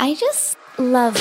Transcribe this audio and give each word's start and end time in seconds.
I 0.00 0.14
just 0.14 0.56
love 0.78 1.16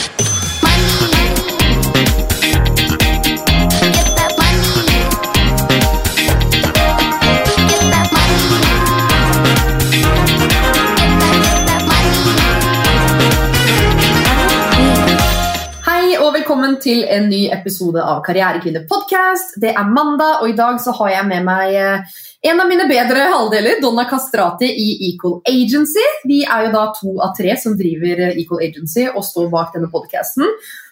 velkommen 16.53 16.75
til 16.77 16.99
en 17.09 17.23
ny 17.31 17.47
episode 17.49 17.97
av 17.97 18.19
Karrierekvinner 18.21 18.83
podcast. 18.85 19.55
Det 19.57 19.71
er 19.71 19.87
mandag, 19.89 20.43
og 20.43 20.51
i 20.51 20.53
dag 20.53 20.75
så 20.83 20.91
har 20.99 21.09
jeg 21.09 21.25
med 21.25 21.47
meg 21.47 21.71
eh, 21.73 22.19
en 22.45 22.61
av 22.61 22.69
mine 22.69 22.85
bedre 22.85 23.23
halvdeler, 23.31 23.79
Donna 23.81 24.05
Kastrati 24.05 24.69
i 24.69 24.85
Equal 25.07 25.39
Agency. 25.49 26.03
Vi 26.29 26.43
er 26.45 26.67
jo 26.67 26.75
da 26.75 26.83
to 26.93 27.15
av 27.25 27.33
tre 27.39 27.55
som 27.57 27.73
driver 27.79 28.21
eh, 28.27 28.37
Equal 28.43 28.61
Agency 28.67 29.07
og 29.07 29.25
står 29.25 29.49
bak 29.49 29.73
denne 29.73 29.89
podcasten. 29.89 30.45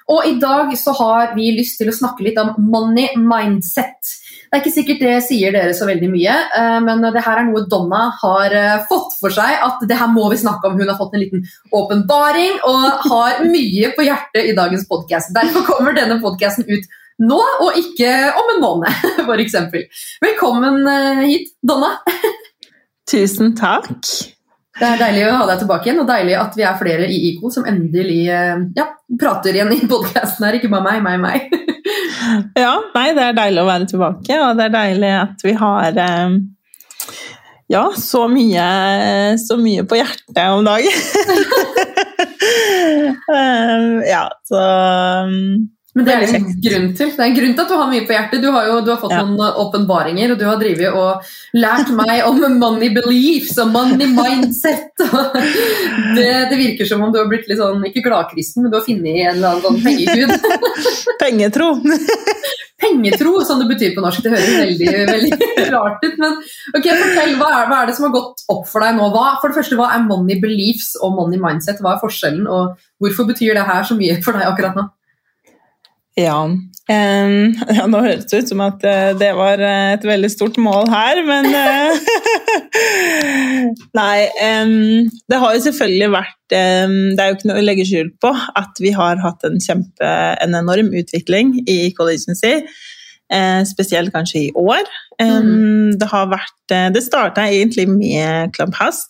Og 0.09 0.31
i 0.31 0.33
dag 0.41 0.73
så 0.81 0.95
har 0.97 1.35
vi 1.37 1.51
lyst 1.53 1.77
til 1.77 1.93
å 1.93 1.97
snakke 1.99 2.25
litt 2.25 2.41
om 2.41 2.55
money 2.57 3.13
mindset. 3.21 4.15
Det 4.51 4.57
er 4.57 4.63
ikke 4.65 4.75
sikkert 4.75 5.03
det 5.05 5.11
sier 5.23 5.53
dere 5.55 5.71
så 5.71 5.85
veldig 5.87 6.07
mye, 6.11 6.31
eh, 6.59 6.79
men 6.83 7.05
det 7.15 7.21
her 7.23 7.39
er 7.39 7.45
noe 7.47 7.61
Donna 7.71 8.01
har 8.19 8.51
eh, 8.51 8.81
fått 8.89 9.13
for 9.15 9.31
seg 9.31 9.61
at 9.63 9.85
det 9.87 9.95
her 9.95 10.09
må 10.11 10.25
vi 10.33 10.41
snakke 10.41 10.67
om. 10.67 10.75
Hun 10.75 10.91
har 10.91 10.97
fått 10.99 11.15
en 11.15 11.23
liten 11.23 11.45
åpenbaring 11.71 12.57
og 12.67 13.05
har 13.05 13.39
mye 13.47 13.93
på 13.95 14.03
hjertet 14.03 14.49
i 14.51 14.57
dagens 14.57 14.83
podkast. 14.91 15.31
Derfor 15.37 15.63
kommer 15.69 15.95
denne 15.95 16.19
podkasten 16.19 16.67
ut 16.67 16.91
nå, 17.23 17.39
og 17.39 17.79
ikke 17.79 18.11
om 18.41 18.51
en 18.57 18.61
måned, 18.65 19.07
f.eks. 19.23 19.57
Velkommen 20.27 20.83
eh, 20.97 21.23
hit, 21.29 21.55
Donna. 21.63 21.95
Tusen 23.13 23.55
takk. 23.55 24.03
Det 24.79 24.87
er 24.87 25.01
deilig 25.01 25.25
å 25.27 25.33
ha 25.41 25.47
deg 25.49 25.59
tilbake 25.61 25.89
igjen, 25.89 25.99
og 26.01 26.07
deilig 26.07 26.37
at 26.39 26.55
vi 26.55 26.63
er 26.63 26.77
flere 26.79 27.07
i 27.11 27.17
IKO 27.31 27.51
som 27.51 27.65
endelig 27.67 28.21
eh, 28.31 28.61
ja, 28.77 28.87
prater 29.19 29.57
igjen 29.57 29.73
i 29.75 29.81
podkasten 29.91 30.47
her. 30.47 30.57
Ikke 30.57 30.71
bare 30.71 30.85
meg, 30.87 31.03
meg, 31.03 31.19
meg. 31.23 31.59
Ja, 32.55 32.75
nei, 32.93 33.11
det 33.17 33.23
er 33.25 33.35
deilig 33.35 33.63
å 33.63 33.67
være 33.67 33.87
tilbake, 33.89 34.37
og 34.45 34.59
det 34.59 34.67
er 34.67 34.73
deilig 34.75 35.11
at 35.17 35.43
vi 35.43 35.53
har 35.59 35.97
eh, 36.05 36.35
ja, 37.71 37.83
så 37.97 38.25
mye, 38.31 38.67
så 39.41 39.57
mye 39.59 39.85
på 39.87 39.99
hjertet 39.99 40.43
om 40.51 40.67
dagen. 40.67 40.91
Eh, 43.31 44.09
ja, 44.09 44.23
så 44.47 44.59
mm, 45.27 45.53
Men 45.91 46.05
det 46.07 46.13
er 46.13 46.21
det 46.23 46.35
en 46.37 46.45
grunn 46.63 46.85
til. 46.95 47.09
Det 47.11 47.19
er 47.19 47.25
en 47.27 47.33
grunn 47.35 47.55
til 47.57 47.63
at 47.65 47.71
du 47.71 47.75
har 47.75 47.89
mye 47.91 48.03
på 48.07 48.13
hjertet. 48.15 48.39
Du 48.43 48.47
har 48.55 48.67
jo 48.69 48.77
du 48.85 48.91
har 48.93 48.99
fått 49.01 49.11
Ja. 49.11 49.23
noen 49.27 49.41
eh, 49.43 49.57
åpenbaringer, 49.59 50.31
og 50.31 50.39
du 50.39 50.45
har 50.47 50.59
drevet 50.61 50.95
og 50.95 51.33
lært 51.59 51.91
meg 51.99 52.21
om 52.29 52.39
money 52.61 52.93
beliefs 52.95 53.57
og 53.59 53.73
money 53.73 54.07
mindset. 54.07 54.93
Det, 56.15 56.27
det 56.51 56.57
virker 56.59 56.87
som 56.87 57.01
om 57.05 57.11
du 57.13 57.17
har 57.19 57.27
blitt 57.31 57.47
litt 57.47 57.59
sånn, 57.59 57.83
ikke 57.87 58.03
gladkristen, 58.03 58.63
men 58.63 58.71
du 58.71 58.77
har 58.79 58.83
funnet 58.85 59.19
en 59.21 59.35
eller 59.35 59.47
annen 59.51 59.63
sånn 59.63 59.79
pengegud. 59.85 60.31
pengetro. 61.21 61.67
Pengetro, 62.81 63.33
som 63.45 63.59
det 63.61 63.67
betyr 63.69 63.91
på 63.95 64.01
norsk. 64.03 64.23
Det 64.25 64.31
høres 64.33 64.55
veldig, 64.57 64.87
veldig 65.11 65.67
rart 65.73 66.01
ut. 66.07 66.15
Men 66.21 66.39
ok, 66.75 66.87
fortell, 66.87 67.35
hva 67.39 67.49
er, 67.59 67.67
hva 67.69 67.81
er 67.83 67.91
det 67.91 67.97
som 67.99 68.07
har 68.07 68.15
gått 68.15 68.43
opp 68.51 68.63
for 68.71 68.83
deg 68.83 68.95
nå? 68.97 69.11
Hva, 69.13 69.25
for 69.43 69.51
det 69.51 69.59
første, 69.59 69.77
hva 69.79 69.91
er 69.95 70.07
money 70.07 70.39
beliefs 70.41 70.93
og 71.03 71.13
money 71.19 71.39
mindset? 71.41 71.83
Hva 71.83 71.95
er 71.97 72.01
forskjellen, 72.01 72.47
og 72.49 72.79
hvorfor 73.03 73.29
betyr 73.29 73.59
det 73.59 73.67
her 73.69 73.85
så 73.87 73.97
mye 73.99 74.17
for 74.25 74.39
deg 74.39 74.47
akkurat 74.49 74.79
nå? 74.79 74.87
Ja. 76.21 76.41
Um, 76.91 77.53
ja, 77.77 77.85
nå 77.87 78.01
høres 78.03 78.27
det 78.27 78.41
ut 78.41 78.51
som 78.51 78.61
at 78.65 78.83
uh, 78.83 79.11
det 79.17 79.31
var 79.37 79.61
uh, 79.61 79.93
et 79.93 80.05
veldig 80.07 80.31
stort 80.33 80.57
mål 80.61 80.89
her, 80.91 81.21
men 81.27 81.47
uh, 81.53 81.93
Nei. 83.99 84.27
Um, 84.41 85.09
det 85.29 85.39
har 85.39 85.55
jo 85.55 85.63
selvfølgelig 85.67 86.09
vært 86.11 86.55
um, 86.57 86.95
Det 87.15 87.23
er 87.23 87.29
jo 87.29 87.37
ikke 87.37 87.51
noe 87.51 87.61
å 87.61 87.67
legge 87.67 87.87
skjul 87.87 88.09
på 88.23 88.31
at 88.33 88.81
vi 88.83 88.93
har 88.95 89.21
hatt 89.23 89.45
en 89.47 89.61
kjempe, 89.61 90.09
en 90.41 90.57
enorm 90.57 90.91
utvikling 90.97 91.59
i 91.69 91.79
Collegency. 91.97 92.59
Spesielt 93.63 94.11
kanskje 94.11 94.41
i 94.41 94.47
år. 94.59 94.83
Mm. 95.21 95.93
Det 95.95 96.09
har 96.11 96.25
vært 96.27 96.73
Det 96.91 96.99
starta 97.05 97.45
egentlig 97.47 97.85
med 97.87 98.51
Clubhouse. 98.57 99.07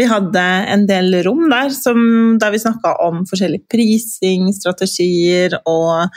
Vi 0.00 0.06
hadde 0.08 0.44
en 0.72 0.86
del 0.88 1.18
rom 1.26 1.50
der 1.52 1.68
som, 1.76 1.98
der 2.40 2.54
vi 2.54 2.62
snakka 2.62 2.94
om 3.04 3.26
forskjellig 3.28 3.60
prising, 3.68 4.48
strategier 4.56 5.58
og 5.68 6.08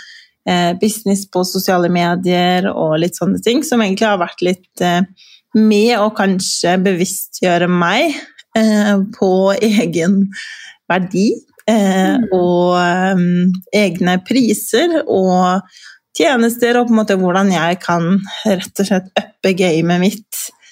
business 0.82 1.26
på 1.32 1.42
sosiale 1.48 1.90
medier 1.90 2.70
og 2.72 3.00
litt 3.02 3.18
sånne 3.18 3.42
ting, 3.42 3.64
som 3.66 3.82
egentlig 3.82 4.08
har 4.08 4.22
vært 4.22 4.44
litt 4.46 4.84
eh, 4.86 5.02
med 5.56 5.96
å 5.98 6.12
kanskje 6.16 6.76
bevisstgjøre 6.84 7.70
meg 7.72 8.14
eh, 8.58 8.96
på 9.18 9.34
egen 9.58 10.24
verdi 10.92 11.32
eh, 11.34 11.42
Mm. 11.66 12.28
og 12.38 12.76
eh, 12.78 13.22
egne 13.86 14.20
priser 14.26 15.00
og 15.02 15.66
tjenester, 16.16 16.78
og 16.78 16.88
på 16.88 16.94
en 16.94 17.00
måte 17.02 17.18
hvordan 17.20 17.50
jeg 17.52 17.80
kan 17.84 18.20
rett 18.46 18.84
og 18.84 18.88
slett 18.88 19.10
uppe 19.20 19.56
gamet 19.58 20.04
mitt 20.04 20.30
eh, 20.30 20.65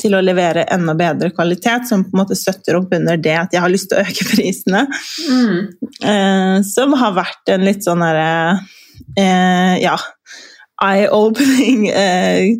til 0.00 0.16
å 0.16 0.22
levere 0.24 0.66
enda 0.74 0.94
bedre 0.98 1.30
kvalitet, 1.32 1.86
som 1.88 2.02
på 2.04 2.12
en 2.14 2.22
måte 2.22 2.36
støtter 2.38 2.76
opp 2.78 2.92
under 2.96 3.20
det 3.20 3.36
at 3.38 3.54
jeg 3.54 3.64
har 3.64 3.72
lyst 3.72 3.90
til 3.92 4.00
å 4.00 4.04
øke 4.04 4.26
prisene. 4.32 4.84
Mm. 5.28 5.58
Eh, 6.02 6.56
som 6.68 6.96
har 7.00 7.16
vært 7.16 7.54
en 7.54 7.64
litt 7.66 7.86
sånn 7.86 8.04
herre 8.04 8.30
eh, 9.16 9.78
Ja, 9.84 9.96
eye-opening 10.84 11.88
eh, 11.90 12.58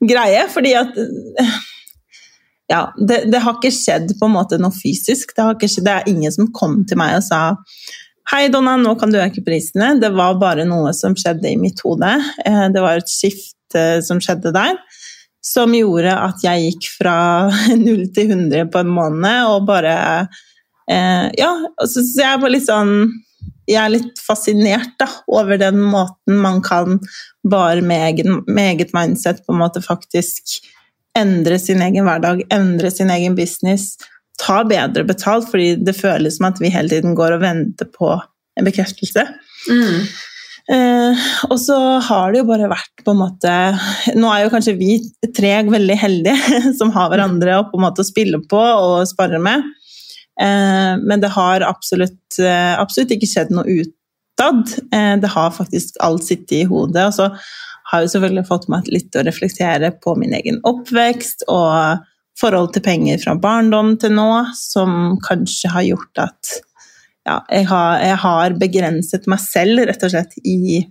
greie, 0.00 0.46
fordi 0.52 0.74
at 0.78 0.96
eh, 0.98 1.56
ja, 2.68 2.82
det, 3.00 3.22
det 3.32 3.40
har 3.44 3.56
ikke 3.56 3.72
skjedd 3.72 4.12
på 4.18 4.28
en 4.28 4.36
måte 4.36 4.58
noe 4.60 4.74
fysisk. 4.76 5.32
Det, 5.36 5.48
skjedd, 5.64 5.86
det 5.86 5.94
er 5.94 6.10
ingen 6.12 6.34
som 6.34 6.50
kom 6.52 6.82
til 6.88 7.00
meg 7.00 7.18
og 7.20 7.26
sa 7.28 7.42
Hei, 8.28 8.50
Donna, 8.52 8.74
nå 8.76 8.90
kan 9.00 9.08
du 9.08 9.16
øke 9.16 9.40
prisene. 9.40 9.94
Det 9.96 10.10
var 10.12 10.34
bare 10.36 10.66
noe 10.68 10.90
som 10.92 11.14
skjedde 11.16 11.48
i 11.48 11.56
mitt 11.56 11.80
hode. 11.80 12.10
Eh, 12.44 12.66
Det 12.74 12.82
var 12.84 13.00
et 13.00 13.08
skift 13.08 13.76
eh, 13.78 14.02
som 14.04 14.20
skjedde 14.20 14.52
der, 14.52 14.76
som 15.48 15.74
gjorde 15.76 16.12
at 16.12 16.44
jeg 16.44 16.66
gikk 16.66 16.90
fra 16.98 17.16
0 17.86 18.04
til 18.14 18.34
100 18.34 18.68
på 18.72 18.82
en 18.82 18.92
måned, 18.92 19.54
og 19.54 19.68
bare 19.68 19.94
eh, 20.90 21.26
Ja, 21.38 21.52
så 21.84 22.04
så 22.04 22.22
jeg 22.22 22.36
er 22.36 22.52
litt 22.52 22.68
sånn 22.68 22.94
Jeg 23.68 23.80
er 23.82 23.92
litt 23.92 24.20
fascinert 24.24 24.94
da, 25.00 25.08
over 25.28 25.60
den 25.60 25.80
måten 25.80 26.40
man 26.40 26.62
kan 26.64 26.98
bare 27.48 27.82
med, 27.84 28.00
egen, 28.12 28.42
med 28.46 28.74
eget 28.74 28.94
mindset 28.96 29.42
på 29.44 29.54
en 29.54 29.60
måte 29.60 29.82
faktisk 29.84 30.58
endre 31.18 31.58
sin 31.60 31.82
egen 31.82 32.06
hverdag, 32.06 32.44
endre 32.54 32.90
sin 32.92 33.10
egen 33.10 33.34
business, 33.36 33.96
ta 34.40 34.62
bedre 34.68 35.04
betalt, 35.04 35.48
fordi 35.50 35.74
det 35.82 35.96
føles 35.98 36.38
som 36.38 36.48
at 36.48 36.60
vi 36.62 36.70
hele 36.72 36.92
tiden 36.92 37.16
går 37.18 37.36
og 37.36 37.42
venter 37.42 37.88
på 37.90 38.12
en 38.14 38.66
bekreftelse. 38.68 39.24
Mm. 39.68 40.06
Eh, 40.68 41.26
og 41.48 41.56
så 41.60 41.76
har 42.04 42.32
det 42.32 42.42
jo 42.42 42.48
bare 42.50 42.68
vært 42.68 43.00
på 43.00 43.14
en 43.14 43.20
måte 43.22 43.52
Nå 44.18 44.28
er 44.28 44.42
jo 44.42 44.50
kanskje 44.52 44.74
vi 44.76 44.98
tre 45.32 45.54
veldig 45.64 45.96
heldige 45.96 46.58
som 46.78 46.90
har 46.92 47.08
hverandre 47.08 47.54
å 47.56 47.62
på 47.70 47.78
en 47.78 47.86
måte 47.86 48.04
spille 48.04 48.42
på 48.50 48.60
og 48.60 49.06
spare 49.08 49.40
med, 49.40 49.64
eh, 50.40 50.92
men 51.00 51.24
det 51.24 51.32
har 51.32 51.64
absolutt, 51.64 52.36
eh, 52.42 52.74
absolutt 52.76 53.16
ikke 53.16 53.30
skjedd 53.30 53.54
noe 53.56 53.78
utad. 53.80 54.76
Eh, 54.92 55.14
det 55.22 55.32
har 55.32 55.56
faktisk 55.56 55.96
alt 56.04 56.28
sittet 56.28 56.58
i 56.60 56.68
hodet. 56.68 57.08
og 57.08 57.16
så 57.16 57.30
har 57.88 58.04
jo 58.04 58.12
selvfølgelig 58.12 58.48
fått 58.50 58.68
meg 58.68 58.88
litt 58.92 59.16
å 59.16 59.24
reflektere 59.24 59.94
på 60.04 60.12
min 60.20 60.36
egen 60.36 60.60
oppvekst 60.68 61.46
og 61.48 62.04
forhold 62.38 62.74
til 62.74 62.84
penger 62.84 63.20
fra 63.22 63.34
barndom 63.40 63.94
til 64.00 64.12
nå, 64.14 64.30
som 64.54 65.16
kanskje 65.24 65.72
har 65.72 65.86
gjort 65.88 66.26
at 66.28 66.58
ja, 67.28 67.38
jeg, 67.52 67.68
har, 67.68 68.00
jeg 68.02 68.18
har 68.24 68.58
begrenset 68.60 69.28
meg 69.30 69.42
selv, 69.44 69.84
rett 69.88 70.04
og 70.06 70.12
slett, 70.14 70.36
i, 70.48 70.82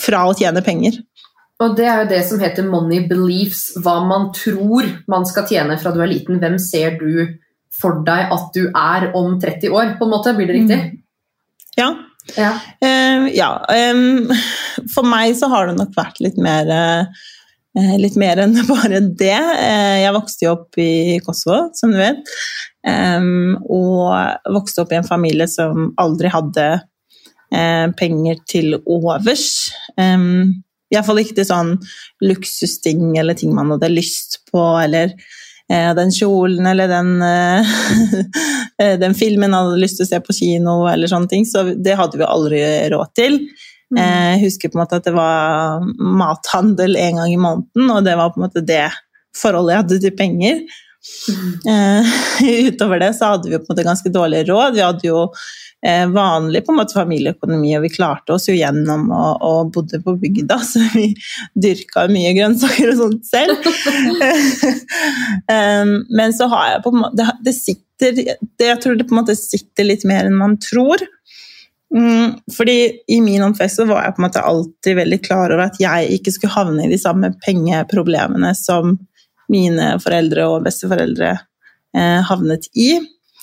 fra 0.00 0.24
å 0.28 0.34
tjene 0.38 0.62
penger. 0.64 1.00
Og 1.60 1.74
det 1.76 1.86
er 1.90 2.02
jo 2.02 2.10
det 2.14 2.20
som 2.28 2.40
heter 2.40 2.68
money 2.68 3.02
beliefs, 3.08 3.74
hva 3.84 3.98
man 4.06 4.30
tror 4.36 4.88
man 5.10 5.26
skal 5.28 5.48
tjene 5.50 5.76
fra 5.80 5.92
du 5.92 6.00
er 6.00 6.08
liten. 6.08 6.38
Hvem 6.40 6.56
ser 6.62 6.96
du 7.00 7.36
for 7.80 8.00
deg 8.06 8.32
at 8.32 8.54
du 8.56 8.70
er 8.70 9.10
om 9.16 9.34
30 9.40 9.74
år, 9.74 9.96
på 9.98 10.06
en 10.06 10.14
måte? 10.14 10.32
Blir 10.36 10.48
det 10.48 10.56
riktig? 10.56 10.80
Ja. 11.78 11.90
Ja. 12.36 12.54
Uh, 12.84 13.26
ja 13.32 13.50
um, 13.90 14.28
for 14.92 15.08
meg 15.08 15.32
så 15.38 15.48
har 15.50 15.66
det 15.66 15.78
nok 15.78 15.94
vært 15.96 16.20
litt 16.22 16.36
mer 16.40 16.68
uh, 16.68 17.22
Litt 18.00 18.16
mer 18.18 18.40
enn 18.42 18.56
bare 18.66 18.98
det. 18.98 19.30
Eh, 19.30 20.00
jeg 20.02 20.14
vokste 20.16 20.42
jo 20.42 20.54
opp 20.56 20.78
i 20.82 21.20
Kosovo, 21.22 21.68
som 21.78 21.92
du 21.94 22.00
vet. 22.00 22.32
Em, 22.86 23.58
og 23.68 24.54
vokste 24.54 24.84
opp 24.84 24.94
i 24.94 24.98
en 25.00 25.06
familie 25.06 25.44
som 25.50 25.90
aldri 26.00 26.30
hadde 26.32 26.66
eh, 27.52 27.86
penger 27.98 28.40
til 28.48 28.78
overs. 28.80 29.70
Um, 30.00 30.62
Iallfall 30.90 31.20
ikke 31.22 31.36
til 31.38 31.46
sånn 31.46 31.76
luksusting 32.24 33.12
eller 33.20 33.36
ting 33.38 33.52
man 33.54 33.70
hadde 33.76 33.92
lyst 33.92 34.40
på, 34.50 34.62
eller 34.80 35.12
eh, 35.70 35.90
den 35.98 36.10
kjolen 36.14 36.66
eller 36.66 36.90
den, 36.90 37.12
eh, 37.22 37.74
den 39.04 39.14
filmen 39.18 39.52
man 39.52 39.68
hadde 39.68 39.82
lyst 39.84 40.00
til 40.00 40.08
å 40.08 40.12
se 40.14 40.22
på 40.24 40.38
kino, 40.40 40.80
eller 40.90 41.10
sånne 41.10 41.30
ting. 41.30 41.46
Så 41.46 41.68
det 41.76 41.98
hadde 42.00 42.18
vi 42.18 42.26
aldri 42.26 42.64
råd 42.90 43.14
til. 43.18 43.42
Mm. 43.90 44.00
Jeg 44.00 44.42
husker 44.46 44.70
på 44.70 44.78
en 44.78 44.84
måte 44.84 45.00
at 45.00 45.06
det 45.06 45.14
var 45.16 45.82
mathandel 45.98 46.96
en 46.98 47.22
gang 47.22 47.32
i 47.34 47.40
måneden, 47.40 47.90
og 47.90 48.04
det 48.06 48.16
var 48.18 48.32
på 48.32 48.40
en 48.40 48.48
måte 48.48 48.64
det 48.66 48.86
forholdet 49.36 49.74
jeg 49.74 49.84
hadde 49.84 50.00
til 50.04 50.16
penger. 50.18 50.62
Eh, 51.68 52.06
utover 52.68 53.00
det 53.00 53.14
så 53.14 53.24
hadde 53.24 53.48
vi 53.48 53.58
på 53.58 53.64
en 53.64 53.74
måte 53.74 53.86
ganske 53.86 54.12
dårlig 54.12 54.48
råd. 54.48 54.74
Vi 54.74 54.84
hadde 54.84 55.08
jo 55.08 55.22
uh, 55.86 56.06
vanlig 56.12 56.64
på 56.66 56.74
en 56.74 56.80
måte 56.80 56.96
familieøkonomi, 56.98 57.72
og 57.78 57.86
vi 57.86 57.92
klarte 57.94 58.34
oss 58.36 58.48
jo 58.50 58.56
gjennom 58.56 59.08
og, 59.08 59.44
og 59.46 59.70
bodde 59.76 60.02
på 60.04 60.16
bygda, 60.20 60.60
så 60.72 60.84
vi 60.94 61.10
dyrka 61.54 62.06
mye 62.12 62.34
grønnsaker 62.36 62.92
og 62.92 63.04
sånt 63.04 63.30
selv. 63.30 63.70
um, 65.48 65.94
men 66.20 66.36
så 66.36 66.50
har 66.52 66.74
jeg 66.74 66.84
på 66.84 66.94
en 66.94 67.00
måte 67.06 67.30
Det, 67.44 67.56
sitter 67.56 68.12
det, 68.16 68.36
Jeg 68.66 68.82
tror 68.82 68.94
det 68.96 69.08
på 69.08 69.16
en 69.16 69.22
måte 69.22 69.38
sitter 69.38 69.88
litt 69.88 70.06
mer 70.08 70.28
enn 70.28 70.38
man 70.40 70.60
tror. 70.60 71.02
Mm, 71.90 72.36
fordi 72.54 73.00
i 73.10 73.16
min 73.20 73.42
omfest 73.42 73.80
så 73.80 73.84
var 73.88 74.04
jeg 74.04 74.14
på 74.14 74.22
en 74.22 74.26
måte 74.28 74.42
alltid 74.46 74.94
veldig 75.00 75.18
klar 75.24 75.50
over 75.50 75.64
at 75.64 75.80
jeg 75.82 76.12
ikke 76.20 76.32
skulle 76.36 76.54
havne 76.54 76.84
i 76.84 76.92
de 76.92 76.98
samme 77.02 77.32
pengeproblemene 77.42 78.52
som 78.54 78.94
mine 79.50 79.94
foreldre 80.02 80.46
og 80.50 80.66
besteforeldre 80.66 81.32
eh, 81.34 82.20
havnet 82.28 82.68
i. 82.74 82.92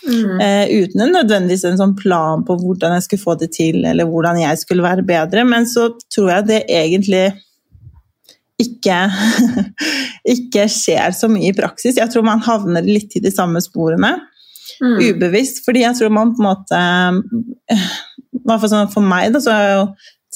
Mm. 0.08 0.40
Eh, 0.40 0.84
uten 0.84 1.04
en 1.04 1.16
nødvendigvis 1.18 1.66
en 1.68 1.80
sånn 1.80 1.96
plan 1.98 2.46
på 2.48 2.56
hvordan 2.62 2.96
jeg 2.96 3.08
skulle 3.08 3.24
få 3.24 3.36
det 3.42 3.52
til, 3.58 3.82
eller 3.88 4.08
hvordan 4.10 4.40
jeg 4.42 4.62
skulle 4.62 4.86
være 4.86 5.06
bedre. 5.08 5.44
Men 5.48 5.68
så 5.70 5.90
tror 6.14 6.32
jeg 6.36 6.48
det 6.52 6.62
egentlig 6.72 7.26
ikke, 8.62 8.98
ikke 10.36 10.68
skjer 10.72 11.16
så 11.18 11.30
mye 11.32 11.52
i 11.52 11.58
praksis. 11.58 12.00
Jeg 12.00 12.10
tror 12.14 12.26
man 12.28 12.44
havner 12.46 12.86
litt 12.86 13.18
i 13.18 13.24
de 13.24 13.34
samme 13.34 13.62
sporene. 13.64 14.16
Mm. 14.78 15.00
Ubevisst, 15.02 15.64
fordi 15.66 15.82
jeg 15.86 15.98
tror 15.98 16.14
man 16.14 16.36
på 16.38 16.44
en 16.44 16.50
måte 16.52 16.82
eh, 17.74 17.88
sånn 18.70 18.92
For 18.94 19.02
meg, 19.02 19.32
da, 19.34 19.42
så 19.42 19.54
er 19.54 19.64
jeg 19.64 19.78
jo 19.80 19.86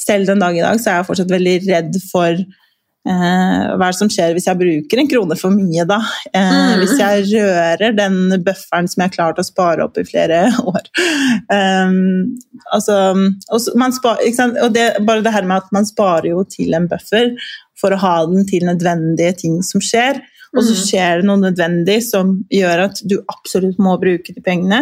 selv 0.02 0.32
den 0.32 0.42
dag 0.42 0.56
i 0.58 0.64
dag, 0.64 0.80
så 0.82 0.90
er 0.90 1.00
jeg 1.00 1.08
fortsatt 1.10 1.34
veldig 1.34 1.56
redd 1.68 2.00
for 2.10 2.40
hva 3.06 3.88
er 3.88 3.92
det 3.92 3.98
som 3.98 4.10
skjer 4.14 4.36
hvis 4.38 4.46
jeg 4.46 4.60
bruker 4.60 5.00
en 5.02 5.08
krone 5.10 5.36
for 5.40 5.50
mye, 5.56 5.86
da? 5.90 5.98
Eh, 6.34 6.52
Mm. 6.52 6.80
Hvis 6.84 6.94
jeg 7.00 7.24
rører 7.32 7.96
den 7.98 8.44
bufferen 8.46 8.88
som 8.88 9.02
jeg 9.02 9.10
har 9.10 9.16
klart 9.16 9.40
å 9.42 9.46
spare 9.48 9.84
opp 9.84 9.98
i 9.98 10.04
flere 10.06 10.44
år. 10.74 10.86
Um, 11.50 12.38
altså, 12.74 12.98
og, 13.50 13.70
man 13.80 13.94
spar, 13.96 14.20
og 14.62 14.74
det, 14.76 14.86
bare 15.08 15.24
det 15.26 15.34
her 15.34 15.48
med 15.50 15.58
at 15.64 15.72
man 15.74 15.86
sparer 15.90 16.30
jo 16.32 16.44
til 16.50 16.74
en 16.78 16.86
buffer 16.92 17.34
for 17.82 17.96
å 17.96 18.02
ha 18.04 18.14
den 18.30 18.46
til 18.50 18.68
nødvendige 18.70 19.34
ting 19.42 19.58
som 19.66 19.82
skjer, 19.82 20.22
og 20.54 20.62
så 20.64 20.74
Mhm. 20.76 20.84
skjer 20.86 21.22
det 21.22 21.26
noe 21.30 21.42
nødvendig 21.42 21.98
som 22.04 22.36
gjør 22.54 22.86
at 22.90 23.02
du 23.08 23.18
absolutt 23.32 23.80
må 23.80 23.98
bruke 24.02 24.34
de 24.36 24.42
pengene. 24.46 24.82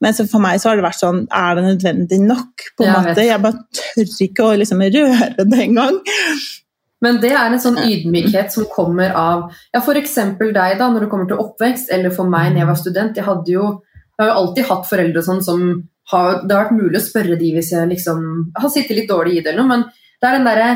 Men 0.00 0.12
så 0.12 0.26
for 0.28 0.40
meg 0.42 0.58
så 0.60 0.70
har 0.70 0.76
det 0.76 0.84
vært 0.84 0.98
sånn 1.00 1.26
Er 1.30 1.54
det 1.54 1.64
nødvendig 1.64 2.18
nok? 2.20 2.64
på 2.76 2.84
en 2.84 2.92
jeg 2.92 3.04
måte? 3.06 3.24
Jeg 3.28 3.42
bare 3.42 3.60
tør 3.78 4.26
ikke 4.26 4.44
å 4.48 4.56
liksom 4.58 4.82
røre 4.82 5.44
det 5.48 5.60
engang. 5.68 6.00
Men 7.02 7.18
det 7.20 7.32
er 7.34 7.50
en 7.50 7.60
sånn 7.60 7.80
ydmykhet 7.82 8.54
som 8.54 8.68
kommer 8.70 9.12
av 9.18 9.48
ja, 9.74 9.80
f.eks. 9.80 10.14
deg 10.40 10.54
da, 10.54 10.86
når 10.88 11.04
det 11.04 11.10
kommer 11.12 11.28
til 11.28 11.42
oppvekst, 11.42 11.90
eller 11.92 12.14
for 12.14 12.30
meg 12.30 12.52
når 12.52 12.62
jeg 12.62 12.70
var 12.70 12.80
student. 12.80 13.18
Jeg, 13.18 13.26
hadde 13.26 13.52
jo, 13.52 13.66
jeg 14.14 14.22
har 14.22 14.30
jo 14.30 14.38
alltid 14.40 14.70
hatt 14.70 14.88
foreldre 14.88 15.24
sånn 15.26 15.44
som 15.44 15.66
har, 16.12 16.42
Det 16.44 16.52
har 16.52 16.66
vært 16.66 16.76
mulig 16.76 17.00
å 17.00 17.04
spørre 17.04 17.36
de 17.40 17.50
hvis 17.54 17.70
jeg 17.72 17.88
liksom 17.88 18.24
har 18.60 18.72
sittet 18.72 18.98
litt 18.98 19.08
dårlig 19.08 19.38
i 19.38 19.44
det, 19.44 19.54
eller 19.54 19.64
noe, 19.64 19.70
men 19.70 19.86
det 20.20 20.28
er 20.28 20.36
den 20.36 20.48
derre 20.48 20.72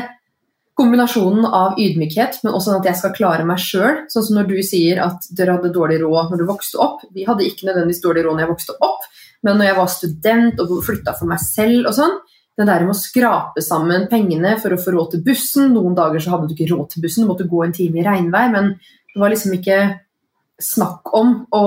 kombinasjonen 0.79 1.45
av 1.45 1.79
ydmykhet, 1.81 2.39
men 2.45 2.55
også 2.55 2.77
at 2.77 2.87
jeg 2.87 2.99
skal 3.01 3.13
klare 3.15 3.45
meg 3.47 3.59
sjøl. 3.61 4.03
Sånn 4.11 4.25
som 4.25 4.39
når 4.39 4.49
du 4.49 4.57
sier 4.65 5.01
at 5.03 5.27
dere 5.35 5.57
hadde 5.57 5.73
dårlig 5.75 5.99
råd 6.01 6.31
når 6.31 6.41
du 6.41 6.47
vokste 6.47 6.79
opp. 6.83 7.03
Vi 7.15 7.25
hadde 7.27 7.47
ikke 7.47 7.67
nødvendigvis 7.67 8.01
dårlig 8.05 8.23
råd 8.25 8.37
når 8.37 8.45
jeg 8.45 8.53
vokste 8.53 8.77
opp, 8.87 9.07
men 9.45 9.59
når 9.59 9.69
jeg 9.69 9.77
var 9.79 9.91
student 9.91 10.61
og 10.63 10.77
flytta 10.85 11.15
for 11.19 11.31
meg 11.31 11.41
selv 11.43 11.89
og 11.91 11.97
sånn, 11.99 12.15
det 12.59 12.67
der 12.67 12.83
med 12.83 12.91
å 12.91 12.99
skrape 12.99 13.63
sammen 13.63 14.07
pengene 14.11 14.57
for 14.59 14.75
å 14.75 14.79
få 14.81 14.91
råd 14.91 15.13
til 15.13 15.23
bussen. 15.29 15.71
Noen 15.71 15.95
dager 15.95 16.19
så 16.19 16.33
hadde 16.33 16.49
du 16.49 16.55
ikke 16.55 16.73
råd 16.73 16.91
til 16.91 17.05
bussen, 17.05 17.23
du 17.23 17.31
måtte 17.31 17.47
gå 17.47 17.63
en 17.63 17.75
time 17.75 18.01
i 18.01 18.05
regnvær. 18.05 18.51
Men 18.51 18.73
det 19.13 19.21
var 19.21 19.31
liksom 19.31 19.55
ikke 19.55 19.79
snakk 20.59 21.13
om 21.15 21.33
å, 21.55 21.63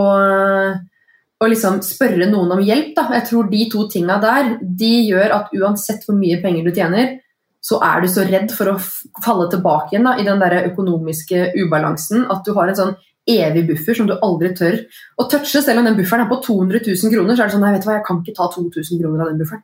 å 1.40 1.48
liksom 1.48 1.80
spørre 1.86 2.28
noen 2.28 2.58
om 2.58 2.62
hjelp. 2.64 2.92
Da. 2.98 3.08
Jeg 3.16 3.28
tror 3.30 3.48
de 3.48 3.64
to 3.72 3.86
tinga 3.92 4.18
der 4.22 4.56
de 4.60 4.92
gjør 5.08 5.38
at 5.38 5.56
uansett 5.56 6.04
hvor 6.06 6.18
mye 6.18 6.42
penger 6.44 6.68
du 6.68 6.76
tjener, 6.76 7.16
så 7.62 7.78
er 7.86 8.02
du 8.02 8.10
så 8.10 8.26
redd 8.26 8.52
for 8.52 8.72
å 8.72 8.78
falle 9.22 9.48
tilbake 9.48 9.94
igjen 9.94 10.08
da, 10.08 10.16
i 10.18 10.26
den 10.26 10.40
der 10.42 10.64
økonomiske 10.66 11.52
ubalansen 11.62 12.26
at 12.34 12.42
du 12.44 12.52
har 12.56 12.68
en 12.68 12.78
sånn 12.78 12.96
evig 13.30 13.68
buffer 13.68 13.94
som 13.94 14.08
du 14.10 14.16
aldri 14.18 14.50
tør 14.58 14.80
å 15.16 15.28
touche. 15.30 15.62
Selv 15.62 15.80
om 15.80 15.86
den 15.86 15.96
bufferen 15.96 16.26
er 16.26 16.32
på 16.32 16.40
200 16.42 16.82
000 16.84 17.14
kroner, 17.14 17.38
så 17.38 17.44
er 17.44 17.48
det 17.48 17.54
sånn 17.54 17.62
nei, 17.64 17.76
vet 17.76 17.86
du 17.86 17.88
hva, 17.88 18.00
jeg 18.00 18.08
kan 18.08 18.18
ikke 18.20 18.34
ta 18.36 18.48
2000 18.50 18.98
kroner 18.98 19.22
av 19.22 19.30
den 19.30 19.44
bufferen. 19.44 19.62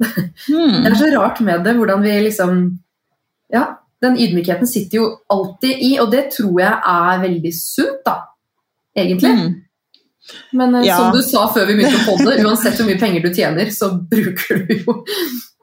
Hmm. 0.00 0.80
Det 0.84 0.90
er 0.92 0.98
så 0.98 1.10
rart 1.14 1.40
med 1.44 1.64
det, 1.64 1.76
hvordan 1.76 2.02
vi 2.02 2.16
liksom 2.24 2.60
Ja, 3.52 3.64
den 4.00 4.16
ydmykheten 4.16 4.66
sitter 4.66 4.96
jo 4.96 5.08
alltid 5.28 5.82
i, 5.84 5.90
og 6.00 6.10
det 6.12 6.30
tror 6.36 6.60
jeg 6.60 6.72
er 6.72 7.18
veldig 7.24 7.50
sunt, 7.52 8.00
da. 8.06 8.14
Egentlig. 8.96 9.32
Mm. 9.36 9.50
Men 10.52 10.74
eh, 10.74 10.86
Ja. 10.86 10.96
som 10.96 11.12
du 11.12 11.22
sa 11.22 11.46
før 11.52 11.66
vi 11.66 11.76
begynte 11.78 12.00
å 12.08 12.16
det, 12.24 12.40
uansett 12.46 12.78
hvor 12.78 12.88
mye 12.88 13.00
penger 13.00 13.24
du 13.24 13.30
tjener, 13.34 13.70
så 13.74 13.92
bruker 14.10 14.64
du 14.66 14.74
jo 14.78 14.96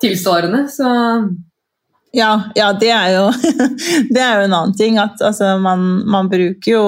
tilsvarende. 0.04 0.68
Så 0.72 0.88
Ja, 2.16 2.32
ja 2.56 2.72
det, 2.74 2.92
er 2.94 3.10
jo, 3.16 3.26
det 4.14 4.22
er 4.22 4.40
jo 4.40 4.48
en 4.48 4.58
annen 4.60 4.78
ting. 4.78 4.98
At 5.02 5.22
altså, 5.22 5.56
man, 5.62 6.04
man 6.08 6.30
bruker 6.32 6.72
jo 6.72 6.86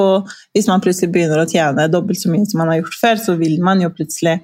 Hvis 0.55 0.69
man 0.69 0.81
plutselig 0.81 1.11
begynner 1.13 1.43
å 1.43 1.49
tjene 1.49 1.89
dobbelt 1.91 2.21
så 2.21 2.31
mye 2.31 2.47
som 2.49 2.61
man 2.63 2.73
har 2.73 2.81
gjort 2.83 2.99
før, 3.01 3.21
så 3.25 3.37
vil 3.41 3.59
man 3.63 3.81
jo 3.83 3.91
plutselig 3.93 4.39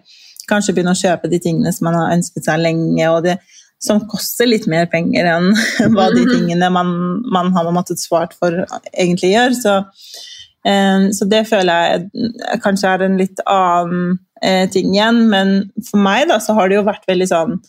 kanskje 0.50 0.74
begynne 0.75 0.94
å 0.95 1.00
kjøpe 1.00 1.30
de 1.31 1.39
tingene 1.44 1.74
som 1.74 1.88
man 1.89 1.97
har 2.00 2.15
ønsket 2.15 2.47
seg 2.47 2.62
lenge, 2.63 3.09
og 3.12 3.24
det 3.25 3.38
som 3.86 4.00
koster 4.09 4.47
litt 4.47 4.65
mer 4.71 4.88
penger 4.89 5.27
enn 5.30 5.51
hva 5.94 6.07
de 6.13 6.24
Mhm. 6.25 6.31
tingene 6.31 6.71
man, 6.74 6.94
man 7.31 7.51
har 7.53 7.71
måttet 7.75 8.01
svart 8.01 8.33
for, 8.33 8.65
egentlig 8.94 9.33
gjør. 9.36 9.57
Så, 9.59 9.75
eh, 10.65 11.09
så 11.12 11.27
det 11.30 11.44
føler 11.50 11.74
jeg 11.92 12.62
kanskje 12.63 12.94
er 12.94 13.06
en 13.06 13.18
litt 13.19 13.44
annen 13.45 14.19
eh, 14.42 14.65
ting 14.69 14.94
igjen. 14.95 15.27
Men 15.30 15.71
for 15.89 16.01
meg 16.01 16.27
da, 16.31 16.39
så 16.39 16.56
har 16.57 16.69
det 16.69 16.80
jo 16.80 16.88
vært 16.88 17.06
veldig 17.07 17.27
sånn 17.30 17.59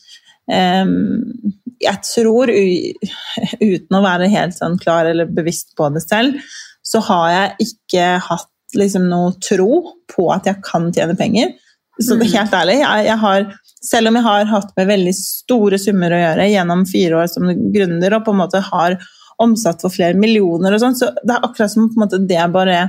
eh, 0.51 0.87
jeg 1.83 2.01
tror, 2.09 2.49
uten 3.61 3.99
å 3.99 4.05
være 4.05 4.31
helt 4.33 4.57
sånn 4.57 4.79
klar 4.81 5.11
eller 5.11 5.29
bevisst 5.29 5.75
på 5.77 5.91
det 5.93 6.03
selv, 6.07 6.39
så 6.87 7.03
har 7.11 7.31
jeg 7.35 7.69
ikke 7.69 8.07
hatt 8.31 8.77
liksom 8.77 9.09
noe 9.11 9.35
tro 9.43 9.83
på 10.11 10.27
at 10.35 10.47
jeg 10.49 10.63
kan 10.65 10.89
tjene 10.95 11.17
penger. 11.19 11.53
Så 11.97 12.17
det 12.19 12.27
er 12.27 12.43
helt 12.43 12.57
ærlig, 12.59 12.81
jeg, 12.83 13.05
jeg 13.09 13.19
har, 13.23 13.47
selv 13.85 14.11
om 14.11 14.19
jeg 14.19 14.27
har 14.27 14.51
hatt 14.51 14.73
med 14.77 14.91
veldig 14.91 15.15
store 15.17 15.79
summer 15.81 16.13
å 16.13 16.21
gjøre 16.21 16.49
gjennom 16.53 16.85
fire 16.89 17.23
år 17.23 17.31
som 17.33 17.49
gründer, 17.73 18.19
og 18.19 18.27
på 18.27 18.35
en 18.35 18.43
måte 18.43 18.61
har 18.67 18.99
omsatt 19.43 19.83
for 19.85 19.93
flere 19.93 20.17
millioner 20.19 20.77
og 20.77 20.83
sånn, 20.83 20.97
så 20.97 21.11
det 21.23 21.35
er 21.35 21.45
akkurat 21.45 21.73
som 21.73 21.89
på 21.89 21.99
en 21.99 22.05
måte 22.05 22.21
det 22.29 22.45
bare 22.53 22.87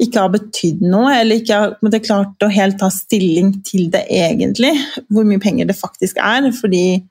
ikke 0.00 0.24
har 0.24 0.32
betydd 0.32 0.84
noe, 0.88 1.12
eller 1.20 1.40
ikke 1.40 1.58
har 1.60 1.74
måte, 1.84 2.00
klart 2.04 2.44
å 2.44 2.50
helt 2.52 2.78
ta 2.80 2.88
stilling 2.92 3.52
til 3.66 3.90
det 3.92 4.06
egentlig, 4.08 4.72
hvor 5.12 5.26
mye 5.28 5.40
penger 5.42 5.68
det 5.68 5.76
faktisk 5.78 6.20
er, 6.20 6.48
fordi 6.56 7.02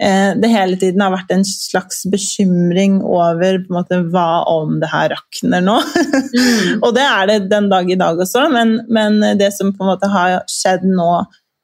det 0.00 0.48
hele 0.48 0.78
tiden 0.80 1.02
har 1.04 1.12
vært 1.12 1.32
en 1.34 1.42
slags 1.44 2.06
bekymring 2.08 3.02
over 3.04 3.58
måte, 3.68 3.98
hva 4.08 4.46
om 4.48 4.78
det 4.80 4.88
her 4.88 5.10
rakner 5.12 5.60
nå? 5.60 5.74
mm. 5.76 6.80
Og 6.86 6.94
det 6.96 7.04
er 7.04 7.28
det 7.28 7.36
den 7.50 7.68
dag 7.68 7.90
i 7.90 7.98
dag 8.00 8.22
også, 8.24 8.46
men, 8.54 8.78
men 8.88 9.20
det 9.36 9.50
som 9.52 9.74
på 9.74 9.84
en 9.84 9.90
måte 9.92 10.08
har 10.08 10.38
skjedd 10.48 10.86
nå, 10.88 11.10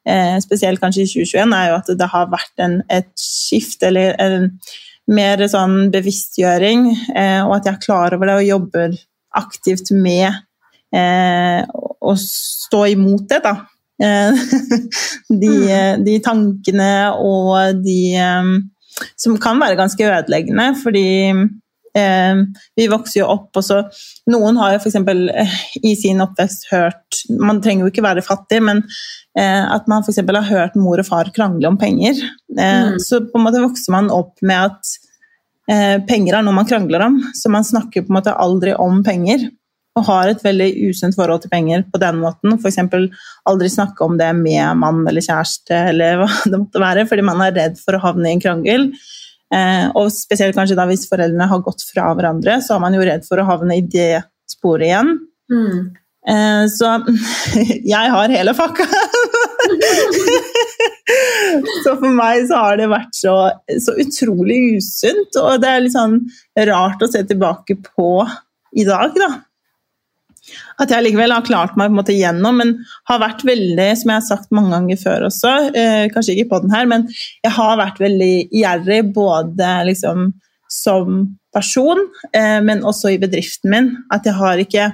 eh, 0.09 0.37
spesielt 0.45 0.83
kanskje 0.83 1.07
i 1.07 1.11
2021, 1.15 1.57
er 1.57 1.71
jo 1.71 1.79
at 1.79 1.93
det 2.03 2.11
har 2.13 2.29
vært 2.33 2.67
en, 2.67 2.81
et 2.93 3.09
skift, 3.21 3.81
eller 3.89 4.19
en 4.21 4.51
mer 5.07 5.43
sånn 5.51 5.87
bevisstgjøring, 5.95 6.89
eh, 7.15 7.41
og 7.47 7.57
at 7.59 7.69
jeg 7.69 7.77
er 7.77 7.85
klar 7.85 8.17
over 8.17 8.31
det 8.31 8.39
og 8.41 8.51
jobber 8.51 8.97
aktivt 9.37 9.93
med 9.95 10.29
eh, 10.95 11.63
å 11.67 12.15
stå 12.21 12.85
imot 12.95 13.27
det, 13.31 13.43
da. 13.45 13.57
Eh, 14.03 14.33
de, 15.43 15.53
eh, 15.73 15.95
de 16.05 16.17
tankene 16.25 16.91
og 17.17 17.81
de 17.85 18.01
eh, 18.21 18.51
som 19.17 19.39
kan 19.41 19.61
være 19.61 19.79
ganske 19.79 20.11
ødeleggende, 20.11 20.73
fordi 20.83 21.07
vi 22.77 22.85
vokser 22.93 23.23
jo 23.23 23.27
opp, 23.33 23.57
og 23.57 23.65
så 23.65 23.79
Noen 24.29 24.59
har 24.61 24.75
jo 24.75 24.81
f.eks. 24.83 24.99
i 25.81 25.95
sin 25.97 26.19
oppvekst 26.21 26.67
hørt 26.69 27.23
Man 27.41 27.63
trenger 27.65 27.87
jo 27.87 27.89
ikke 27.89 28.05
være 28.05 28.25
fattig, 28.25 28.59
men 28.61 28.83
at 29.33 29.89
man 29.89 30.05
f.eks. 30.05 30.21
har 30.21 30.45
hørt 30.51 30.77
mor 30.77 31.01
og 31.01 31.09
far 31.09 31.31
krangle 31.33 31.71
om 31.71 31.79
penger. 31.81 32.21
Mm. 32.53 32.99
Så 33.01 33.23
på 33.31 33.41
en 33.41 33.47
måte 33.47 33.65
vokser 33.65 33.97
man 33.97 34.13
opp 34.13 34.45
med 34.45 34.75
at 34.75 36.05
penger 36.05 36.37
er 36.37 36.45
noe 36.45 36.59
man 36.59 36.69
krangler 36.69 37.07
om, 37.07 37.17
så 37.33 37.49
man 37.55 37.65
snakker 37.65 38.05
på 38.05 38.13
en 38.13 38.19
måte 38.19 38.37
aldri 38.45 38.77
om 38.77 39.01
penger. 39.07 39.49
Og 39.97 40.05
har 40.11 40.29
et 40.29 40.43
veldig 40.45 40.69
usunt 40.91 41.17
forhold 41.17 41.45
til 41.45 41.53
penger 41.53 41.87
på 41.89 42.01
den 42.03 42.19
måten. 42.21 42.57
F.eks. 42.59 42.81
aldri 43.49 43.71
snakke 43.73 44.05
om 44.05 44.19
det 44.21 44.29
med 44.37 44.77
mann 44.81 45.05
eller 45.09 45.25
kjæreste, 45.25 45.77
eller 45.93 46.21
hva 46.21 46.29
det 46.51 46.61
måtte 46.61 46.83
være, 46.83 47.07
fordi 47.09 47.25
man 47.27 47.41
er 47.45 47.57
redd 47.57 47.81
for 47.81 47.97
å 47.97 48.03
havne 48.05 48.29
i 48.29 48.37
en 48.37 48.45
krangel. 48.45 48.91
Eh, 49.55 49.87
og 49.95 50.11
spesielt 50.11 50.57
kanskje 50.59 50.77
da 50.79 50.89
hvis 50.89 51.07
foreldrene 51.09 51.49
har 51.49 51.63
gått 51.65 51.85
fra 51.87 52.11
hverandre, 52.17 52.59
så 52.65 52.77
er 52.77 52.83
man 52.83 52.97
jo 52.97 53.07
redd 53.07 53.25
for 53.29 53.41
å 53.41 53.49
havne 53.49 53.79
i 53.79 53.87
det 53.87 54.25
sporet 54.51 54.91
igjen. 54.91 55.15
Mm. 55.53 55.79
Eh, 56.27 56.65
så 56.75 56.97
jeg 57.95 58.15
har 58.17 58.35
hele 58.35 58.57
fakka. 58.59 58.89
så 61.85 61.95
for 61.95 62.11
meg 62.11 62.49
så 62.51 62.57
har 62.65 62.75
det 62.81 62.91
vært 62.91 63.15
så, 63.17 63.37
så 63.83 63.95
utrolig 64.03 64.59
usunt, 64.81 65.39
og 65.43 65.63
det 65.63 65.71
er 65.71 65.85
litt 65.85 65.95
sånn 65.95 66.21
rart 66.69 67.03
å 67.03 67.11
se 67.11 67.23
tilbake 67.27 67.75
på 67.95 68.11
i 68.77 68.85
dag, 68.87 69.15
da. 69.17 69.31
At 70.81 70.91
jeg 70.91 71.03
likevel 71.07 71.33
har 71.35 71.43
klart 71.47 71.77
meg 71.77 71.89
på 71.91 71.95
en 71.95 71.99
måte 72.01 72.17
gjennom, 72.17 72.57
men 72.61 72.73
har 73.11 73.19
vært 73.23 73.43
veldig, 73.49 73.89
som 73.99 74.11
jeg 74.13 74.21
har 74.21 74.27
sagt 74.29 74.51
mange 74.55 74.71
ganger 74.75 74.97
før 75.01 75.27
også, 75.29 75.55
eh, 75.75 76.07
kanskje 76.15 76.37
ikke 76.37 76.51
på 76.53 76.63
den 76.63 76.71
her, 76.75 76.87
men 76.87 77.09
jeg 77.45 77.53
har 77.57 77.77
vært 77.81 77.99
veldig 78.03 78.33
gjerrig 78.53 79.01
både 79.15 79.71
liksom 79.91 80.33
som 80.69 81.37
person, 81.55 81.99
eh, 82.35 82.61
men 82.61 82.83
også 82.83 83.15
i 83.15 83.19
bedriften 83.23 83.71
min. 83.71 83.97
At 84.13 84.25
jeg 84.27 84.35
har 84.35 84.59
ikke 84.59 84.91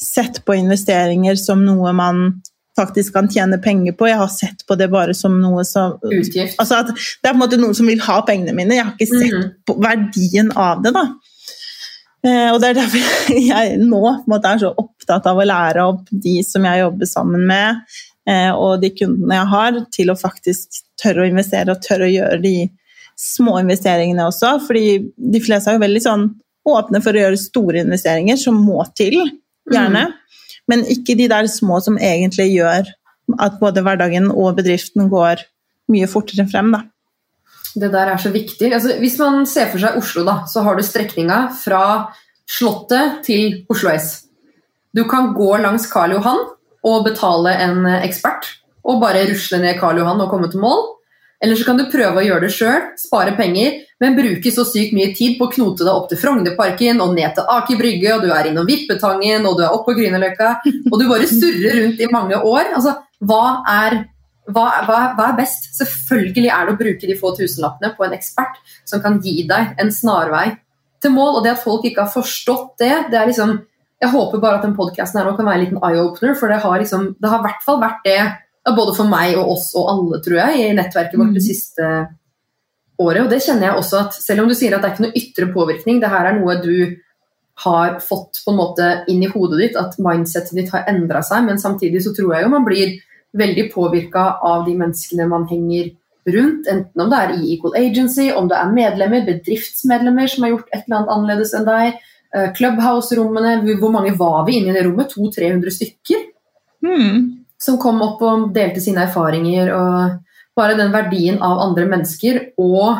sett 0.00 0.44
på 0.46 0.54
investeringer 0.54 1.36
som 1.40 1.64
noe 1.66 1.92
man 1.92 2.42
faktisk 2.78 3.16
kan 3.16 3.26
tjene 3.28 3.58
penger 3.58 3.96
på. 3.98 4.06
Jeg 4.06 4.20
har 4.20 4.28
sett 4.30 4.62
på 4.68 4.76
det 4.78 4.86
bare 4.92 5.14
som 5.16 5.40
noe 5.42 5.64
som 5.66 5.96
Utgift. 6.06 6.54
Altså 6.62 6.78
at 6.84 6.92
det 6.94 7.26
er 7.26 7.32
på 7.32 7.34
en 7.34 7.40
måte 7.42 7.58
noen 7.58 7.74
som 7.74 7.88
vil 7.90 7.98
ha 8.06 8.20
pengene 8.22 8.54
mine. 8.54 8.76
Jeg 8.76 8.84
har 8.84 8.94
ikke 8.94 9.08
sett 9.18 9.34
Mhm. 9.34 9.48
på 9.66 9.74
verdien 9.82 10.52
av 10.56 10.82
det. 10.84 10.92
da. 10.94 11.08
Eh, 12.26 12.50
og 12.50 12.60
Det 12.60 12.70
er 12.70 12.78
derfor 12.80 13.38
jeg 13.52 13.78
nå 13.82 14.02
måte, 14.30 14.50
er 14.50 14.62
så 14.62 14.72
opptatt 14.74 15.26
av 15.30 15.38
å 15.38 15.46
lære 15.46 15.86
opp 15.92 16.10
de 16.10 16.38
som 16.46 16.66
jeg 16.66 16.82
jobber 16.82 17.10
sammen 17.10 17.46
med, 17.48 17.82
eh, 18.28 18.50
og 18.50 18.82
de 18.82 18.90
kundene 18.96 19.38
jeg 19.38 19.52
har, 19.54 19.80
til 19.94 20.12
å 20.12 20.18
faktisk 20.18 20.82
tørre 21.00 21.24
å 21.24 21.30
investere 21.30 21.74
og 21.74 21.82
tørre 21.84 22.08
å 22.08 22.14
gjøre 22.14 22.40
de 22.42 22.56
små 23.18 23.56
investeringene 23.62 24.28
også. 24.30 24.58
fordi 24.66 25.10
de 25.16 25.40
fleste 25.42 25.70
er 25.70 25.78
jo 25.78 25.86
veldig 25.86 26.04
sånn 26.04 26.28
åpne 26.68 27.00
for 27.02 27.16
å 27.16 27.22
gjøre 27.22 27.40
store 27.40 27.82
investeringer, 27.82 28.38
som 28.38 28.58
må 28.62 28.82
til, 28.98 29.16
gjerne. 29.72 30.08
Men 30.68 30.84
ikke 30.92 31.16
de 31.16 31.28
der 31.30 31.48
små 31.50 31.80
som 31.84 31.96
egentlig 31.96 32.50
gjør 32.52 32.90
at 33.40 33.58
både 33.60 33.82
hverdagen 33.84 34.30
og 34.30 34.58
bedriften 34.58 35.08
går 35.12 35.42
mye 35.92 36.08
fortere 36.10 36.46
frem. 36.48 36.72
da. 36.74 36.82
Det 37.78 37.90
der 37.92 38.12
er 38.12 38.20
så 38.20 38.32
viktig. 38.34 38.72
Altså, 38.72 38.96
hvis 38.98 39.18
man 39.20 39.44
ser 39.46 39.70
for 39.70 39.82
seg 39.82 39.98
Oslo, 40.00 40.24
da, 40.26 40.40
så 40.50 40.64
har 40.66 40.76
du 40.76 40.82
strekninga 40.82 41.44
fra 41.54 41.82
Slottet 42.48 43.22
til 43.26 43.62
Oslo 43.70 43.92
S. 43.92 44.24
Du 44.96 45.04
kan 45.08 45.34
gå 45.36 45.50
langs 45.60 45.86
Karl 45.90 46.16
Johan 46.16 46.46
og 46.88 47.04
betale 47.04 47.52
en 47.60 47.84
ekspert, 47.98 48.46
og 48.88 49.02
bare 49.02 49.26
rusle 49.28 49.60
ned 49.60 49.76
Karl 49.78 50.00
Johan 50.00 50.22
og 50.24 50.30
komme 50.32 50.48
til 50.50 50.62
mål. 50.62 50.86
Eller 51.44 51.54
så 51.54 51.68
kan 51.68 51.78
du 51.78 51.84
prøve 51.92 52.18
å 52.18 52.24
gjøre 52.24 52.48
det 52.48 52.54
sjøl, 52.56 52.86
spare 52.98 53.36
penger, 53.38 53.82
men 54.02 54.16
bruke 54.16 54.50
så 54.50 54.64
sykt 54.66 54.94
mye 54.96 55.12
tid 55.14 55.36
på 55.38 55.46
å 55.46 55.52
knote 55.52 55.84
deg 55.86 55.92
opp 55.92 56.08
til 56.10 56.18
Frognerparken 56.18 57.02
og 57.04 57.12
ned 57.14 57.36
til 57.36 57.52
Aker 57.54 57.78
Brygge, 57.78 58.14
og 58.16 58.24
du 58.24 58.32
er 58.34 58.48
innom 58.50 58.66
Vippetangen, 58.66 59.46
og 59.46 59.58
du 59.58 59.62
er 59.66 59.74
oppe 59.74 59.92
på 59.92 60.00
Grünerløkka, 60.00 60.50
og 60.90 60.96
du 60.98 61.04
bare 61.06 61.28
surrer 61.30 61.78
rundt 61.82 62.02
i 62.02 62.10
mange 62.10 62.40
år. 62.40 62.72
Altså, 62.74 62.96
hva 63.22 63.44
er 63.70 64.00
hva, 64.48 64.66
hva, 64.88 64.98
hva 65.16 65.26
er 65.30 65.38
best? 65.38 65.68
Selvfølgelig 65.76 66.50
er 66.52 66.66
det 66.66 66.74
å 66.74 66.80
bruke 66.80 67.10
de 67.10 67.16
få 67.18 67.34
tusenlappene 67.36 67.92
på 67.96 68.06
en 68.06 68.16
ekspert 68.16 68.58
som 68.88 69.02
kan 69.04 69.18
gi 69.24 69.42
deg 69.48 69.78
en 69.80 69.92
snarvei 69.92 70.50
til 71.02 71.14
mål. 71.14 71.38
Og 71.38 71.44
det 71.44 71.54
at 71.56 71.64
folk 71.64 71.84
ikke 71.88 72.06
har 72.06 72.12
forstått 72.12 72.78
det, 72.82 72.94
det 73.12 73.20
er 73.20 73.32
liksom 73.32 73.58
Jeg 73.98 74.12
håper 74.12 74.38
bare 74.38 74.60
at 74.60 74.62
den 74.62 74.76
podkasten 74.78 75.18
kan 75.18 75.46
være 75.46 75.58
en 75.58 75.64
liten 75.64 75.80
eye-opener, 75.82 76.36
for 76.38 76.48
det 76.48 76.60
har 76.62 76.78
liksom 76.78 77.16
Det 77.18 77.30
har 77.32 77.40
i 77.40 77.46
hvert 77.48 77.64
fall 77.66 77.80
vært 77.82 78.04
det 78.04 78.20
både 78.76 78.92
for 78.94 79.08
meg 79.08 79.34
og 79.40 79.54
oss 79.54 79.72
og 79.80 79.88
alle, 79.88 80.20
tror 80.22 80.36
jeg, 80.42 80.58
i 80.60 80.76
nettverket 80.76 81.18
vårt 81.18 81.34
det 81.34 81.42
siste 81.42 81.86
året. 83.00 83.22
Og 83.22 83.30
det 83.32 83.40
kjenner 83.40 83.70
jeg 83.70 83.80
også 83.80 84.00
at 84.02 84.16
selv 84.18 84.44
om 84.44 84.50
du 84.50 84.54
sier 84.58 84.76
at 84.76 84.84
det 84.84 84.90
er 84.90 84.94
ikke 84.94 85.06
noe 85.06 85.20
ytre 85.22 85.48
påvirkning, 85.54 86.00
det 86.02 86.10
her 86.12 86.28
er 86.28 86.36
noe 86.36 86.58
du 86.60 86.98
har 87.64 87.98
fått 88.04 88.42
på 88.44 88.52
en 88.52 88.58
måte 88.58 88.88
inn 89.10 89.22
i 89.24 89.30
hodet 89.32 89.62
ditt, 89.62 89.78
at 89.80 89.96
mindsetet 90.02 90.54
ditt 90.58 90.72
har 90.74 90.86
endra 90.90 91.22
seg, 91.26 91.46
men 91.48 91.58
samtidig 91.58 92.04
så 92.04 92.12
tror 92.14 92.36
jeg 92.36 92.44
jo 92.44 92.52
man 92.52 92.66
blir 92.66 92.98
veldig 93.36 93.72
påvirka 93.72 94.38
av 94.42 94.64
de 94.66 94.74
menneskene 94.76 95.28
man 95.28 95.46
henger 95.50 95.90
rundt, 96.28 96.66
enten 96.68 97.00
om 97.00 97.10
det 97.10 97.18
er 97.18 97.32
i 97.36 97.54
Equal 97.54 97.76
Agency, 97.76 98.30
om 98.32 98.48
det 98.48 98.56
er 98.58 98.72
medlemmer, 98.72 99.24
bedriftsmedlemmer 99.26 100.28
som 100.28 100.44
har 100.44 100.50
gjort 100.50 100.68
et 100.72 100.84
eller 100.86 100.96
annet 100.98 101.12
annerledes 101.14 101.54
enn 101.54 101.64
deg, 101.64 102.00
eh, 102.34 102.52
Clubhouse-rommene, 102.52 103.62
hvor- 103.64 103.78
hvor 103.80 103.92
mange 103.92 104.16
var 104.18 104.44
vi 104.46 104.58
inne 104.58 104.70
i 104.70 104.72
det 104.72 104.84
rommet? 104.86 105.08
200-300 105.12 105.70
stykker? 105.70 106.24
Mm. 106.84 107.34
som 107.58 107.76
kom 107.76 108.00
opp 108.02 108.20
og 108.22 108.54
delte 108.54 108.80
sine 108.80 109.02
erfaringer. 109.02 109.72
og 109.74 110.20
Bare 110.56 110.76
den 110.76 110.92
verdien 110.92 111.40
av 111.42 111.58
andre 111.58 111.86
mennesker 111.86 112.52
og 112.56 112.98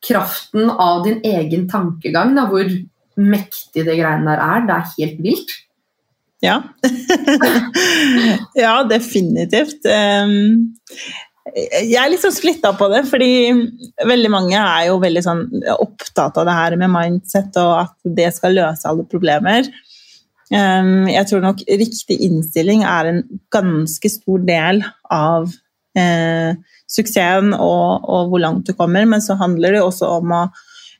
kraften 0.00 0.70
av 0.70 1.04
din 1.04 1.20
egen 1.24 1.68
tankegang, 1.68 2.34
da, 2.36 2.46
hvor 2.46 2.64
mektig 3.16 3.84
det 3.84 3.98
greiene 3.98 4.26
der 4.26 4.38
er. 4.38 4.60
Det 4.66 4.76
er 4.76 4.94
helt 4.98 5.22
vilt. 5.22 5.50
Ja. 6.40 6.56
ja, 8.64 8.74
definitivt. 8.88 9.84
Jeg 11.50 11.98
er 11.98 12.10
litt 12.12 12.22
sånn 12.22 12.36
splitta 12.36 12.72
på 12.78 12.88
det, 12.92 13.02
fordi 13.10 13.32
veldig 14.08 14.30
mange 14.32 14.56
er 14.56 14.88
jo 14.88 14.98
veldig 15.02 15.22
sånn 15.24 15.44
opptatt 15.76 16.38
av 16.40 16.48
det 16.48 16.56
her 16.56 16.76
med 16.80 16.92
mindset 16.94 17.56
og 17.60 17.72
at 17.82 17.94
det 18.18 18.30
skal 18.36 18.56
løse 18.56 18.88
alle 18.88 19.04
problemer. 19.08 19.68
Jeg 20.50 21.26
tror 21.30 21.44
nok 21.44 21.62
riktig 21.68 22.16
innstilling 22.26 22.82
er 22.88 23.12
en 23.12 23.20
ganske 23.54 24.10
stor 24.10 24.40
del 24.48 24.80
av 25.12 25.52
eh, 25.98 26.56
suksessen 26.90 27.54
og, 27.54 28.08
og 28.10 28.32
hvor 28.32 28.42
langt 28.42 28.66
du 28.66 28.74
kommer, 28.74 29.06
men 29.06 29.22
så 29.22 29.36
handler 29.38 29.76
det 29.76 29.82
jo 29.82 29.90
også 29.90 30.10
om 30.18 30.34
å 30.34 30.42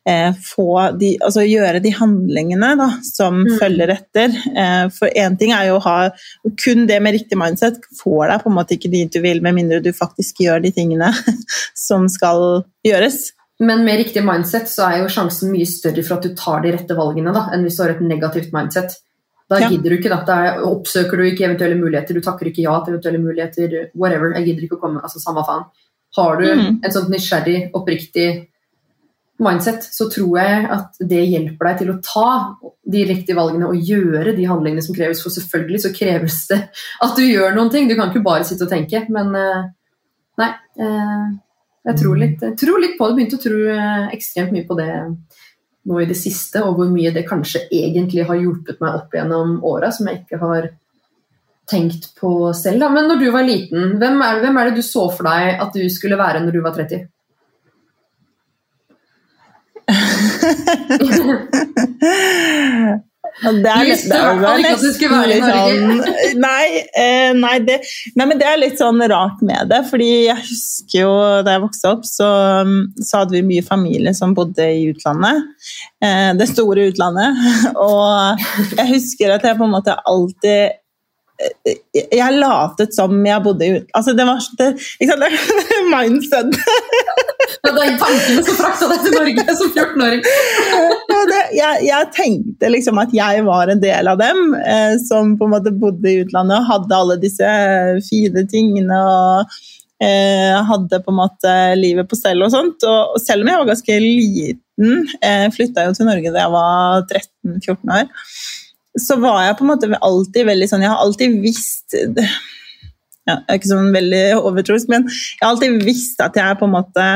få 0.08 0.98
de, 0.98 1.16
altså 1.20 1.42
gjøre 1.44 1.82
de 1.84 1.90
handlingene 1.92 2.70
da, 2.78 2.86
som 3.04 3.44
Mm. 3.44 3.58
følger 3.60 3.90
etter. 3.92 4.32
Eh, 4.56 4.88
for 4.88 5.08
én 5.14 5.36
ting 5.38 5.52
er 5.52 5.66
jo 5.68 5.76
å 5.78 5.82
ha 5.82 6.10
kun 6.56 6.86
det 6.86 7.02
med 7.02 7.14
riktig 7.14 7.36
mindset 7.36 7.76
får 8.02 8.28
deg 8.28 8.42
på 8.42 8.50
en 8.50 8.56
måte 8.56 8.72
ikke 8.78 8.90
dit 8.90 9.12
du 9.12 9.20
vil, 9.20 9.40
med 9.42 9.54
mindre 9.54 9.82
du 9.82 9.92
faktisk 9.92 10.40
gjør 10.40 10.62
de 10.62 10.70
tingene 10.72 11.12
som 11.74 12.08
skal 12.08 12.64
gjøres. 12.86 13.32
Men 13.60 13.84
med 13.84 13.98
riktig 14.00 14.24
mindset 14.24 14.68
så 14.72 14.88
er 14.88 14.98
jo 15.02 15.08
sjansen 15.12 15.50
mye 15.52 15.66
større 15.68 16.02
for 16.02 16.16
at 16.16 16.22
du 16.22 16.34
tar 16.34 16.62
de 16.62 16.72
rette 16.72 16.96
valgene 16.96 17.32
da, 17.34 17.50
enn 17.52 17.62
hvis 17.66 17.76
du 17.76 17.82
har 17.82 17.90
et 17.90 18.00
negativt 18.00 18.52
mindset. 18.56 18.96
Da 19.50 19.58
Ja. 19.60 19.68
gidder 19.68 19.90
du 19.90 19.96
ikke, 19.98 20.08
da. 20.08 20.24
Da 20.24 20.34
er- 20.46 20.62
oppsøker 20.64 21.16
du 21.18 21.24
ikke 21.28 21.44
eventuelle 21.44 21.76
muligheter, 21.76 22.14
du 22.14 22.20
takker 22.22 22.46
ikke 22.48 22.62
ja 22.62 22.80
til 22.84 22.94
eventuelle 22.94 23.18
muligheter, 23.20 23.90
whatever. 23.94 24.32
Jeg 24.32 24.46
gidder 24.46 24.62
ikke 24.64 24.78
å 24.78 24.80
komme, 24.80 25.02
altså 25.02 25.18
samme 25.20 25.44
faen. 25.44 25.64
Har 26.16 26.36
du 26.40 26.46
Mm. 26.54 26.80
et 26.84 26.92
sånt 26.92 27.10
nysgjerrig, 27.10 27.70
oppriktig 27.74 28.46
mindset, 29.44 29.86
så 29.94 30.06
tror 30.12 30.38
jeg 30.40 30.64
at 30.76 30.98
det 31.10 31.20
hjelper 31.24 31.68
deg 31.70 31.78
til 31.80 31.92
å 31.92 31.98
ta 32.04 32.30
de 32.90 33.04
riktige 33.08 33.38
valgene 33.38 33.68
og 33.70 33.90
gjøre 33.90 34.34
de 34.36 34.48
handlingene 34.48 34.84
som 34.84 34.96
kreves. 34.96 35.22
For 35.24 35.32
selvfølgelig 35.34 35.84
så 35.86 35.92
kreves 35.96 36.40
det 36.50 36.58
at 37.06 37.14
du 37.16 37.22
gjør 37.24 37.54
noen 37.56 37.70
ting. 37.72 37.88
Du 37.88 37.96
kan 37.98 38.10
ikke 38.10 38.24
bare 38.26 38.44
sitte 38.48 38.66
og 38.66 38.72
tenke. 38.72 39.04
Men 39.12 39.32
eh, 39.38 39.70
nei. 40.42 40.50
eh, 40.80 41.30
Jeg 41.88 41.96
tror 42.02 42.18
litt, 42.20 42.42
jeg 42.44 42.58
tror 42.60 42.82
litt 42.82 42.98
på 42.98 43.08
det. 43.08 43.16
Begynte 43.16 43.38
å 43.40 43.44
tro 43.46 43.60
eh, 43.72 44.10
ekstremt 44.16 44.52
mye 44.52 44.66
på 44.68 44.76
det 44.76 44.90
nå 45.88 46.02
i 46.02 46.08
det 46.10 46.16
siste, 46.20 46.60
og 46.60 46.76
hvor 46.76 46.90
mye 46.92 47.08
det 47.14 47.22
kanskje 47.24 47.62
egentlig 47.72 48.26
har 48.28 48.36
hjulpet 48.36 48.82
meg 48.84 48.98
opp 48.98 49.14
gjennom 49.16 49.54
åra, 49.64 49.88
som 49.96 50.10
jeg 50.10 50.20
ikke 50.20 50.40
har 50.42 50.68
tenkt 51.70 52.10
på 52.18 52.50
selv. 52.58 52.82
Da. 52.82 52.90
Men 52.92 53.08
når 53.08 53.22
du 53.22 53.30
var 53.32 53.46
liten, 53.48 53.94
hvem 54.02 54.20
er, 54.26 54.42
hvem 54.44 54.58
er 54.60 54.68
det 54.68 54.82
du 54.82 54.84
så 54.84 55.06
for 55.14 55.24
deg 55.30 55.62
at 55.64 55.72
du 55.72 55.86
skulle 55.88 56.18
være 56.20 56.44
når 56.44 56.58
du 56.58 56.60
var 56.66 56.76
30? 56.76 57.06
Ja, 59.90 60.30
Det 63.40 63.70
er, 63.70 63.84
litt- 63.86 64.02
det 64.10 64.16
er 64.18 64.58
i 64.58 64.62
litt 64.64 64.80
sånn- 64.82 64.82
Nei, 66.44 66.64
eh, 66.98 67.30
nei, 67.38 67.52
det, 67.64 67.76
nei, 68.18 68.26
men 68.26 68.40
det 68.40 68.46
er 68.50 68.58
litt 68.60 68.76
sånn 68.80 69.00
rart 69.12 69.40
med 69.46 69.70
det. 69.70 69.78
fordi 69.88 70.08
jeg 70.26 70.36
husker 70.48 70.98
jo 71.04 71.12
da 71.46 71.54
jeg 71.56 71.62
vokste 71.62 71.92
opp, 71.94 72.04
så, 72.08 72.28
så 73.00 73.22
hadde 73.22 73.36
vi 73.38 73.42
mye 73.46 73.64
familie 73.66 74.12
som 74.18 74.34
bodde 74.36 74.66
i 74.66 74.82
utlandet. 74.90 75.46
Eh, 76.04 76.32
det 76.40 76.50
store 76.50 76.90
utlandet. 76.90 77.40
Og 77.86 78.44
jeg 78.76 78.88
husker 78.96 79.36
at 79.38 79.46
jeg 79.46 79.56
på 79.60 79.68
en 79.68 79.74
måte 79.78 79.96
alltid 80.04 80.76
jeg 81.94 82.36
latet 82.36 82.94
som 82.94 83.14
jeg 83.26 83.44
bodde 83.44 83.64
i 83.64 83.70
utlandet. 83.74 83.94
altså 83.96 84.12
det 84.16 84.26
var 84.28 84.42
det, 84.58 84.68
ikke 85.00 85.16
sant? 85.16 85.24
det 85.70 85.80
mindset 85.88 86.58
Ja, 87.60 87.72
det 87.74 87.84
er 87.84 87.96
tankene 88.00 88.44
som 88.46 88.58
frakta 88.58 88.88
deg 88.90 89.02
til 89.04 89.16
Norge 89.16 89.54
som 89.58 89.72
14-åring. 89.74 90.22
Jeg, 91.56 91.80
jeg 91.84 92.08
tenkte 92.14 92.70
liksom 92.72 93.00
at 93.02 93.12
jeg 93.14 93.42
var 93.48 93.72
en 93.72 93.82
del 93.82 94.08
av 94.12 94.20
dem 94.20 94.54
eh, 94.60 94.94
som 95.02 95.34
på 95.36 95.48
en 95.48 95.54
måte 95.56 95.72
bodde 95.74 96.08
i 96.08 96.22
utlandet 96.22 96.60
og 96.60 96.70
hadde 96.70 97.00
alle 97.02 97.18
disse 97.20 97.50
fine 98.06 98.46
tingene 98.48 99.00
og 99.02 99.58
eh, 100.04 100.56
hadde 100.70 101.02
på 101.04 101.12
en 101.12 101.20
måte 101.20 101.56
livet 101.80 102.08
på 102.08 102.18
stell 102.18 102.40
og 102.46 102.52
sånt. 102.54 102.86
Og, 102.86 103.16
og 103.16 103.22
selv 103.22 103.44
om 103.44 103.52
jeg 103.52 103.62
var 103.62 103.70
ganske 103.72 103.98
liten, 104.04 104.96
eh, 105.20 105.46
flytta 105.54 105.88
jo 105.88 105.96
til 105.96 106.08
Norge 106.08 106.32
da 106.32 106.46
jeg 106.46 106.54
var 106.54 107.04
13-14 107.10 107.96
år, 107.98 108.08
så 108.98 109.16
var 109.22 109.44
jeg 109.44 109.58
på 109.58 109.66
en 109.66 109.70
måte 109.70 110.00
alltid 110.02 110.48
veldig 110.48 110.66
sånn 110.66 110.82
Jeg 110.82 110.90
har 110.90 111.02
alltid 111.04 111.36
visst 111.44 111.94
ja, 111.94 113.36
Jeg 113.36 113.44
er 113.46 113.60
ikke 113.60 113.70
sånn 113.70 113.92
veldig 113.94 114.24
overtroisk, 114.40 114.90
men 114.90 115.06
jeg 115.06 115.44
har 115.44 115.52
alltid 115.52 115.84
visst 115.86 116.22
at 116.24 116.38
jeg 116.38 116.58
på 116.58 116.66
en 116.66 116.74
måte 116.74 117.06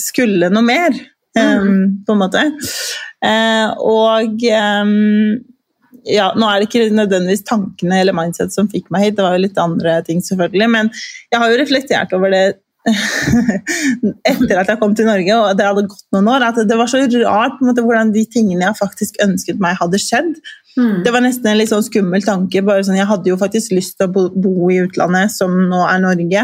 skulle 0.00 0.52
noe 0.52 0.66
mer. 0.66 0.94
em, 1.34 2.04
på 2.06 2.14
en 2.14 2.20
måte. 2.20 2.42
Uh, 3.24 3.72
og 3.82 4.44
um, 4.54 4.92
ja, 6.06 6.28
nå 6.36 6.48
er 6.48 6.60
det 6.60 6.68
ikke 6.68 6.90
nødvendigvis 6.94 7.46
tankene 7.48 8.02
eller 8.02 8.16
mindset 8.16 8.52
som 8.54 8.68
fikk 8.70 8.90
meg 8.94 9.06
hit, 9.06 9.16
det 9.18 9.24
var 9.24 9.36
jo 9.36 9.44
litt 9.46 9.60
andre 9.60 9.96
ting 10.06 10.20
selvfølgelig, 10.24 10.68
men 10.70 10.90
jeg 11.32 11.40
har 11.40 11.50
jo 11.50 11.60
reflektert 11.60 12.12
over 12.16 12.34
det 12.34 12.44
etter 14.28 14.58
at 14.60 14.68
jeg 14.68 14.76
kom 14.82 14.92
til 14.92 15.08
Norge 15.08 15.36
og 15.38 15.56
det 15.56 15.64
hadde 15.64 15.86
gått 15.88 16.04
noen 16.12 16.28
år, 16.34 16.44
at 16.50 16.58
det 16.68 16.76
var 16.76 16.90
så 16.90 17.00
rart 17.22 17.62
måte, 17.64 17.84
hvordan 17.84 18.12
de 18.12 18.26
tingene 18.28 18.66
jeg 18.66 18.76
faktisk 18.76 19.16
ønsket 19.24 19.62
meg, 19.64 19.78
hadde 19.80 20.00
skjedd. 20.02 20.34
Mm. 20.74 21.04
Det 21.06 21.12
var 21.14 21.22
nesten 21.22 21.46
en 21.46 21.58
litt 21.60 21.70
sånn 21.70 21.84
skummel 21.86 22.24
tanke. 22.26 22.62
bare 22.66 22.82
sånn, 22.84 22.98
Jeg 22.98 23.06
hadde 23.06 23.30
jo 23.30 23.36
faktisk 23.38 23.72
lyst 23.72 23.96
til 23.98 24.08
å 24.08 24.12
bo, 24.12 24.28
bo 24.30 24.70
i 24.70 24.80
utlandet, 24.82 25.30
som 25.30 25.52
nå 25.70 25.84
er 25.86 26.00
Norge. 26.02 26.42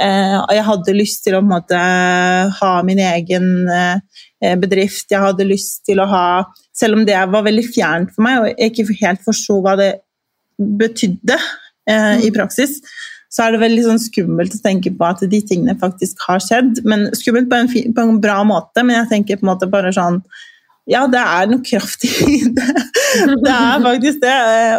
Eh, 0.00 0.36
og 0.40 0.50
jeg 0.50 0.66
hadde 0.66 0.96
lyst 0.98 1.22
til 1.24 1.36
å 1.36 1.42
på 1.42 1.46
en 1.46 1.54
måte, 1.54 1.78
ha 2.58 2.72
min 2.82 2.98
egen 2.98 3.68
eh, 3.70 4.56
bedrift. 4.58 5.10
Jeg 5.10 5.22
hadde 5.22 5.46
lyst 5.46 5.84
til 5.86 6.02
å 6.02 6.08
ha 6.10 6.26
Selv 6.72 6.96
om 6.96 7.02
det 7.04 7.18
var 7.28 7.42
veldig 7.44 7.66
fjernt 7.68 8.14
for 8.14 8.24
meg, 8.24 8.38
og 8.40 8.46
jeg 8.48 8.72
ikke 8.72 8.94
helt 9.02 9.20
forsto 9.20 9.58
hva 9.60 9.74
det 9.76 9.90
betydde 10.56 11.36
eh, 11.36 12.22
i 12.24 12.30
praksis, 12.32 12.78
så 13.28 13.44
er 13.44 13.52
det 13.52 13.60
veldig 13.60 13.82
sånn 13.84 14.00
skummelt 14.00 14.56
å 14.56 14.60
tenke 14.64 14.88
på 14.96 15.04
at 15.04 15.20
de 15.28 15.40
tingene 15.44 15.76
faktisk 15.78 16.24
har 16.24 16.40
skjedd. 16.40 16.80
men 16.88 17.10
Skummelt 17.12 17.50
på 17.52 17.60
en, 17.60 17.68
på 17.68 18.06
en 18.06 18.22
bra 18.24 18.38
måte, 18.48 18.80
men 18.80 19.02
jeg 19.02 19.10
tenker 19.12 19.36
på 19.36 19.44
en 19.44 19.52
måte 19.52 19.68
bare 19.68 19.92
sånn 19.92 20.22
ja, 20.90 21.04
det 21.06 21.20
er 21.20 21.50
noe 21.50 21.62
kraft 21.62 22.04
i 22.08 22.40
det. 22.56 22.70
Det 23.44 23.52
er 23.52 23.82
faktisk 23.84 24.22
det. 24.22 24.38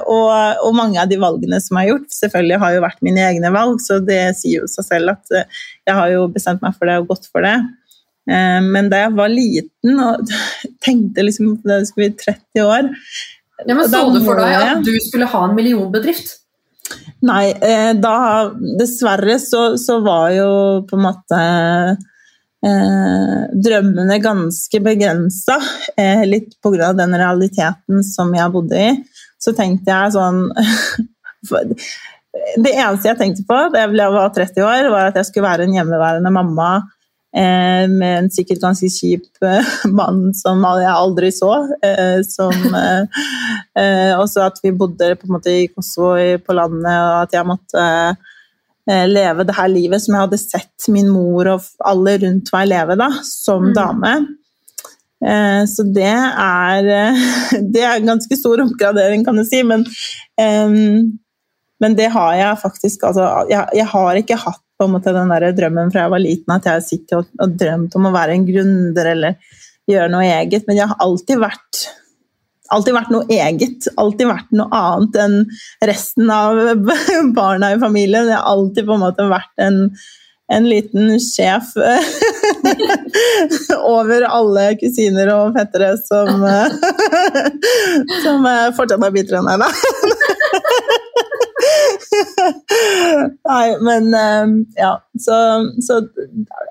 Og, 0.10 0.30
og, 0.64 0.72
mange 0.78 1.00
av 1.02 1.10
de 1.12 1.20
valgene 1.22 1.60
som 1.64 1.78
jeg 1.78 1.86
har 1.86 1.92
gjort, 1.94 2.10
selvfølgelig 2.18 2.60
har 2.64 2.76
jo 2.76 2.84
vært 2.86 3.06
mine 3.06 3.24
egne 3.30 3.54
valg, 3.54 3.80
så 3.84 4.00
det 4.04 4.22
sier 4.40 4.64
jo 4.64 4.72
seg 4.72 4.88
selv 4.88 5.16
at 5.16 5.38
eh, 5.38 5.62
jeg 5.88 5.98
har 6.00 6.12
jo 6.14 6.28
bestemt 6.34 6.64
meg 6.66 6.76
for 6.78 6.90
det 6.90 7.00
og 7.02 7.10
gått 7.14 7.30
for 7.30 7.46
det. 7.46 7.58
Eh, 8.30 8.60
men 8.64 8.90
da 8.92 9.04
jeg 9.06 9.16
var 9.18 9.34
liten 9.34 10.00
og 10.00 10.36
tenkte 10.86 11.26
liksom 11.28 11.58
på 11.58 11.70
det 11.70 11.82
jeg 11.82 11.90
skulle 11.90 12.06
bli 12.14 12.22
30 12.24 12.64
år 12.64 12.88
Ja, 13.68 13.76
men 13.76 13.90
Så 13.92 14.00
du 14.16 14.22
for 14.24 14.40
deg 14.40 14.56
at 14.56 14.86
du 14.86 14.94
skulle 15.04 15.28
ha 15.28 15.42
en 15.44 15.58
millionbedrift? 15.58 16.38
Nei, 17.24 17.52
eh, 17.52 17.92
da 18.00 18.16
Dessverre 18.80 19.36
så, 19.44 19.74
så 19.80 20.00
var 20.04 20.32
jo 20.36 20.50
på 20.88 20.98
en 21.00 21.04
måte 21.04 21.40
eh, 21.40 22.00
drømmene 22.64 24.16
ganske 24.24 24.80
begrensa. 24.80 25.58
Eh, 26.00 26.24
litt 26.30 26.54
pga. 26.64 26.94
den 26.96 27.16
realiteten 27.20 28.04
som 28.08 28.32
jeg 28.36 28.54
bodde 28.54 28.80
i. 28.80 28.94
Så 29.42 29.52
tenkte 29.58 29.92
jeg 29.92 30.14
sånn 30.16 30.46
Det 32.64 32.72
eneste 32.72 33.12
jeg 33.12 33.20
tenkte 33.20 33.44
på 33.46 33.58
da 33.74 33.84
jeg 33.84 34.14
var 34.16 34.32
30 34.34 34.64
år, 34.66 34.88
var 34.90 35.12
at 35.12 35.20
jeg 35.20 35.28
skulle 35.28 35.46
være 35.46 35.68
en 35.68 35.76
hjemmeværende 35.76 36.32
mamma 36.34 36.70
eh, 37.36 37.90
med 37.90 38.18
en 38.18 38.30
sikkert 38.34 38.62
ganske 38.64 38.90
kjip 38.90 39.46
eh, 39.46 39.74
mann 40.00 40.32
som 40.38 40.64
jeg 40.64 40.92
aldri 40.92 41.32
så. 41.36 41.52
Eh, 41.84 42.20
som, 42.26 42.54
eh, 42.80 43.24
eh, 43.80 44.14
også 44.18 44.46
at 44.48 44.62
vi 44.64 44.74
bodde 44.78 45.14
på 45.20 45.28
en 45.28 45.36
måte 45.38 45.54
i 45.54 45.68
Kosovo 45.72 46.16
på 46.46 46.58
landet, 46.58 46.94
og 46.94 47.18
at 47.26 47.38
jeg 47.38 47.50
måtte 47.50 47.84
eh, 47.84 48.32
leve 49.08 49.46
det 49.48 49.56
her 49.56 49.70
livet 49.72 50.02
som 50.04 50.16
jeg 50.16 50.26
hadde 50.26 50.40
sett 50.42 50.88
min 50.92 51.08
mor 51.14 51.48
og 51.54 51.68
alle 51.88 52.18
rundt 52.20 52.50
meg 52.52 52.68
leve 52.68 52.98
da, 53.00 53.10
som 53.24 53.70
Mm. 53.70 53.74
dame. 53.78 54.14
Eh, 55.24 55.62
Så 55.72 55.86
det 55.96 56.04
er, 56.12 56.90
eh, 56.92 57.22
det 57.74 57.82
er 57.82 57.96
en 57.96 58.12
ganske 58.12 58.36
stor 58.36 58.60
oppgradering, 58.66 59.24
kan 59.24 59.36
du 59.40 59.46
si. 59.48 59.64
Men, 59.64 59.86
men 61.80 61.96
det 61.96 62.10
har 62.12 62.36
jeg 62.36 62.60
faktisk 62.62 63.04
altså, 63.08 63.30
jeg, 63.50 63.68
jeg 63.80 63.88
har 63.92 64.20
ikke 64.20 64.40
hatt 64.40 64.60
på 64.80 64.88
en 64.88 64.94
måte 64.96 65.14
den 65.16 65.30
der 65.32 65.52
drømmen 65.56 65.92
fra 65.94 66.06
jeg 66.08 66.12
var 66.12 66.20
liten 66.24 66.54
at 66.56 66.66
jeg 66.66 66.84
sitter 66.88 67.22
og, 67.22 67.28
og 67.40 67.58
drømt 67.60 67.96
om 67.96 68.08
å 68.10 68.14
være 68.16 68.36
en 68.36 68.46
gründer 68.48 69.10
eller 69.14 69.36
gjøre 69.90 70.10
noe 70.12 70.24
eget, 70.28 70.64
men 70.68 70.78
jeg 70.80 70.88
har 70.92 71.00
alltid 71.04 71.40
vært 71.44 71.82
alltid 72.76 72.98
vært 72.98 73.14
noe 73.14 73.28
eget. 73.32 73.88
Alltid 74.02 74.30
vært 74.30 74.52
noe 74.56 74.68
annet 74.74 75.22
enn 75.24 75.38
resten 75.88 76.32
av 76.34 76.60
barna 77.38 77.74
i 77.74 77.80
familien. 77.82 78.32
Jeg 78.32 78.40
har 78.40 78.52
alltid 78.56 78.90
på 78.90 78.98
en 78.98 79.06
måte 79.06 79.30
vært 79.32 79.64
en, 79.64 79.80
en 80.54 80.70
liten 80.70 81.16
sjef 81.24 81.74
over 83.96 84.28
alle 84.28 84.70
kusiner 84.82 85.32
og 85.36 85.58
fettere 85.58 85.94
som, 86.04 86.46
som 88.26 88.50
fortsatt 88.78 89.00
er 89.00 89.16
bitre 89.16 89.42
enn 89.42 89.48
meg, 89.48 89.64
da. 89.64 90.43
Nei, 93.50 93.66
men 93.84 94.10
eh, 94.18 94.54
ja, 94.80 94.92
så, 95.20 95.38
så 95.84 96.00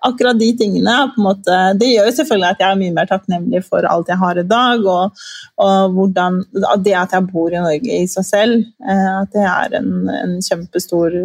akkurat 0.06 0.38
de 0.40 0.50
tingene 0.58 0.94
på 1.12 1.20
en 1.20 1.26
måte, 1.26 1.58
Det 1.80 1.90
gjør 1.90 2.08
jo 2.08 2.16
selvfølgelig 2.18 2.50
at 2.50 2.64
jeg 2.64 2.68
er 2.70 2.80
mye 2.82 2.96
mer 2.96 3.10
takknemlig 3.10 3.62
for 3.66 3.86
alt 3.88 4.10
jeg 4.12 4.20
har 4.22 4.40
i 4.40 4.46
dag, 4.48 4.88
og, 4.96 5.22
og 5.66 5.96
hvordan, 5.96 6.42
det 6.84 6.96
at 6.98 7.14
jeg 7.16 7.28
bor 7.32 7.52
i 7.52 7.62
Norge 7.62 8.00
i 8.02 8.10
seg 8.10 8.28
selv, 8.28 8.66
eh, 8.86 9.12
at 9.20 9.32
det 9.36 9.46
er 9.46 9.78
en, 9.80 9.94
en 10.16 10.36
kjempestor 10.42 11.18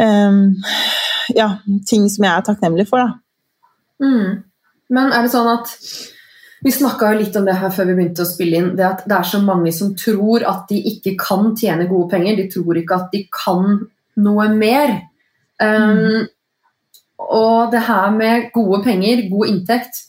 um, 0.00 0.42
ja, 1.34 1.48
ting 1.88 2.10
som 2.12 2.26
jeg 2.26 2.32
er 2.32 2.44
takknemlig 2.46 2.88
for. 2.90 3.02
Da. 3.02 4.04
Mm. 4.04 4.44
Men 4.92 5.10
er 5.12 5.26
det 5.26 5.32
sånn 5.34 5.48
at 5.50 5.72
Vi 6.66 6.72
snakka 6.72 7.12
litt 7.14 7.36
om 7.38 7.44
det 7.46 7.54
her 7.60 7.70
før 7.70 7.86
vi 7.86 7.94
begynte 7.94 8.24
å 8.24 8.26
spille 8.26 8.58
inn. 8.58 8.72
Det 8.74 8.82
at 8.82 9.04
det 9.06 9.14
er 9.14 9.26
så 9.30 9.38
mange 9.38 9.70
som 9.74 9.92
tror 9.94 10.42
at 10.50 10.64
de 10.66 10.80
ikke 10.90 11.12
kan 11.20 11.52
tjene 11.54 11.86
gode 11.86 12.08
penger. 12.10 12.40
De 12.40 12.46
tror 12.50 12.80
ikke 12.80 12.96
at 12.96 13.12
de 13.12 13.20
kan 13.30 13.76
noe 14.26 14.46
mer. 14.50 14.96
Um, 15.62 16.26
og 17.22 17.70
det 17.70 17.84
her 17.86 18.10
med 18.16 18.48
gode 18.54 18.82
penger, 18.84 19.22
god 19.30 19.48
inntekt 19.48 20.02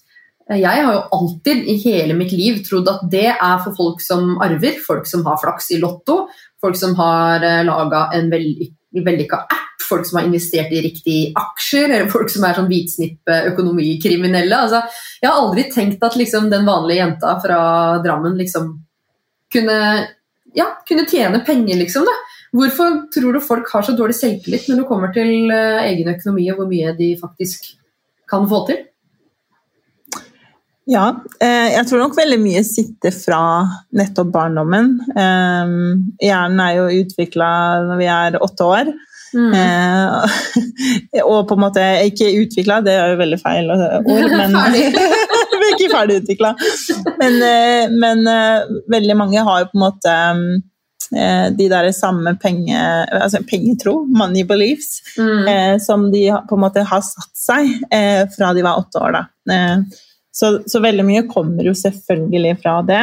Jeg 0.49 0.83
har 0.83 0.91
jo 0.91 1.05
alltid 1.15 1.69
i 1.71 1.77
hele 1.85 2.15
mitt 2.17 2.33
liv 2.35 2.57
trodd 2.65 2.89
at 2.89 3.05
det 3.11 3.29
er 3.29 3.61
for 3.63 3.77
folk 3.77 4.01
som 4.01 4.35
arver, 4.41 4.81
folk 4.81 5.05
som 5.07 5.23
har 5.27 5.37
flaks 5.39 5.71
i 5.75 5.79
Lotto, 5.79 6.21
folk 6.63 6.75
som 6.79 6.97
har 6.97 7.43
uh, 7.43 7.63
laga 7.67 8.07
en 8.17 8.31
vellykka 8.31 9.43
app, 9.45 9.66
folk 9.87 10.07
som 10.07 10.19
har 10.19 10.27
investert 10.27 10.73
i 10.73 10.81
riktige 10.83 11.31
aksjer, 11.39 11.87
eller 11.89 12.11
folk 12.11 12.31
som 12.31 12.45
er 12.47 12.57
sånn 12.57 12.69
hvitsnippe 12.69 13.37
økonomikriminelle. 13.51 14.59
Altså, 14.67 14.83
jeg 15.21 15.29
har 15.29 15.39
aldri 15.41 15.67
tenkt 15.73 16.03
at 16.05 16.17
liksom, 16.19 16.51
den 16.53 16.67
vanlige 16.67 17.01
jenta 17.01 17.37
fra 17.43 17.59
Drammen 18.03 18.37
liksom 18.39 18.73
kunne, 19.53 19.79
ja, 20.57 20.67
kunne 20.87 21.07
tjene 21.09 21.43
penger, 21.47 21.79
liksom. 21.79 22.07
Da. 22.07 22.17
Hvorfor 22.57 23.01
tror 23.13 23.35
du 23.35 23.43
folk 23.43 23.71
har 23.73 23.85
så 23.85 23.95
dårlig 23.95 24.17
selvtillit 24.17 24.67
når 24.69 24.81
det 24.81 24.89
kommer 24.89 25.11
til 25.15 25.51
uh, 25.51 25.83
egen 25.85 26.11
økonomi, 26.13 26.47
og 26.51 26.61
hvor 26.61 26.69
mye 26.69 26.93
de 26.97 27.13
faktisk 27.19 27.73
kan 28.29 28.47
få 28.49 28.65
til? 28.69 28.85
Ja, 30.87 31.09
eh, 31.43 31.73
jeg 31.73 31.83
tror 31.89 31.99
nok 31.99 32.15
veldig 32.15 32.37
mye 32.39 32.61
sitter 32.63 33.11
fra 33.11 33.41
nettopp 33.91 34.29
barndommen. 34.31 34.93
Eh, 35.11 35.73
hjernen 36.23 36.61
er 36.63 36.77
jo 36.77 37.01
utvikla 37.01 37.49
når 37.89 37.99
vi 37.99 38.07
er 38.13 38.37
åtte 38.39 38.67
år. 38.71 38.93
Mm. 39.37 39.53
Eh, 39.53 41.21
og 41.29 41.43
på 41.49 41.57
en 41.57 41.61
måte 41.67 41.83
ikke 42.07 42.31
utvikla, 42.41 42.79
det 42.85 42.95
er 42.97 43.11
jo 43.13 43.19
veldig 43.21 43.37
feil 43.43 43.69
ord, 43.75 44.31
men 44.39 44.55
ikke 45.73 45.91
ferdig 45.93 46.21
utvikla. 46.23 46.55
Men, 47.19 47.37
eh, 47.45 47.93
men 47.93 48.25
eh, 48.31 48.65
veldig 48.93 49.17
mange 49.19 49.43
har 49.45 49.61
jo 49.65 49.69
på 49.71 49.77
en 49.77 49.83
måte 49.85 50.15
eh, 51.15 51.45
de 51.59 51.69
der 51.71 51.91
samme 51.95 52.33
penge, 52.41 52.79
altså 53.13 53.43
pengetro, 53.47 53.99
money 54.09 54.43
beliefs, 54.49 54.97
Mm. 55.17 55.47
eh, 55.49 55.77
som 55.81 56.11
de 56.13 56.27
på 56.49 56.57
en 56.57 56.61
måte 56.61 56.83
har 56.85 57.01
satt 57.01 57.31
seg 57.37 57.71
eh, 57.93 58.25
fra 58.35 58.51
de 58.53 58.61
var 58.65 58.77
åtte 58.83 58.99
år. 59.01 59.15
Da. 59.15 59.23
Eh, 59.53 60.03
så, 60.37 60.51
så 60.69 60.81
veldig 60.83 61.05
mye 61.07 61.23
kommer 61.31 61.65
jo 61.65 61.73
selvfølgelig 61.73 62.57
fra 62.61 62.75
det. 62.85 63.01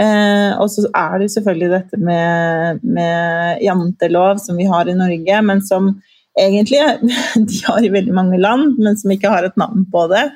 Eh, 0.00 0.52
og 0.56 0.70
så 0.72 0.86
er 0.96 1.18
det 1.20 1.32
selvfølgelig 1.34 1.68
dette 1.74 1.98
med, 2.00 2.80
med 2.80 3.60
jantelov 3.60 4.40
som 4.40 4.56
vi 4.56 4.68
har 4.70 4.88
i 4.88 4.96
Norge, 4.96 5.42
men 5.44 5.60
som 5.64 5.92
egentlig 6.38 6.80
de 7.50 7.60
har 7.66 7.84
i 7.84 7.92
veldig 7.92 8.16
mange 8.16 8.40
land, 8.40 8.78
men 8.80 8.96
som 8.96 9.12
ikke 9.12 9.32
har 9.32 9.48
et 9.48 9.60
navn 9.60 9.84
på 9.92 10.06
det. 10.12 10.30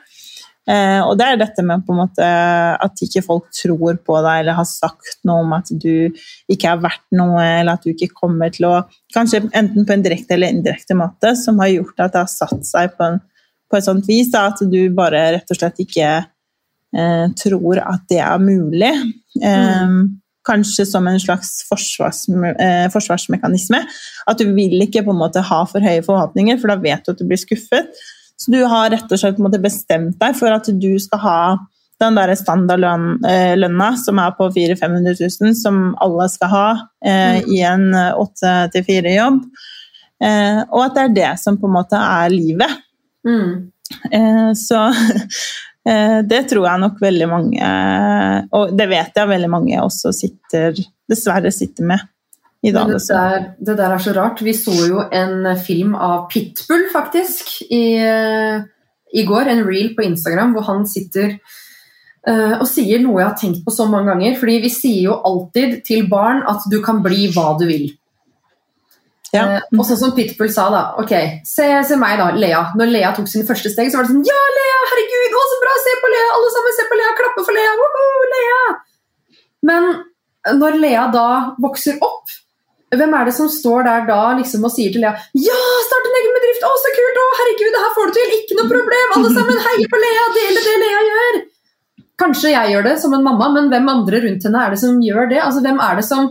Eh, 0.66 0.98
og 1.06 1.14
det 1.14 1.26
er 1.28 1.38
dette 1.38 1.62
med 1.62 1.86
måte 1.94 2.26
at 2.26 3.02
ikke 3.04 3.22
folk 3.22 3.52
tror 3.54 4.00
på 4.02 4.16
deg 4.24 4.40
eller 4.40 4.56
har 4.58 4.66
sagt 4.66 5.20
noe 5.28 5.44
om 5.44 5.52
at 5.54 5.70
du 5.70 6.10
ikke 6.50 6.72
er 6.72 6.80
verdt 6.82 7.06
noe, 7.14 7.38
eller 7.38 7.78
at 7.78 7.86
du 7.86 7.92
ikke 7.92 8.10
kommer 8.16 8.50
til 8.54 8.68
å 8.72 8.76
Kanskje 9.14 9.44
enten 9.56 9.86
på 9.86 9.94
en 9.94 10.02
direkte 10.04 10.34
eller 10.34 10.50
indirekte 10.52 10.96
måte, 10.98 11.30
som 11.38 11.60
har 11.62 11.70
gjort 11.70 12.02
at 12.02 12.12
det 12.12 12.20
har 12.20 12.28
satt 12.28 12.66
seg 12.68 12.90
på, 12.98 13.06
en, 13.06 13.20
på 13.70 13.78
et 13.78 13.86
sånt 13.86 14.08
vis 14.10 14.28
da, 14.34 14.48
at 14.50 14.60
du 14.60 14.80
bare 14.92 15.22
rett 15.38 15.54
og 15.54 15.56
slett 15.56 15.78
ikke 15.86 16.10
tror 17.36 17.80
at 17.82 18.06
det 18.08 18.22
er 18.24 18.38
mulig. 18.40 18.92
Mm. 19.42 19.98
Kanskje 20.46 20.86
som 20.86 21.06
en 21.10 21.18
slags 21.20 21.64
forsvars, 21.68 22.24
eh, 22.62 22.86
forsvarsmekanisme. 22.92 23.82
At 24.30 24.38
du 24.38 24.52
vil 24.54 24.80
ikke 24.84 25.02
på 25.04 25.12
en 25.12 25.20
måte 25.20 25.42
ha 25.44 25.62
for 25.68 25.82
høye 25.82 26.04
forhåpninger, 26.06 26.60
for 26.60 26.70
da 26.70 26.78
vet 26.80 27.04
du 27.04 27.12
at 27.12 27.18
du 27.18 27.26
blir 27.26 27.40
skuffet. 27.40 27.90
Så 28.36 28.52
du 28.52 28.60
har 28.68 28.90
rett 28.92 29.10
og 29.10 29.18
slett 29.18 29.40
bestemt 29.62 30.18
deg 30.20 30.36
for 30.36 30.52
at 30.52 30.68
du 30.68 30.92
skal 31.02 31.22
ha 31.24 31.40
den 32.00 32.18
der 32.18 32.34
standardlønna 32.36 33.88
som 33.96 34.18
er 34.20 34.34
på 34.36 34.50
400 34.52 34.76
000-500 34.76 35.40
000, 35.40 35.54
som 35.56 35.94
alle 36.04 36.28
skal 36.28 36.52
ha 36.52 36.66
eh, 37.04 37.40
i 37.48 37.62
en 37.64 37.88
8-4-jobb. 37.96 39.40
Eh, 40.24 40.60
og 40.70 40.82
at 40.84 40.96
det 40.96 41.04
er 41.04 41.16
det 41.16 41.32
som 41.40 41.56
på 41.60 41.68
en 41.68 41.76
måte 41.76 42.00
er 42.00 42.32
livet. 42.32 42.76
Mm. 43.26 43.72
Eh, 44.12 44.50
så 44.56 44.86
eh, 44.92 45.40
det 45.86 46.40
tror 46.50 46.64
jeg 46.66 46.82
nok 46.82 46.96
veldig 46.98 47.26
mange 47.30 47.66
Og 48.58 48.72
det 48.74 48.88
vet 48.90 49.18
jeg 49.20 49.30
veldig 49.30 49.50
mange 49.52 49.76
også 49.84 50.10
sitter 50.16 50.74
Dessverre 51.06 51.52
sitter 51.54 51.86
med. 51.86 52.02
i 52.66 52.72
dag 52.74 52.88
det, 52.90 53.02
der, 53.08 53.44
det 53.58 53.76
der 53.78 53.92
er 53.94 54.02
så 54.02 54.14
rart. 54.16 54.42
Vi 54.42 54.54
så 54.56 54.74
jo 54.88 55.04
en 55.12 55.46
film 55.58 55.94
av 55.94 56.26
Pitbull, 56.32 56.88
faktisk, 56.92 57.60
i, 57.70 57.84
eh, 58.02 58.64
i 59.14 59.24
går. 59.26 59.52
En 59.52 59.62
reel 59.66 59.92
på 59.94 60.02
Instagram 60.02 60.56
hvor 60.56 60.66
han 60.66 60.82
sitter 60.90 61.36
eh, 62.26 62.56
og 62.56 62.66
sier 62.66 63.02
noe 63.04 63.20
jeg 63.20 63.28
har 63.28 63.38
tenkt 63.38 63.62
på 63.66 63.74
så 63.74 63.86
mange 63.90 64.10
ganger. 64.10 64.34
fordi 64.40 64.58
vi 64.64 64.72
sier 64.72 65.02
jo 65.10 65.20
alltid 65.30 65.78
til 65.86 66.08
barn 66.10 66.42
at 66.48 66.66
du 66.70 66.80
kan 66.82 67.02
bli 67.04 67.30
hva 67.34 67.52
du 67.60 67.66
vil. 67.70 67.86
Ja. 69.34 69.44
Uh, 69.46 69.78
og 69.80 69.86
sånn 69.88 69.98
som 69.98 70.14
Pitbull 70.16 70.50
sa 70.52 70.68
da, 70.70 70.82
ok, 71.02 71.12
se, 71.46 71.66
se 71.88 71.98
meg 71.98 72.18
da, 72.20 72.30
Lea. 72.38 72.62
Når 72.78 72.92
Lea 72.92 73.12
tok 73.16 73.28
sine 73.30 73.46
første 73.48 73.72
steg, 73.72 73.90
så 73.90 73.98
var 73.98 74.06
det 74.06 74.14
sånn, 74.14 74.26
ja 74.26 74.38
Lea, 74.58 74.80
herregud, 74.92 75.34
å 75.34 75.44
så 75.50 75.60
bra, 75.64 75.76
se 75.82 75.94
på 76.02 76.12
Lea, 76.12 76.28
alle 76.36 76.52
sammen 76.54 76.76
se 76.76 76.86
på 76.90 76.98
Lea, 77.00 77.14
klappe 77.20 77.46
for 77.46 77.58
Lea, 77.58 77.72
woho, 77.80 78.28
Lea. 78.34 78.60
Men 79.66 79.88
når 80.60 80.78
Lea 80.82 81.06
da 81.14 81.28
vokser 81.62 81.98
opp, 82.06 82.30
hvem 82.94 83.16
er 83.18 83.26
det 83.26 83.34
som 83.34 83.50
står 83.50 83.82
der 83.88 84.06
da 84.06 84.20
liksom 84.38 84.64
og 84.68 84.72
sier 84.72 84.94
til 84.94 85.02
Lea, 85.02 85.12
ja, 85.42 85.58
start 85.88 86.06
en 86.06 86.18
egen 86.20 86.38
bedrift, 86.38 86.64
å 86.64 86.72
så 86.78 86.94
kult, 86.94 87.20
å 87.20 87.26
herregud, 87.42 87.74
det 87.74 87.82
her 87.82 87.94
får 87.98 88.08
du 88.08 88.16
til, 88.20 88.34
ikke 88.38 88.60
noe 88.60 88.70
problem, 88.70 89.12
alle 89.18 89.34
sammen 89.34 89.62
heier 89.66 89.90
på 89.90 90.02
Lea, 90.06 90.24
dele 90.38 90.64
det 90.68 90.80
Lea 90.84 91.04
gjør. 91.10 91.44
Kanskje 92.16 92.54
jeg 92.54 92.72
gjør 92.72 92.86
det 92.86 92.96
som 93.02 93.12
en 93.12 93.24
mamma, 93.26 93.50
men 93.52 93.66
hvem 93.72 93.90
andre 93.92 94.22
rundt 94.22 94.46
henne 94.46 94.60
er 94.62 94.72
det 94.72 94.80
som 94.80 95.00
gjør 95.04 95.26
det? 95.34 95.42
Altså, 95.42 95.60
hvem 95.66 95.82
er 95.84 95.98
det 95.98 96.06
som 96.06 96.30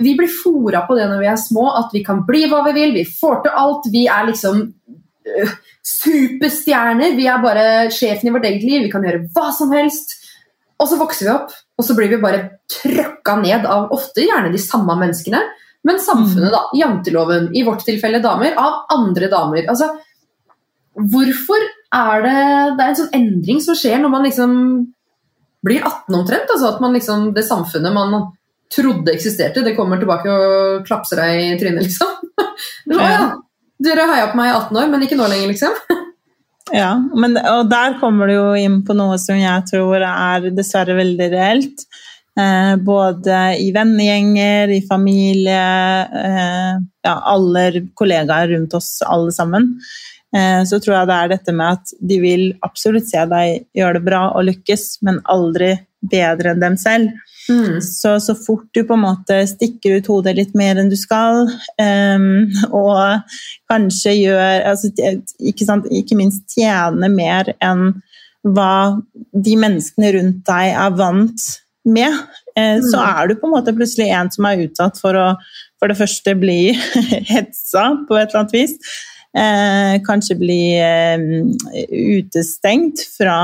vi 0.00 0.14
blir 0.16 0.30
fora 0.32 0.84
på 0.88 0.96
det 0.96 1.08
når 1.10 1.22
vi 1.22 1.30
er 1.32 1.40
små, 1.40 1.66
at 1.80 1.92
vi 1.94 2.04
kan 2.06 2.22
bli 2.28 2.46
hva 2.50 2.62
vi 2.68 2.76
vil, 2.76 2.94
vi 2.96 3.04
får 3.08 3.42
til 3.44 3.58
alt, 3.62 3.88
vi 3.92 4.06
er 4.10 4.28
liksom 4.28 4.62
uh, 4.64 5.54
superstjerner, 5.86 7.16
vi 7.18 7.28
er 7.28 7.42
bare 7.44 7.66
sjefen 7.94 8.30
i 8.30 8.34
vårt 8.34 8.48
eget 8.48 8.66
liv, 8.66 8.84
vi 8.86 8.92
kan 8.92 9.04
gjøre 9.06 9.26
hva 9.34 9.50
som 9.56 9.72
helst. 9.76 10.16
Og 10.80 10.88
så 10.88 10.96
vokser 11.00 11.26
vi 11.26 11.32
opp, 11.34 11.56
og 11.76 11.84
så 11.84 11.96
blir 11.96 12.12
vi 12.12 12.20
bare 12.22 12.44
trøkka 12.72 13.36
ned 13.42 13.66
av 13.68 13.90
ofte 13.92 14.24
gjerne 14.24 14.52
de 14.52 14.60
samme 14.62 14.96
menneskene, 15.00 15.42
men 15.88 16.00
samfunnet, 16.00 16.52
da, 16.52 16.62
janteloven, 16.76 17.50
i 17.56 17.64
vårt 17.64 17.84
tilfelle 17.88 18.20
damer, 18.24 18.52
av 18.60 18.90
andre 18.92 19.30
damer. 19.32 19.64
Altså, 19.72 19.88
hvorfor 20.92 21.68
er 21.90 22.22
det 22.22 22.40
Det 22.76 22.84
er 22.84 22.88
en 22.90 22.98
sånn 22.98 23.14
endring 23.16 23.60
som 23.64 23.74
skjer 23.74 23.98
når 23.98 24.12
man 24.12 24.26
liksom 24.26 24.52
blir 25.66 25.82
18 25.82 26.14
omtrent, 26.16 26.52
altså 26.52 26.74
at 26.74 26.82
man 26.84 26.94
liksom, 26.96 27.30
det 27.36 27.44
samfunnet 27.48 27.92
man 27.92 28.30
trodde 28.70 29.14
eksisterte, 29.14 29.64
det 29.66 29.74
kommer 29.76 30.00
tilbake 30.00 30.30
og 30.30 30.84
klapser 30.86 31.22
deg 31.22 31.40
i 31.42 31.56
trynet, 31.60 31.88
liksom. 31.88 32.12
Nå, 32.90 33.00
ja, 33.00 33.32
dere 33.82 34.06
heia 34.12 34.28
på 34.30 34.38
meg 34.38 34.52
i 34.52 34.54
18 34.54 34.78
år, 34.82 34.92
men 34.92 35.06
ikke 35.06 35.18
nå 35.18 35.26
lenger, 35.30 35.50
liksom. 35.54 35.82
Ja, 36.70 36.92
men, 37.18 37.34
og 37.34 37.64
der 37.66 37.96
kommer 37.98 38.28
du 38.30 38.36
jo 38.36 38.50
inn 38.54 38.76
på 38.86 38.94
noe 38.94 39.16
som 39.18 39.34
jeg 39.34 39.64
tror 39.66 40.04
er 40.06 40.44
dessverre 40.54 40.94
veldig 40.94 41.26
reelt. 41.32 41.82
Eh, 42.38 42.76
både 42.86 43.38
i 43.58 43.72
vennegjenger, 43.74 44.70
i 44.76 44.78
familie, 44.86 45.64
eh, 46.20 46.76
ja, 47.02 47.14
alle 47.32 47.88
kollegaer 47.98 48.52
rundt 48.54 48.76
oss 48.78 49.00
alle 49.02 49.32
sammen. 49.34 49.72
Eh, 50.36 50.62
så 50.62 50.78
tror 50.78 50.94
jeg 50.94 51.10
det 51.10 51.16
er 51.16 51.32
dette 51.34 51.54
med 51.58 51.80
at 51.80 51.94
de 52.12 52.20
vil 52.22 52.44
absolutt 52.62 53.08
se 53.10 53.24
deg 53.32 53.66
gjøre 53.74 53.98
det 53.98 54.06
bra 54.06 54.22
og 54.30 54.46
lykkes, 54.46 55.00
men 55.06 55.18
aldri 55.26 55.72
bedre 56.00 56.54
enn 56.54 56.62
dem 56.62 56.76
selv. 56.80 57.12
Mm. 57.50 57.80
Så, 57.82 58.14
så 58.22 58.34
fort 58.38 58.68
du 58.76 58.82
på 58.86 58.94
en 58.94 59.02
måte 59.02 59.40
stikker 59.48 59.98
ut 59.98 60.10
hodet 60.12 60.36
litt 60.36 60.52
mer 60.58 60.78
enn 60.78 60.90
du 60.92 60.96
skal, 60.98 61.48
um, 61.80 62.28
og 62.82 63.32
kanskje 63.70 64.14
gjør 64.20 64.68
altså, 64.72 64.92
ikke, 65.40 65.66
sant, 65.66 65.88
ikke 65.90 66.18
minst 66.20 66.46
tjener 66.54 67.12
mer 67.12 67.54
enn 67.58 67.90
hva 68.46 69.00
de 69.36 69.56
menneskene 69.60 70.14
rundt 70.16 70.46
deg 70.48 70.70
er 70.72 70.94
vant 70.96 71.48
med, 71.84 72.14
eh, 72.56 72.78
så 72.80 73.00
Mm. 73.00 73.08
er 73.08 73.28
du 73.28 73.34
på 73.40 73.48
en 73.48 73.52
måte 73.56 73.74
plutselig 73.76 74.08
en 74.12 74.30
som 74.32 74.46
er 74.48 74.64
utsatt 74.68 75.00
for 75.00 75.16
å 75.16 75.26
for 75.80 75.88
det 75.88 75.98
første 75.98 76.36
bli 76.36 76.74
hetsa 77.32 77.86
på 78.08 78.18
et 78.18 78.28
eller 78.28 78.42
annet 78.42 78.54
vis. 78.54 78.76
Eh, 79.30 79.96
kanskje 80.04 80.36
bli 80.40 80.62
eh, 80.76 81.22
utestengt 82.18 83.00
fra 83.16 83.38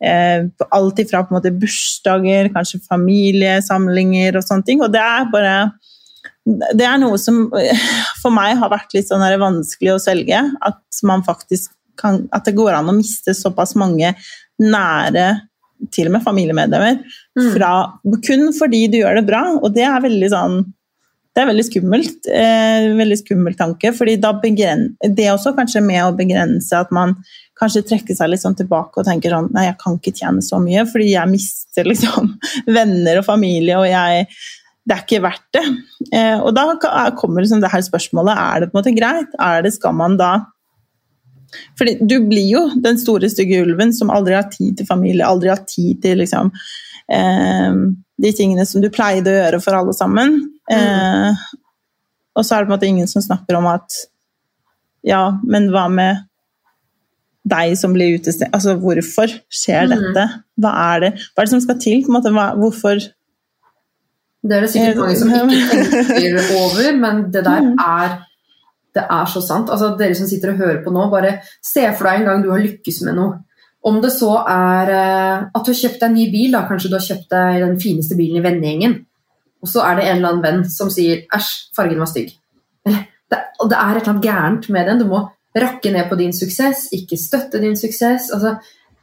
alt 0.00 1.00
ifra 1.02 1.24
på 1.24 1.34
en 1.34 1.40
måte 1.40 1.54
bursdager, 1.58 2.50
kanskje 2.54 2.82
familiesamlinger 2.86 4.38
og 4.38 4.46
sånne 4.46 4.66
ting. 4.68 4.82
Og 4.84 4.92
det 4.94 5.02
er 5.02 5.30
bare 5.32 5.56
Det 6.48 6.86
er 6.86 6.96
noe 6.98 7.18
som 7.20 7.50
eh, 7.58 7.76
for 8.22 8.32
meg 8.32 8.56
har 8.56 8.70
vært 8.72 8.94
litt 8.94 9.10
sånn 9.10 9.24
vanskelig 9.40 9.96
å 9.96 10.00
svelge. 10.00 10.44
At 10.64 11.02
man 11.02 11.22
faktisk 11.26 11.74
kan 11.98 12.28
At 12.32 12.46
det 12.46 12.56
går 12.56 12.72
an 12.78 12.88
å 12.88 12.96
miste 12.96 13.34
såpass 13.34 13.74
mange 13.76 14.14
nære 14.58 15.28
til 15.94 16.08
og 16.08 16.16
med 16.16 16.24
familiemedlemmer 16.24 17.02
Mm. 17.38 17.52
fra, 17.54 17.92
kun 18.26 18.48
fordi 18.50 18.88
du 18.90 18.96
gjør 18.98 19.20
det 19.20 19.26
bra. 19.28 19.44
Og 19.62 19.70
det 19.74 19.84
er 19.86 20.00
veldig 20.02 20.30
sånn 20.32 20.56
det 21.38 21.44
er 21.44 21.52
veldig 21.52 21.64
skummelt. 21.68 22.26
Eh, 22.34 22.88
veldig 22.98 23.18
skummel 23.20 23.54
tanke. 23.54 23.92
fordi 23.94 24.16
da 24.20 24.32
begren, 24.32 24.96
Det 25.00 25.24
er 25.26 25.36
også 25.36 25.54
kanskje 25.54 25.84
med 25.84 26.02
å 26.02 26.16
begrense 26.16 26.72
at 26.72 26.90
man 26.90 27.14
kanskje 27.58 27.84
trekker 27.86 28.16
seg 28.16 28.30
litt 28.30 28.42
sånn 28.42 28.56
tilbake 28.58 29.00
og 29.00 29.06
tenker 29.06 29.34
sånn 29.34 29.50
Nei, 29.54 29.66
jeg 29.68 29.78
kan 29.80 29.98
ikke 29.98 30.14
tjene 30.16 30.44
så 30.44 30.60
mye, 30.62 30.84
fordi 30.90 31.10
jeg 31.12 31.30
mister 31.32 31.88
liksom 31.88 32.32
venner 32.78 33.20
og 33.20 33.26
familie, 33.26 33.78
og 33.80 33.88
jeg 33.90 34.28
Det 34.88 34.94
er 34.94 35.02
ikke 35.04 35.20
verdt 35.20 35.48
det. 35.52 35.64
Eh, 36.16 36.38
og 36.40 36.54
da 36.56 36.64
kommer 37.18 37.44
liksom 37.44 37.60
det 37.60 37.72
her 37.72 37.82
spørsmålet 37.84 38.38
Er 38.40 38.60
det 38.60 38.70
på 38.70 38.78
en 38.78 38.80
måte 38.80 38.94
greit? 38.96 39.34
Er 39.36 39.62
det, 39.66 39.74
Skal 39.76 39.96
man 39.98 40.16
da 40.20 40.32
fordi 41.78 41.94
du 42.04 42.18
blir 42.28 42.44
jo 42.44 42.66
den 42.76 42.98
store, 43.00 43.30
stygge 43.32 43.62
ulven 43.64 43.94
som 43.96 44.10
aldri 44.12 44.34
har 44.36 44.50
tid 44.52 44.76
til 44.76 44.88
familie, 44.88 45.24
aldri 45.24 45.48
har 45.48 45.62
tid 45.64 46.02
til 46.02 46.20
liksom, 46.20 46.50
eh, 47.08 47.78
de 48.20 48.32
tingene 48.36 48.66
som 48.68 48.82
du 48.84 48.90
pleide 48.92 49.32
å 49.32 49.38
gjøre 49.38 49.60
for 49.64 49.78
alle 49.78 49.94
sammen. 49.96 50.36
Eh, 50.70 51.46
og 52.36 52.44
så 52.44 52.54
er 52.54 52.62
det 52.62 52.68
på 52.68 52.74
en 52.74 52.76
måte 52.76 52.90
ingen 52.90 53.08
som 53.10 53.24
snakker 53.24 53.56
om 53.58 53.70
at 53.70 53.96
ja, 55.06 55.22
men 55.46 55.70
hva 55.72 55.86
med 55.88 56.27
deg 57.48 57.74
som 57.80 57.92
blir 57.96 58.18
utestengt? 58.18 58.54
Altså, 58.54 58.74
hvorfor 58.80 59.32
skjer 59.50 59.88
Mm. 59.88 59.94
dette? 59.94 60.24
Hva 60.60 60.72
er 60.94 61.00
det, 61.00 61.12
hva 61.34 61.42
er 61.42 61.48
det 61.48 61.54
som 61.54 61.60
skal 61.64 61.78
til? 61.80 62.02
På 62.04 62.12
en 62.12 62.16
måte, 62.18 62.32
hva, 62.34 62.46
hvorfor 62.58 62.98
Det 64.48 64.54
er 64.56 64.60
det 64.60 64.70
sikkert 64.70 64.96
mange 64.96 65.16
som 65.18 65.28
ikke 65.28 65.82
tenker 66.14 66.50
over, 66.62 66.96
men 66.96 67.24
det 67.32 67.44
der 67.44 67.72
er 67.78 68.18
det 68.94 69.04
er 69.10 69.26
så 69.30 69.40
sant. 69.44 69.68
Altså, 69.70 69.92
dere 69.98 70.14
som 70.14 70.26
sitter 70.26 70.52
og 70.52 70.58
hører 70.62 70.78
på 70.84 70.90
nå, 70.94 71.10
bare 71.10 71.38
se 71.62 71.84
for 71.96 72.08
deg 72.08 72.20
en 72.20 72.24
gang 72.30 72.42
du 72.42 72.50
har 72.50 72.62
lykkes 72.62 73.02
med 73.06 73.14
noe. 73.18 73.36
Om 73.84 74.00
det 74.02 74.10
så 74.14 74.30
er 74.48 74.90
eh, 74.90 75.44
at 75.54 75.64
du 75.66 75.70
har 75.70 75.80
kjøpt 75.82 76.00
deg 76.00 76.08
en 76.08 76.16
ny 76.18 76.24
bil, 76.32 76.50
da. 76.56 76.64
kanskje 76.66 76.90
du 76.90 76.96
har 76.96 77.04
kjøpt 77.04 77.28
deg 77.30 77.60
den 77.62 77.76
fineste 77.82 78.16
bilen 78.18 78.40
i 78.40 78.42
vennegjengen, 78.42 78.96
og 79.62 79.70
så 79.70 79.84
er 79.86 79.98
det 79.98 80.06
en 80.08 80.16
eller 80.16 80.32
annen 80.32 80.42
venn 80.42 80.64
som 80.70 80.90
sier 80.90 81.22
'æsj, 81.34 81.50
fargen 81.76 81.98
var 82.02 82.10
stygg'. 82.10 82.32
Det, 82.86 82.96
det 83.68 83.76
er 83.76 83.90
et 83.96 84.02
eller 84.02 84.12
annet 84.14 84.24
gærent 84.24 84.68
med 84.70 84.86
den. 84.86 84.98
Du 84.98 85.06
må 85.06 85.28
rakke 85.62 85.92
ned 85.94 86.08
på 86.10 86.18
din 86.20 86.34
suksess, 86.34 86.88
ikke 86.96 87.18
støtte 87.20 87.60
din 87.62 87.76
suksess. 87.78 88.30
Altså, 88.34 88.56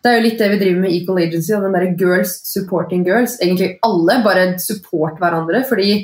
det 0.06 0.12
er 0.12 0.20
jo 0.20 0.26
litt 0.28 0.42
det 0.42 0.52
vi 0.52 0.60
driver 0.62 0.82
med 0.84 0.94
i 0.94 1.00
Equal 1.00 1.24
Agency, 1.24 1.54
og 1.58 1.66
den 1.66 1.74
derre 1.74 1.96
girls 1.98 2.36
supporting 2.46 3.06
girls. 3.08 3.40
Egentlig 3.42 3.72
alle 3.86 4.20
bare 4.26 4.46
support 4.62 5.18
hverandre, 5.22 5.64
fordi 5.68 5.96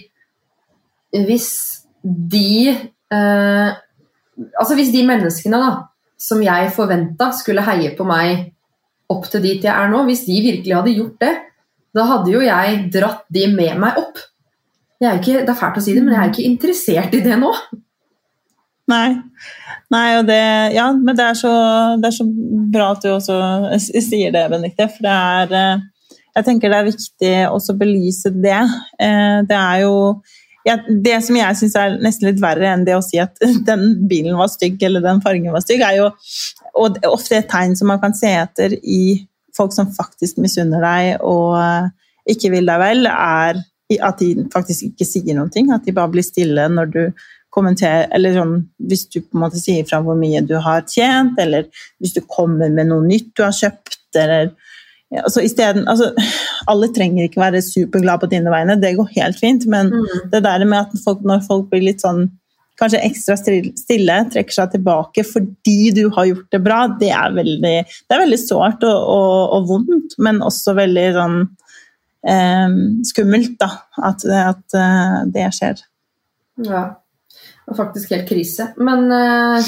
hvis 1.11 1.51
de 2.01 2.71
eh, 2.71 3.71
Altså 4.57 4.73
hvis 4.73 4.89
de 4.93 5.01
menneskene 5.05 5.57
da, 5.59 5.71
som 6.17 6.39
jeg 6.41 6.69
forventa 6.73 7.27
skulle 7.35 7.61
heie 7.65 7.91
på 7.97 8.05
meg 8.07 8.47
opp 9.11 9.27
til 9.29 9.43
dit 9.43 9.65
jeg 9.67 9.69
er 9.69 9.91
nå, 9.91 9.99
hvis 10.07 10.23
de 10.25 10.37
virkelig 10.41 10.77
hadde 10.77 10.93
gjort 10.95 11.21
det, 11.21 11.31
da 11.93 12.05
hadde 12.07 12.31
jo 12.31 12.41
jeg 12.41 12.79
dratt 12.95 13.25
de 13.29 13.43
med 13.53 13.77
meg 13.83 13.99
opp. 13.99 14.21
Jeg 15.01 15.09
er 15.09 15.19
ikke, 15.19 15.43
det 15.43 15.51
er 15.51 15.59
fælt 15.59 15.77
å 15.81 15.83
si 15.83 15.93
det, 15.97 16.03
men 16.05 16.15
jeg 16.15 16.21
er 16.23 16.31
ikke 16.31 16.47
interessert 16.47 17.15
i 17.17 17.21
det 17.25 17.37
nå. 17.41 17.51
Nei. 18.89 19.21
Nei, 19.93 20.07
og 20.17 20.27
det, 20.27 20.41
ja, 20.75 20.89
men 20.95 21.15
det 21.15 21.25
er, 21.25 21.37
så, 21.37 21.51
det 22.01 22.09
er 22.09 22.15
så 22.17 22.25
bra 22.73 22.91
at 22.95 23.05
du 23.05 23.11
også 23.13 23.37
sier 23.77 24.33
det, 24.33 24.47
Benedicte. 24.51 24.87
For 24.95 25.05
det 25.05 25.15
er 25.15 25.55
eh, 25.59 25.87
Jeg 26.37 26.47
tenker 26.47 26.71
det 26.71 26.79
er 26.79 26.89
viktig 26.89 27.33
også 27.51 27.75
å 27.75 27.79
belyse 27.81 28.31
det. 28.33 28.61
Eh, 28.99 29.39
Det 29.47 29.57
er 29.57 29.83
jo 29.85 29.95
ja, 30.67 30.77
Det 30.77 31.17
som 31.25 31.37
jeg 31.39 31.57
syns 31.57 31.75
er 31.79 31.97
nesten 32.03 32.29
litt 32.29 32.41
verre 32.41 32.69
enn 32.69 32.85
det 32.85 32.97
å 32.97 33.05
si 33.05 33.19
at 33.21 33.37
den 33.69 34.05
bilen 34.09 34.37
var 34.37 34.51
stygg 34.51 34.81
eller 34.85 35.03
den 35.03 35.21
fargen 35.23 35.53
var 35.53 35.63
stygg, 35.65 35.81
er 35.85 36.01
jo 36.03 36.11
og 36.77 36.95
det 36.95 37.03
er 37.03 37.11
ofte 37.11 37.35
et 37.35 37.49
tegn 37.51 37.73
som 37.75 37.89
man 37.91 37.99
kan 37.99 38.13
se 38.15 38.29
etter 38.31 38.77
i 38.79 39.25
folk 39.57 39.73
som 39.75 39.89
faktisk 39.91 40.37
misunner 40.39 40.79
deg 40.85 41.25
og 41.27 41.57
eh, 41.59 41.89
ikke 42.31 42.51
vil 42.53 42.69
deg 42.69 42.79
vel, 42.79 43.09
er 43.11 43.59
at 43.99 44.21
de 44.21 44.45
faktisk 44.53 44.85
ikke 44.91 45.07
sier 45.07 45.35
noen 45.35 45.49
ting. 45.51 45.71
At 45.73 45.83
de 45.83 45.91
bare 45.91 46.13
blir 46.13 46.23
stille 46.23 46.63
når 46.71 46.91
du 46.93 47.01
kommenterer 47.51 48.07
Eller 48.15 48.35
sånn 48.37 48.55
hvis 48.87 49.05
du 49.11 49.19
på 49.21 49.35
en 49.37 49.43
måte 49.45 49.59
sier 49.59 49.85
fra 49.87 49.99
hvor 50.03 50.15
mye 50.19 50.39
du 50.47 50.55
har 50.63 50.85
tjent, 50.87 51.37
eller 51.41 51.67
hvis 51.99 52.15
du 52.15 52.21
kommer 52.23 52.71
med 52.71 52.87
noe 52.91 53.03
nytt 53.05 53.33
du 53.37 53.43
har 53.43 53.55
kjøpt, 53.55 53.99
eller 54.15 54.53
ja, 55.11 55.25
altså, 55.25 55.43
stedet, 55.51 55.83
altså, 55.91 56.13
Alle 56.71 56.87
trenger 56.95 57.27
ikke 57.27 57.41
være 57.43 57.59
superglade 57.65 58.23
på 58.23 58.29
dine 58.31 58.53
vegne, 58.53 58.77
det 58.79 58.93
går 58.95 59.09
helt 59.17 59.39
fint, 59.39 59.65
men 59.67 59.91
Mm. 59.91 60.29
det 60.31 60.43
der 60.45 60.63
med 60.65 60.79
at 60.85 61.01
folk, 61.03 61.25
når 61.27 61.43
folk 61.47 61.69
blir 61.69 61.83
litt 61.89 62.03
sånn 62.03 62.29
kanskje 62.81 63.01
ekstra 63.05 63.35
stille, 63.37 64.15
trekker 64.33 64.55
seg 64.55 64.71
tilbake 64.73 65.21
fordi 65.27 65.91
du 65.93 66.05
har 66.15 66.25
gjort 66.25 66.47
det 66.55 66.61
bra, 66.65 66.79
det 66.99 67.11
er 67.13 67.35
veldig, 67.35 67.73
det 67.85 68.15
er 68.15 68.23
veldig 68.23 68.39
sårt 68.41 68.85
og, 68.87 69.03
og, 69.17 69.35
og 69.57 69.67
vondt, 69.69 70.15
men 70.17 70.39
også 70.41 70.73
veldig 70.79 71.03
sånn 71.19 71.37
eh, 72.25 72.79
skummelt 73.11 73.59
da, 73.61 73.69
at, 74.01 74.25
at 74.25 74.79
eh, 74.79 75.19
det 75.35 75.45
skjer. 75.59 75.83
Ja. 76.65 76.83
Var 77.71 77.77
faktisk 77.77 78.09
helt 78.11 78.29
krise. 78.29 78.65
Men, 78.75 79.05
eh, 79.11 79.67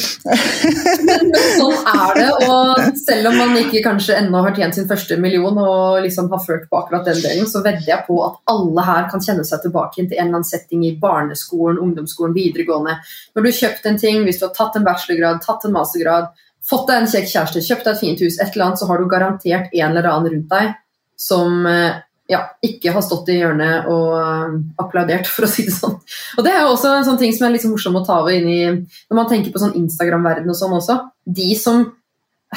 men 1.08 1.30
sånn 1.56 1.86
er 1.88 2.18
det. 2.18 2.26
Og 2.50 2.98
selv 3.00 3.30
om 3.30 3.38
man 3.40 3.56
ikke 3.62 3.84
kanskje 3.86 4.18
ennå 4.20 4.42
har 4.44 4.56
tjent 4.58 4.76
sin 4.76 4.90
første 4.90 5.16
million 5.24 5.56
og 5.62 6.02
liksom 6.04 6.28
har 6.34 6.42
ført 6.44 6.66
på 6.68 6.82
akkurat 6.82 7.08
den 7.08 7.22
delen, 7.24 7.48
så 7.48 7.62
vedder 7.64 7.88
jeg 7.88 8.04
på 8.10 8.20
at 8.26 8.42
alle 8.52 8.86
her 8.90 9.08
kan 9.14 9.24
kjenne 9.24 9.48
seg 9.48 9.64
tilbake 9.64 10.02
til 10.02 10.18
en 10.18 10.26
eller 10.26 10.42
annen 10.42 10.50
setting 10.50 10.84
i 10.84 10.92
barneskolen, 11.00 11.80
ungdomsskolen, 11.80 12.36
videregående. 12.36 12.98
Når 13.32 13.46
du 13.46 13.50
har 13.54 13.60
kjøpt 13.62 13.88
en 13.88 14.02
ting, 14.04 14.24
hvis 14.28 14.42
du 14.42 14.50
har 14.50 14.56
tatt 14.58 14.76
en 14.76 14.88
bachelorgrad, 14.90 15.40
tatt 15.48 15.64
en 15.64 15.78
mastergrad, 15.80 16.32
fått 16.68 16.90
deg 16.92 17.06
en 17.06 17.12
kjekk 17.16 17.32
kjæreste, 17.32 17.64
kjøpt 17.70 17.88
deg 17.88 17.96
et 17.96 18.04
fint 18.04 18.26
hus, 18.28 18.40
et 18.40 18.50
eller 18.52 18.68
annet, 18.68 18.84
så 18.84 18.92
har 18.92 19.00
du 19.00 19.08
garantert 19.12 19.72
en 19.72 19.88
eller 19.94 20.12
annen 20.12 20.36
rundt 20.36 20.52
deg 20.52 20.76
som 21.24 21.64
eh, 21.72 22.04
ja, 22.32 22.40
ikke 22.64 22.94
har 22.96 23.04
stått 23.04 23.32
i 23.34 23.40
hjørnet 23.42 23.90
og 23.92 24.14
eh, 24.16 24.54
applaudert, 24.80 25.28
for 25.30 25.48
å 25.48 25.50
si 25.52 25.66
det 25.68 25.74
sånn. 25.76 25.98
Og 26.38 26.46
Det 26.46 26.54
er 26.54 26.62
jo 26.64 26.72
også 26.76 26.94
en 26.98 27.08
sånn 27.08 27.20
ting 27.20 27.34
som 27.36 27.48
er 27.48 27.58
litt 27.58 27.68
morsom 27.68 28.00
å 28.00 28.06
ta 28.08 28.22
over 28.22 28.36
inn 28.36 28.48
i 28.48 28.62
når 28.72 29.18
man 29.20 29.28
tenker 29.32 29.52
på 29.54 29.62
sånn 29.62 29.76
Instagram-verden 29.82 30.50
og 30.52 30.58
sånn 30.58 30.78
også. 30.78 31.00
De 31.28 31.50
som 31.60 31.84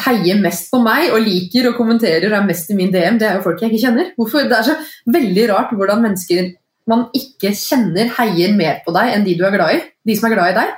heier 0.06 0.38
mest 0.42 0.68
på 0.70 0.78
meg 0.84 1.08
og 1.14 1.24
liker 1.24 1.70
og 1.70 1.78
kommenterer 1.78 2.28
og 2.28 2.38
er 2.38 2.46
mest 2.46 2.70
i 2.70 2.76
min 2.78 2.92
DM, 2.92 3.18
det 3.20 3.30
er 3.30 3.38
jo 3.38 3.46
folk 3.46 3.62
jeg 3.62 3.72
ikke 3.72 3.84
kjenner. 3.88 4.10
Hvorfor? 4.18 4.46
Det 4.46 4.58
er 4.58 4.68
så 4.70 4.78
veldig 5.16 5.46
rart 5.50 5.74
hvordan 5.74 6.04
mennesker 6.04 6.52
man 6.86 7.08
ikke 7.16 7.50
kjenner, 7.56 8.12
heier 8.20 8.52
mer 8.54 8.82
på 8.84 8.94
deg 8.94 9.14
enn 9.14 9.24
de 9.26 9.34
du 9.38 9.46
er 9.48 9.56
glad 9.56 9.74
i. 9.74 9.80
De 10.06 10.18
som 10.18 10.28
er 10.28 10.36
glad 10.36 10.52
i 10.52 10.58
deg. 10.60 10.74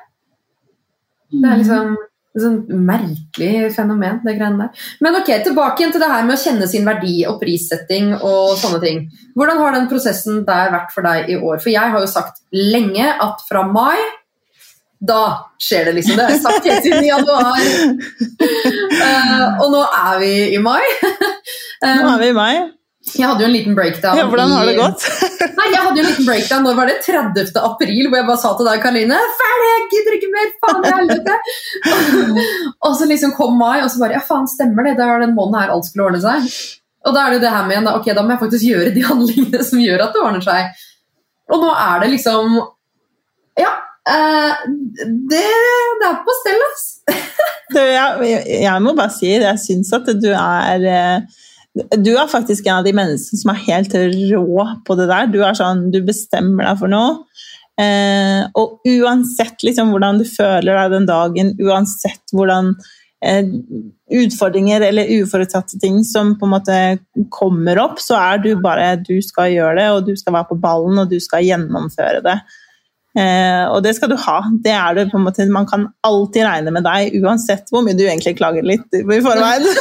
Det 1.34 1.44
er 1.44 1.60
liksom 1.60 1.98
et 2.36 2.44
sånt 2.44 2.68
merkelig 2.68 3.70
fenomen, 3.74 4.20
det 4.24 4.36
greiene 4.36 4.66
der. 4.66 4.86
Men 5.04 5.16
ok, 5.20 5.30
tilbake 5.46 5.82
igjen 5.82 5.94
til 5.94 6.04
det 6.04 6.10
her 6.12 6.26
med 6.28 6.36
å 6.36 6.42
kjenne 6.42 6.68
sin 6.70 6.86
verdi 6.86 7.16
og 7.30 7.40
prissetting 7.40 8.12
og 8.18 8.54
sånne 8.60 8.80
ting. 8.84 9.02
Hvordan 9.38 9.62
har 9.62 9.74
den 9.74 9.88
prosessen 9.90 10.44
der 10.48 10.72
vært 10.74 10.94
for 10.94 11.08
deg 11.08 11.32
i 11.32 11.38
år? 11.40 11.58
For 11.62 11.72
jeg 11.72 11.94
har 11.94 12.04
jo 12.04 12.10
sagt 12.10 12.42
lenge 12.54 13.10
at 13.10 13.44
fra 13.48 13.64
mai 13.66 13.98
da 14.98 15.46
skjer 15.62 15.84
det, 15.88 15.92
liksom. 16.00 16.16
Det 16.18 16.24
har 16.24 16.32
jeg 16.32 16.42
sagt 16.42 16.64
helt 16.66 16.86
siden 16.86 17.04
januar. 17.06 17.60
uh, 18.98 19.44
og 19.62 19.68
nå 19.70 19.84
er 19.84 20.18
vi 20.24 20.32
i 20.56 20.58
mai. 20.62 20.82
Nå 21.84 22.10
er 22.16 22.24
vi 22.24 22.32
i 22.32 22.34
mai. 22.34 22.54
Jeg 23.16 23.28
hadde 23.28 23.44
jo 23.44 23.48
en 23.48 23.54
liten 23.54 23.76
breakdown. 23.76 24.18
Ja, 24.18 24.24
hvordan 24.28 24.50
har 24.52 24.66
det 24.68 24.74
gått? 24.78 25.04
Nei, 25.58 25.68
jeg 25.72 25.82
hadde 25.84 26.00
jo 26.00 26.02
en 26.02 26.08
liten 26.10 26.26
breakdown. 26.28 26.64
Når 26.66 26.76
var 26.78 26.90
det? 26.90 26.96
30. 27.06 27.60
april, 27.68 28.08
hvor 28.08 28.18
jeg 28.20 28.26
bare 28.28 28.40
sa 28.42 28.52
til 28.58 28.68
deg, 28.68 28.82
Karoline 28.82 29.20
Ferdig, 29.38 29.68
jeg 29.70 29.86
gidder 29.92 30.16
ikke 30.18 30.30
mer! 30.34 30.50
Faen 30.64 30.84
i 30.84 30.92
helvete! 30.96 31.38
og 32.88 32.98
så 32.98 33.08
liksom 33.10 33.34
kom 33.38 33.56
mai, 33.60 33.78
og 33.84 33.88
så 33.92 34.02
bare 34.02 34.18
Ja, 34.18 34.22
faen, 34.24 34.48
stemmer 34.50 34.88
det? 34.88 34.96
Det 34.98 35.08
var 35.08 35.24
den 35.24 35.36
måneden 35.38 35.60
her 35.62 35.74
alt 35.74 35.88
skulle 35.88 36.08
ordne 36.10 36.22
seg. 36.24 36.52
Og 37.08 37.14
da 37.14 37.24
er 37.24 37.32
det 37.32 37.40
jo 37.40 37.44
det 37.46 37.54
her 37.54 37.68
med 37.70 37.90
ok, 37.94 38.08
da 38.12 38.24
må 38.24 38.34
jeg 38.34 38.42
faktisk 38.44 38.68
gjøre 38.68 38.94
de 38.94 39.04
handlingene 39.10 39.66
som 39.66 39.82
gjør 39.82 40.06
at 40.06 40.16
det 40.16 40.24
ordner 40.24 40.46
seg. 40.48 40.86
Og 41.48 41.64
nå 41.64 41.74
er 41.74 42.04
det 42.04 42.14
liksom 42.16 42.58
Ja. 43.58 43.74
Eh, 44.08 44.68
det, 45.28 45.44
det 46.00 46.06
er 46.08 46.22
på 46.24 46.34
stell, 46.38 46.62
ass. 46.70 46.86
Du, 47.68 47.80
jeg, 47.82 48.38
jeg 48.62 48.80
må 48.80 48.94
bare 48.96 49.12
si. 49.12 49.28
Jeg 49.34 49.60
syns 49.60 49.92
at 49.92 50.08
du 50.16 50.30
er 50.32 50.86
eh, 50.88 51.42
Du 51.76 52.10
er 52.16 52.30
faktisk 52.30 52.66
en 52.66 52.80
av 52.80 52.86
de 52.86 52.94
menneskene 52.96 53.40
som 53.40 53.52
er 53.52 53.64
helt 53.66 53.94
rå 54.32 54.66
på 54.86 54.96
det 54.98 55.08
der. 55.10 55.28
Du 55.30 55.40
sånn, 55.56 55.88
du 55.94 56.00
bestemmer 56.06 56.66
deg 56.70 56.80
for 56.80 56.92
noe. 56.92 57.18
Eh, 57.78 58.42
og 58.58 58.80
uansett 58.88 59.62
liksom, 59.62 59.92
hvordan 59.94 60.18
du 60.18 60.24
føler 60.26 60.74
deg 60.74 60.94
den 60.96 61.06
dagen, 61.06 61.52
uansett 61.62 62.34
hvordan 62.34 62.72
eh, 63.22 63.52
utfordringer 64.18 64.82
eller 64.88 65.12
uforutsette 65.20 65.78
ting 65.82 66.00
som 66.06 66.34
på 66.40 66.48
en 66.48 66.54
måte 66.56 66.78
kommer 67.34 67.78
opp, 67.84 68.02
så 68.02 68.18
er 68.18 68.42
du 68.42 68.50
bare 68.62 68.96
Du 69.04 69.14
skal 69.22 69.52
gjøre 69.54 69.76
det, 69.78 69.88
og 69.94 70.08
du 70.08 70.16
skal 70.18 70.34
være 70.40 70.50
på 70.50 70.58
ballen, 70.64 70.98
og 71.04 71.12
du 71.12 71.20
skal 71.22 71.46
gjennomføre 71.46 72.24
det. 72.26 72.40
Eh, 73.18 73.64
og 73.72 73.82
det 73.82 73.94
skal 73.96 74.12
du 74.12 74.16
ha. 74.20 74.38
Det 74.64 74.74
er 74.74 74.94
det 74.98 75.08
på 75.12 75.18
en 75.18 75.24
måte, 75.26 75.46
man 75.50 75.66
kan 75.68 75.88
alltid 76.06 76.44
regne 76.46 76.74
med 76.74 76.84
deg, 76.86 77.16
uansett 77.22 77.70
hvor 77.72 77.82
mye 77.86 77.96
du 77.98 78.04
egentlig 78.06 78.36
klager 78.38 78.66
litt 78.66 78.94
i 78.94 79.02
forveien. 79.06 79.66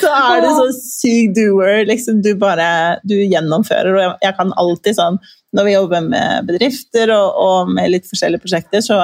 så 0.00 0.08
er 0.08 0.44
du 0.44 0.48
så 0.56 0.68
syk 0.76 1.34
doer. 1.36 1.82
Liksom, 1.88 2.22
du 2.24 2.32
bare 2.40 2.68
du 3.04 3.16
gjennomfører. 3.18 3.92
Og 3.92 4.02
jeg, 4.04 4.14
jeg 4.28 4.38
kan 4.38 4.54
alltid 4.62 4.98
sånn 4.98 5.20
Når 5.52 5.68
vi 5.68 5.74
jobber 5.74 6.06
med 6.06 6.48
bedrifter 6.48 7.12
og, 7.12 7.36
og 7.36 7.74
med 7.76 7.92
litt 7.92 8.08
forskjellige 8.08 8.40
prosjekter, 8.46 8.80
så, 8.80 9.02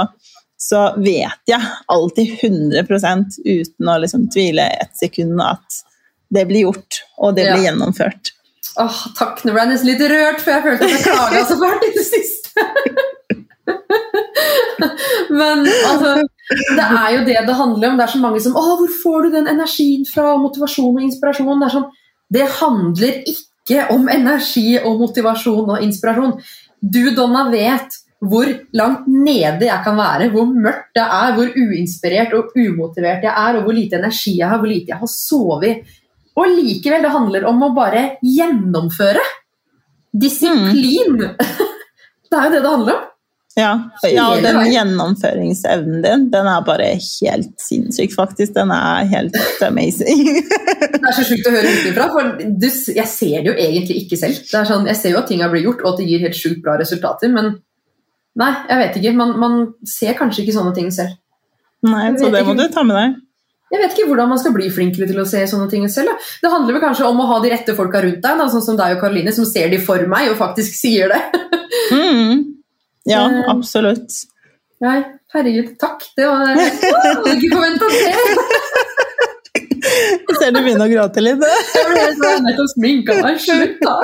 så 0.57 0.87
vet 0.97 1.51
jeg 1.51 1.61
alltid 1.93 2.39
100% 2.41 3.37
uten 3.45 3.91
å 3.93 3.99
liksom 4.01 4.31
tvile 4.33 4.65
et 4.81 4.97
sekund 4.97 5.43
at 5.45 5.83
det 6.33 6.47
blir 6.49 6.67
gjort, 6.67 7.03
og 7.21 7.37
det 7.37 7.45
blir 7.51 7.63
Ja. 7.63 7.67
gjennomført. 7.69 8.33
Åh, 8.79 8.99
takk, 9.19 9.41
nå 9.43 9.55
ble 9.55 9.65
jeg 9.65 9.71
nesten 9.73 9.91
litt 9.91 10.03
rørt, 10.13 10.43
for 10.43 10.55
jeg 10.55 10.65
følte 10.67 10.87
at 10.87 10.93
jeg 10.95 11.07
klaga 11.07 11.45
så 11.49 11.57
fælt 11.59 11.87
i 11.89 11.95
det 11.97 12.07
siste. 12.07 12.67
Men 15.41 15.67
altså, 15.67 16.15
det 16.49 16.87
er 16.87 17.09
jo 17.17 17.25
det 17.27 17.43
det 17.49 17.59
handler 17.59 17.91
om. 17.91 17.99
Det 17.99 18.07
er 18.07 18.13
så 18.15 18.23
mange 18.23 18.43
som 18.45 18.57
Å, 18.57 18.65
hvor 18.81 18.97
får 19.03 19.27
du 19.27 19.37
den 19.37 19.51
energien 19.51 20.07
fra? 20.09 20.37
Motivasjon 20.41 20.97
og 20.97 21.05
inspirasjon. 21.05 21.63
Det, 21.63 21.71
sånn, 21.75 21.89
det 22.35 22.49
handler 22.61 23.23
ikke 23.35 23.89
om 23.95 24.09
energi 24.13 24.69
og 24.81 25.03
motivasjon 25.03 25.75
og 25.75 25.85
inspirasjon. 25.85 26.37
Du, 26.79 27.03
Donna, 27.17 27.49
vet 27.53 27.99
hvor 28.19 28.49
langt 28.75 29.07
nede 29.07 29.69
jeg 29.69 29.83
kan 29.85 29.95
være, 29.99 30.31
hvor 30.33 30.49
mørkt 30.51 30.97
det 30.99 31.05
er, 31.05 31.35
hvor 31.37 31.53
uinspirert 31.55 32.33
og 32.35 32.57
umotivert 32.57 33.23
jeg 33.23 33.31
er, 33.31 33.59
og 33.59 33.67
hvor 33.67 33.77
lite 33.77 34.01
energi 34.01 34.39
jeg 34.41 34.49
har, 34.51 34.59
hvor 34.59 34.71
lite 34.71 34.95
jeg 34.95 35.03
har 35.03 35.13
sovet. 35.13 35.93
Og 36.39 36.55
likevel, 36.55 37.03
det 37.05 37.13
handler 37.13 37.47
om 37.51 37.63
å 37.67 37.75
bare 37.77 38.05
gjennomføre. 38.23 39.25
Disiplin. 40.13 41.21
Det 42.29 42.37
er 42.37 42.45
jo 42.45 42.53
det 42.53 42.59
det 42.61 42.69
handler 42.69 42.93
om. 42.99 43.05
Ja, 43.59 43.71
ja 44.05 44.25
og 44.31 44.43
den 44.45 44.59
gjennomføringsevnen 44.71 46.03
din, 46.05 46.27
den 46.31 46.49
er 46.51 46.65
bare 46.67 46.91
helt 47.01 47.55
sinnssyk, 47.63 48.13
faktisk. 48.15 48.53
Den 48.55 48.71
er 48.75 49.09
helt 49.09 49.39
amazing. 49.65 50.21
Det 50.93 51.01
er 51.01 51.17
så 51.17 51.25
sjukt 51.27 51.49
å 51.49 51.55
høre 51.55 51.73
utenfra, 51.73 52.09
for 52.13 52.35
du, 52.37 52.69
jeg 52.69 53.09
ser 53.11 53.41
det 53.41 53.51
jo 53.51 53.55
egentlig 53.57 54.03
ikke 54.05 54.19
selv. 54.21 54.43
Det 54.45 54.63
sånn, 54.69 54.87
jeg 54.93 55.01
ser 55.01 55.17
jo 55.17 55.23
at 55.23 55.31
ting 55.33 55.41
har 55.43 55.51
blitt 55.55 55.67
gjort, 55.67 55.83
og 55.87 55.95
at 55.95 56.03
det 56.03 56.11
gir 56.11 56.27
helt 56.27 56.39
sjukt 56.39 56.61
bra 56.67 56.77
resultater, 56.79 57.33
men 57.33 57.55
nei, 58.39 58.53
jeg 58.69 58.83
vet 58.83 59.01
ikke. 59.01 59.15
Man, 59.19 59.35
man 59.43 59.57
ser 59.89 60.15
kanskje 60.21 60.45
ikke 60.45 60.59
sånne 60.61 60.75
ting 60.77 60.93
selv. 60.95 61.17
Nei, 61.89 62.13
så 62.21 62.31
det 62.35 62.45
må 62.47 62.55
du 62.59 62.67
ta 62.75 62.85
med 62.87 62.99
deg. 63.01 63.19
Jeg 63.69 63.81
vet 63.83 63.93
ikke 63.97 64.07
hvordan 64.09 64.31
man 64.33 64.39
skal 64.41 64.53
bli 64.55 64.67
flinkere 64.73 65.07
til 65.11 65.19
å 65.21 65.27
se 65.29 65.43
sånne 65.51 65.67
ting 65.73 65.83
selv. 65.93 66.09
Da. 66.09 66.15
Det 66.45 66.51
handler 66.53 66.73
vel 66.79 66.85
kanskje 66.87 67.09
om 67.11 67.19
å 67.21 67.27
ha 67.29 67.37
de 67.45 67.51
rette 67.53 67.75
folka 67.77 67.99
rundt 68.05 68.23
deg, 68.25 68.35
da, 68.41 68.45
sånn 68.49 68.65
som 68.65 68.77
deg 68.79 68.95
og 68.97 69.01
Karoline, 69.03 69.33
som 69.37 69.45
ser 69.49 69.69
de 69.73 69.79
for 69.85 70.01
meg 70.09 70.25
og 70.33 70.39
faktisk 70.41 70.73
sier 70.79 71.07
det. 71.13 71.21
Mm. 71.93 72.35
Ja, 73.09 73.23
Eh. 73.29 73.45
absolutt. 73.53 74.11
Nei, 74.81 74.99
herregud, 75.35 75.69
takk. 75.81 76.01
Det 76.17 76.25
var 76.29 76.47
Jeg 76.49 76.57
hadde 76.95 77.31
ikke 77.35 77.51
forventa 77.53 77.87
det. 77.93 78.15
Ser 80.39 80.51
du 80.55 80.59
begynner 80.63 80.87
å 80.87 80.93
gråte 80.93 81.21
litt? 81.25 81.41
Jeg 81.77 81.85
ble 81.91 81.99
helt 82.07 82.21
sånn, 82.25 82.45
nettopp 82.49 82.71
sminka 82.73 83.13
meg. 83.21 83.35
Slutt, 83.45 83.77
da. 83.85 83.95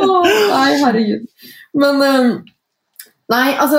Åh, 0.00 0.26
nei, 0.52 0.70
herregud. 0.82 1.24
Men 1.82 2.02
eh, 2.06 2.28
Nei, 3.32 3.48
altså 3.56 3.78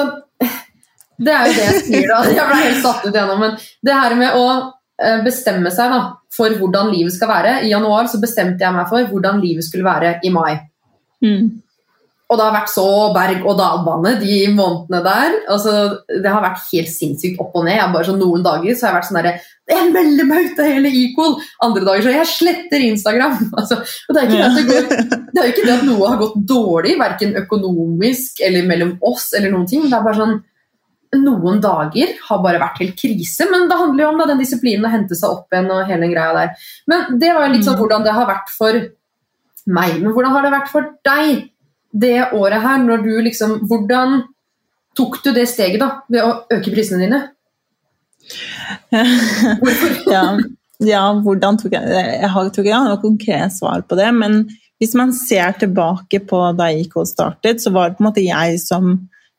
Det 1.18 1.34
er 1.34 1.48
jo 1.48 1.56
det 1.58 1.66
jeg 1.68 1.82
sier, 1.88 2.08
da. 2.10 2.22
Jeg 2.38 2.48
ble 2.50 2.62
helt 2.64 2.84
satt 2.86 3.06
ut 3.06 3.12
igjennom. 3.14 3.44
Men 3.44 3.58
det 3.86 3.98
her 3.98 4.16
med 4.20 4.38
å 4.40 4.46
eh, 4.58 5.20
bestemme 5.26 5.74
seg 5.74 5.94
da, 5.94 6.04
for 6.34 6.56
hvordan 6.60 6.94
livet 6.94 7.14
skal 7.16 7.30
være 7.30 7.58
I 7.68 7.74
januar 7.74 8.10
så 8.10 8.22
bestemte 8.22 8.66
jeg 8.66 8.74
meg 8.74 8.90
for 8.90 9.06
hvordan 9.12 9.42
livet 9.44 9.68
skulle 9.68 9.86
være 9.86 10.18
i 10.26 10.34
mai. 10.34 10.56
Mm. 11.24 11.64
Og 12.34 12.40
det 12.40 12.46
har 12.48 12.54
vært 12.56 12.72
så 12.72 12.86
berg-og-dal-bane 13.14 14.14
de 14.18 14.38
månedene 14.56 15.02
der. 15.06 15.36
Altså, 15.54 15.74
det 16.10 16.32
har 16.32 16.42
vært 16.42 16.64
helt 16.72 16.90
sinnssykt 16.90 17.42
opp 17.44 17.54
og 17.60 17.68
ned. 17.68 17.76
Jeg 17.78 17.94
bare 17.94 18.08
så 18.08 18.16
Noen 18.18 18.46
dager 18.46 18.74
så 18.74 18.88
har 18.88 18.94
jeg 18.94 18.98
vært 18.98 19.10
sånn 19.10 19.20
derre 19.20 19.34
Jeg 19.70 19.92
melder 19.94 20.30
meg 20.30 20.48
ut 20.48 20.62
av 20.64 20.70
hele 20.72 20.94
Equal! 21.04 21.36
Andre 21.68 21.84
dager 21.86 22.08
så 22.08 22.16
jeg 22.16 22.32
sletter 22.32 22.88
Instagram! 22.88 23.38
Altså, 23.60 23.78
og 23.84 24.16
det, 24.16 24.24
er 24.24 24.32
ikke 24.32 24.40
det, 24.40 24.48
at 24.48 24.58
det, 24.58 24.64
går, 24.72 25.20
det 25.30 25.42
er 25.42 25.46
jo 25.46 25.54
ikke 25.54 25.68
det 25.68 25.76
at 25.76 25.86
noe 25.86 26.10
har 26.10 26.18
gått 26.24 26.40
dårlig, 26.50 26.96
verken 27.04 27.38
økonomisk 27.44 28.42
eller 28.48 28.66
mellom 28.72 28.96
oss, 29.12 29.30
eller 29.38 29.54
noen 29.54 29.70
ting. 29.70 29.86
Det 29.86 30.00
er 30.00 30.08
bare 30.08 30.22
sånn 30.24 30.36
Noen 31.22 31.62
dager 31.62 32.16
har 32.28 32.44
bare 32.44 32.62
vært 32.62 32.82
helt 32.82 33.00
krise, 33.00 33.48
men 33.52 33.68
det 33.70 33.80
handler 33.80 34.06
jo 34.06 34.12
om 34.12 34.20
da, 34.22 34.28
den 34.32 34.42
disiplinen 34.42 34.88
å 34.88 34.94
hente 34.94 35.18
seg 35.20 35.30
opp 35.30 35.54
igjen 35.54 35.72
og 35.74 35.88
hele 35.88 36.06
den 36.08 36.14
greia 36.16 36.36
der. 36.38 36.70
Men 36.90 37.18
det 37.22 37.32
var 37.34 37.48
jo 37.48 37.56
litt 37.56 37.68
sånn 37.68 37.80
hvordan 37.80 38.06
det 38.06 38.16
har 38.16 38.30
vært 38.30 38.54
for 38.54 38.80
meg. 39.74 40.00
Men 40.00 40.12
hvordan 40.12 40.34
har 40.34 40.46
det 40.46 40.56
vært 40.58 40.72
for 40.74 40.94
deg? 41.06 41.50
det 41.94 42.32
året 42.34 42.62
her, 42.64 42.82
når 42.82 43.06
du 43.06 43.12
liksom 43.28 43.60
Hvordan 43.70 44.24
tok 44.98 45.22
du 45.24 45.32
det 45.34 45.46
steget 45.50 45.82
da, 45.82 45.90
ved 46.10 46.26
å 46.26 46.34
øke 46.54 46.74
prisene 46.74 47.06
dine? 47.06 47.24
Ja, 50.14 50.38
ja, 50.84 51.02
hvordan 51.24 51.58
tok 51.60 51.74
jeg 51.76 51.96
Jeg 51.96 52.30
har, 52.32 52.50
ikke 52.50 52.84
noe 52.86 53.00
konkret 53.02 53.56
svar 53.56 53.84
på 53.88 53.98
det, 54.00 54.10
men 54.16 54.44
hvis 54.82 54.96
man 55.00 55.14
ser 55.16 55.54
tilbake 55.60 56.20
på 56.28 56.40
da 56.58 56.70
IK 56.76 56.98
startet, 57.08 57.62
så 57.64 57.72
var 57.72 57.92
det 57.92 57.98
på 57.98 58.04
en 58.04 58.08
måte 58.10 58.24
jeg 58.26 58.58
som 58.60 58.96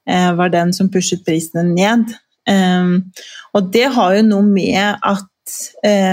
var 0.07 0.51
den 0.53 0.73
som 0.77 0.91
pushet 0.93 1.25
prisene 1.25 1.65
ned. 1.71 2.13
Um, 2.45 3.11
og 3.57 3.71
det 3.73 3.87
har 3.95 4.19
jo 4.19 4.27
noe 4.27 4.45
med 4.45 4.99
at 5.01 5.55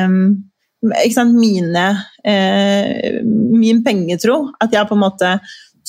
um, 0.08 0.46
mine 0.82 1.88
eh, 2.24 3.20
Min 3.24 3.84
pengetro. 3.84 4.52
At 4.60 4.74
jeg 4.74 4.88
på 4.88 4.96
en 4.96 5.04
måte 5.04 5.34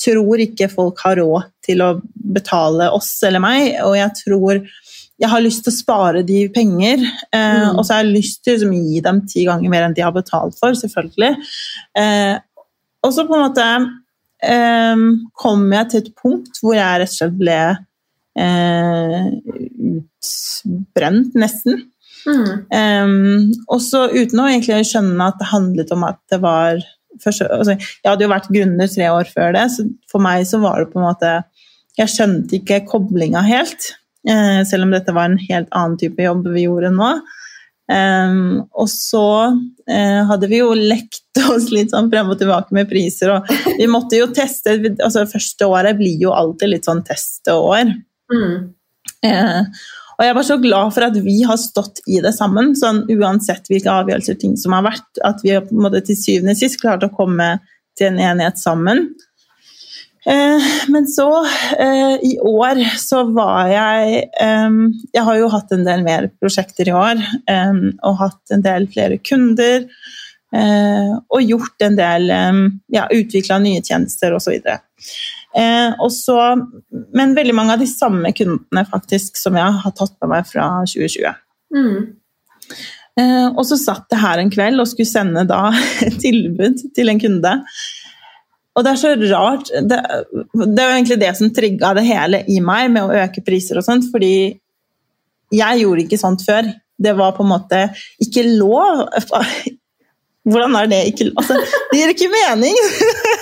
tror 0.03 0.41
ikke 0.41 0.71
folk 0.71 0.99
har 1.05 1.17
råd 1.21 1.49
til 1.63 1.81
å 1.85 1.93
betale 2.33 2.89
oss 2.91 3.15
eller 3.23 3.39
meg, 3.43 3.75
og 3.85 3.95
jeg 3.95 4.11
tror 4.23 4.63
jeg 5.21 5.29
har 5.29 5.43
lyst 5.45 5.61
til 5.63 5.71
å 5.71 5.77
spare 5.77 6.23
de 6.25 6.47
penger, 6.51 6.99
eh, 7.31 7.69
Mm. 7.69 7.77
og 7.77 7.85
så 7.85 7.93
har 7.93 8.03
jeg 8.03 8.15
lyst 8.15 8.43
til 8.43 8.53
å 8.53 8.57
liksom, 8.57 8.73
gi 8.73 8.99
dem 8.99 9.21
ti 9.27 9.45
ganger 9.45 9.69
mer 9.69 9.83
enn 9.83 9.93
de 9.93 10.01
har 10.01 10.11
betalt 10.11 10.57
for, 10.59 10.73
selvfølgelig. 10.73 11.37
Eh, 11.95 12.39
og 13.03 13.13
så 13.13 13.27
på 13.27 13.35
en 13.37 13.45
måte 13.45 13.67
eh, 14.43 14.95
kom 15.37 15.71
jeg 15.71 15.89
til 15.89 16.01
et 16.01 16.15
punkt 16.15 16.59
hvor 16.59 16.73
jeg 16.75 16.99
rett 16.99 17.13
og 17.13 17.15
slett 17.15 17.37
ble 17.37 17.59
eh, 18.39 19.27
utbrent, 20.63 21.35
nesten. 21.37 21.83
Mm. 22.23 22.45
Um, 22.71 23.49
også 23.73 24.05
uten 24.13 24.39
å 24.39 24.47
egentlig 24.47 24.85
skjønne 24.87 25.25
at 25.27 25.41
det 25.41 25.49
handlet 25.49 25.89
om 25.91 26.05
at 26.07 26.21
det 26.31 26.39
var 26.43 26.79
først, 27.19 27.43
altså, 27.51 27.75
Jeg 27.75 28.07
hadde 28.07 28.23
jo 28.23 28.31
vært 28.31 28.51
grunner 28.53 28.87
tre 28.91 29.09
år 29.11 29.27
før 29.27 29.51
det, 29.57 29.65
så 29.73 29.85
for 30.11 30.23
meg 30.23 30.47
så 30.47 30.61
var 30.63 30.79
det 30.79 30.93
på 30.93 31.01
en 31.01 31.09
måte 31.09 31.33
Jeg 31.99 32.13
skjønte 32.13 32.57
ikke 32.61 32.85
koblinga 32.87 33.43
helt, 33.45 33.91
uh, 34.29 34.63
selv 34.67 34.87
om 34.87 34.95
dette 34.95 35.15
var 35.15 35.31
en 35.31 35.41
helt 35.49 35.71
annen 35.71 35.99
type 35.99 36.23
jobb 36.23 36.47
vi 36.53 36.67
gjorde 36.67 36.93
nå. 36.95 37.13
Um, 37.91 38.63
og 38.79 38.87
så 38.87 39.27
uh, 39.51 40.21
hadde 40.29 40.47
vi 40.47 40.61
jo 40.61 40.71
lekt 40.77 41.41
oss 41.51 41.67
litt 41.75 41.91
sånn 41.91 42.07
frem 42.13 42.31
og 42.31 42.39
tilbake 42.39 42.75
med 42.75 42.87
priser, 42.89 43.35
og 43.35 43.51
vi 43.75 43.89
måtte 43.91 44.17
jo 44.21 44.31
teste 44.31 44.77
altså 44.95 45.27
Første 45.27 45.67
året 45.67 45.99
blir 45.99 46.23
jo 46.23 46.31
alltid 46.31 46.71
litt 46.71 46.87
sånn 46.87 47.03
testeår. 47.05 47.91
Mm. 48.31 48.71
Eh, 49.25 49.59
og 50.13 50.25
jeg 50.27 50.37
var 50.37 50.45
så 50.47 50.57
glad 50.61 50.93
for 50.95 51.07
at 51.07 51.17
vi 51.25 51.39
har 51.47 51.59
stått 51.59 52.03
i 52.07 52.21
det 52.23 52.33
sammen, 52.35 52.73
sånn 52.77 53.03
uansett 53.11 53.67
hvilke 53.71 53.91
avgjørelser 53.91 54.37
ting 54.39 54.55
som 54.59 54.75
har 54.77 54.85
vært, 54.85 55.09
at 55.25 55.41
vi 55.43 55.55
på 55.57 55.73
en 55.73 55.85
måte 55.87 56.03
til 56.05 56.19
syvende 56.19 56.55
og 56.55 56.61
sist 56.61 56.81
klart 56.81 57.05
å 57.05 57.13
komme 57.13 57.55
til 57.97 58.11
en 58.11 58.21
enighet 58.31 58.61
sammen. 58.61 59.07
Eh, 60.25 60.67
men 60.93 61.07
så, 61.11 61.27
eh, 61.79 62.15
i 62.23 62.37
år, 62.39 62.79
så 62.95 63.25
var 63.35 63.67
jeg 63.67 64.21
eh, 64.39 64.75
Jeg 65.11 65.23
har 65.27 65.35
jo 65.35 65.49
hatt 65.51 65.73
en 65.75 65.83
del 65.83 66.05
mer 66.05 66.29
prosjekter 66.39 66.87
i 66.87 66.95
år, 66.95 67.23
eh, 67.51 67.81
og 68.07 68.19
hatt 68.21 68.55
en 68.55 68.63
del 68.63 68.87
flere 68.93 69.19
kunder. 69.19 69.89
Eh, 70.53 71.11
og 71.33 71.41
gjort 71.41 71.81
en 71.81 71.97
del 71.97 72.29
eh, 72.31 72.63
Ja, 72.95 73.09
utvikla 73.11 73.59
nye 73.59 73.83
tjenester 73.83 74.37
osv. 74.37 74.55
Og 74.61 74.63
så, 74.63 74.79
men 77.13 77.35
veldig 77.37 77.53
mange 77.53 77.75
av 77.75 77.81
de 77.83 77.87
samme 77.89 78.31
kundene 78.33 78.85
faktisk 78.89 79.37
som 79.37 79.57
jeg 79.59 79.79
har 79.83 79.95
tatt 79.97 80.15
med 80.23 80.31
meg 80.31 80.47
fra 80.49 80.67
2020. 80.89 81.35
Mm. 81.73 81.97
Eh, 83.21 83.47
og 83.51 83.61
så 83.69 83.77
satt 83.77 84.09
jeg 84.09 84.23
her 84.23 84.41
en 84.41 84.49
kveld 84.53 84.81
og 84.81 84.89
skulle 84.89 85.09
sende 85.09 85.45
da 85.49 85.67
tilbud 86.23 86.81
til 86.95 87.13
en 87.13 87.21
kunde. 87.21 87.53
Og 88.73 88.85
det 88.85 88.89
er 88.89 88.97
så 88.97 89.11
rart 89.29 89.69
Det, 89.69 89.99
det 90.65 90.81
er 90.81 90.87
jo 90.87 90.95
egentlig 90.95 91.19
det 91.21 91.33
som 91.37 91.51
trigga 91.53 91.91
det 91.93 92.07
hele 92.07 92.41
i 92.49 92.57
meg 92.63 92.89
med 92.95 93.05
å 93.05 93.19
øke 93.21 93.43
priser 93.45 93.77
og 93.77 93.85
sånt, 93.85 94.09
fordi 94.09 94.33
jeg 95.53 95.83
gjorde 95.83 96.07
ikke 96.07 96.17
sånt 96.17 96.41
før. 96.45 96.71
Det 96.97 97.13
var 97.17 97.35
på 97.37 97.45
en 97.45 97.51
måte 97.51 97.83
ikke 98.21 98.47
lov. 98.47 99.05
Hvordan 100.43 100.75
er 100.75 100.89
det 100.91 100.99
ikke 101.11 101.29
altså, 101.39 101.55
Det 101.91 101.99
gir 101.99 102.11
ikke 102.11 102.31
mening! 102.31 102.75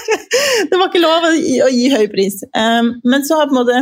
det 0.69 0.77
var 0.77 0.89
ikke 0.89 1.01
lov 1.01 1.25
å 1.31 1.33
gi, 1.33 1.55
å 1.65 1.69
gi 1.73 1.89
høy 1.93 2.05
pris. 2.11 2.41
Um, 2.53 2.93
men 3.07 3.25
så 3.25 3.39
har 3.39 3.49
på 3.49 3.55
en 3.55 3.61
måte 3.63 3.81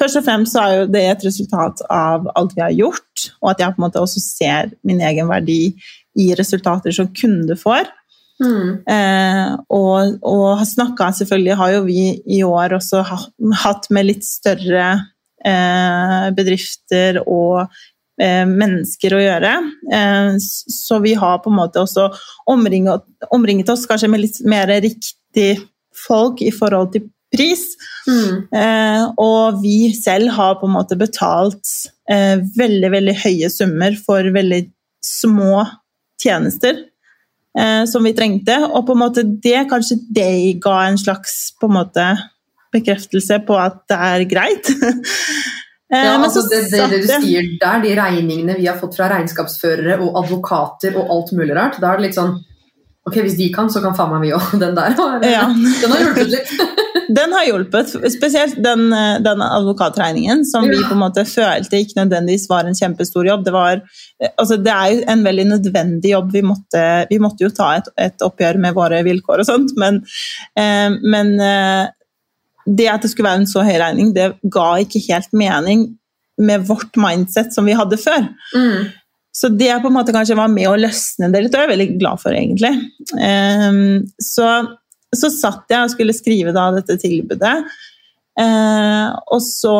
Først 0.00 0.18
og 0.18 0.24
fremst 0.24 0.54
så 0.56 0.62
er 0.62 0.76
jo 0.80 0.84
det 0.90 1.02
et 1.04 1.24
resultat 1.26 1.82
av 1.92 2.24
alt 2.32 2.54
vi 2.56 2.62
har 2.64 2.72
gjort, 2.72 3.26
og 3.42 3.50
at 3.50 3.60
jeg 3.60 3.74
på 3.74 3.78
en 3.78 3.84
måte 3.84 4.00
også 4.00 4.22
ser 4.24 4.70
min 4.88 5.02
egen 5.04 5.28
verdi 5.28 5.74
i 6.18 6.30
resultater 6.38 6.94
som 6.96 7.10
kunde 7.12 7.58
får. 7.60 7.90
Mm. 8.42 8.80
Eh, 8.88 9.52
og, 9.68 10.16
og 10.24 10.46
har 10.58 10.66
snakka 10.66 11.10
selvfølgelig 11.20 11.58
har 11.60 11.74
jo 11.76 11.84
vi 11.86 12.06
i 12.24 12.40
år 12.42 12.78
også 12.78 13.04
hatt 13.62 13.90
med 13.94 14.08
litt 14.08 14.26
større 14.26 14.86
eh, 15.44 16.26
bedrifter 16.34 17.20
og 17.22 17.68
mennesker 18.20 19.14
å 19.16 19.22
gjøre. 19.22 19.52
Eh, 19.94 20.34
så 20.40 21.00
vi 21.02 21.14
har 21.18 21.40
på 21.42 21.50
en 21.50 21.58
måte 21.58 21.82
også 21.82 22.10
omringet, 22.50 23.06
omringet 23.32 23.72
oss 23.72 23.86
kanskje 23.88 24.10
med 24.12 24.24
litt 24.26 24.42
mer 24.48 24.70
riktig 24.84 25.56
folk 26.06 26.42
i 26.44 26.52
forhold 26.54 26.92
til 26.94 27.08
pris. 27.32 27.64
Mm. 28.06 28.44
Eh, 28.52 29.04
og 29.20 29.62
vi 29.62 29.92
selv 29.96 30.32
har 30.36 30.58
på 30.60 30.68
en 30.68 30.76
måte 30.76 30.98
betalt 31.00 31.68
eh, 32.10 32.38
veldig, 32.58 32.90
veldig 32.92 33.16
høye 33.24 33.50
summer 33.52 33.96
for 34.06 34.28
veldig 34.34 34.64
små 35.02 35.64
tjenester 36.22 36.76
eh, 37.58 37.82
som 37.88 38.04
vi 38.04 38.14
trengte. 38.16 38.58
Og 38.68 38.84
på 38.86 38.96
en 38.96 39.02
måte 39.06 39.24
det 39.24 39.64
kanskje 39.72 40.02
det 40.12 40.60
ga 40.62 40.82
en 40.88 41.00
slags 41.00 41.54
på 41.58 41.70
en 41.70 41.78
måte 41.80 42.10
bekreftelse 42.72 43.42
på 43.46 43.56
at 43.60 43.82
det 43.90 43.98
er 44.12 44.28
greit. 44.28 44.70
Ja, 45.92 46.14
altså 46.16 46.40
det, 46.48 46.62
det, 46.72 46.86
det 46.88 47.02
du 47.04 47.10
sier 47.20 47.50
der, 47.60 47.82
de 47.84 47.90
regningene 47.98 48.56
vi 48.56 48.64
har 48.70 48.78
fått 48.80 48.96
fra 48.96 49.10
regnskapsførere 49.12 49.98
og 50.00 50.16
advokater 50.22 50.96
og 50.96 51.10
alt 51.12 51.34
mulig 51.36 51.52
rart, 51.58 51.76
da 51.82 51.92
er 51.92 52.00
det 52.00 52.10
litt 52.10 52.18
sånn 52.18 52.38
Ok, 53.02 53.16
hvis 53.18 53.34
de 53.34 53.48
kan, 53.50 53.66
så 53.66 53.80
kan 53.82 53.96
faen 53.98 54.12
meg 54.12 54.20
vi 54.22 54.28
òg. 54.30 54.44
Den 54.62 54.76
der 54.78 54.92
Ja. 55.26 55.48
den 55.50 55.90
har 55.90 56.04
hjulpet 56.04 56.28
litt. 56.30 56.52
Den 57.12 57.32
har 57.34 57.44
hjulpet, 57.44 57.90
spesielt 58.14 58.54
den, 58.62 58.86
den 59.24 59.42
advokatregningen, 59.42 60.44
som 60.48 60.64
vi 60.70 60.78
på 60.80 60.94
en 60.94 61.00
måte 61.02 61.24
følte 61.28 61.80
ikke 61.82 61.98
nødvendigvis 61.98 62.46
var 62.48 62.64
en 62.64 62.78
kjempestor 62.78 63.26
jobb. 63.26 63.42
Det, 63.44 63.52
var, 63.52 63.82
altså 64.30 64.56
det 64.56 64.72
er 64.72 64.92
jo 64.94 65.02
en 65.12 65.24
veldig 65.26 65.46
nødvendig 65.50 66.12
jobb. 66.14 66.30
Vi 66.32 66.44
måtte, 66.46 66.84
vi 67.10 67.18
måtte 67.20 67.44
jo 67.44 67.50
ta 67.52 67.72
et, 67.80 67.90
et 68.06 68.24
oppgjør 68.24 68.60
med 68.62 68.78
våre 68.78 69.02
vilkår 69.04 69.42
og 69.42 69.50
sånt, 69.50 69.74
men, 69.82 69.98
eh, 70.56 70.94
men 71.02 71.34
eh, 71.42 71.90
det 72.66 72.88
at 72.92 73.04
det 73.04 73.10
skulle 73.12 73.28
være 73.28 73.42
en 73.42 73.50
så 73.50 73.64
høy 73.66 73.76
regning, 73.80 74.12
det 74.14 74.32
ga 74.52 74.68
ikke 74.82 75.02
helt 75.08 75.32
mening 75.36 75.86
med 76.42 76.66
vårt 76.66 76.96
mindset 77.00 77.54
som 77.54 77.66
vi 77.68 77.76
hadde 77.76 77.98
før. 78.00 78.26
Mm. 78.56 78.90
Så 79.32 79.48
det 79.48 79.72
på 79.80 79.88
en 79.88 79.96
måte 79.96 80.12
kanskje 80.12 80.36
var 80.36 80.50
med 80.52 80.68
å 80.68 80.76
løsne 80.76 81.30
det 81.32 81.44
litt, 81.44 81.54
og 81.54 81.62
jeg 81.62 81.68
er 81.68 81.72
veldig 81.72 81.88
glad 82.00 82.20
for, 82.20 82.36
egentlig. 82.36 82.72
Um, 83.16 84.02
så, 84.20 84.48
så 85.16 85.32
satt 85.32 85.72
jeg 85.72 85.86
og 85.86 85.94
skulle 85.94 86.16
skrive 86.16 86.52
da 86.52 86.66
dette 86.74 86.98
tilbudet, 87.00 87.54
eh, 88.40 89.06
og 89.32 89.40
så 89.44 89.72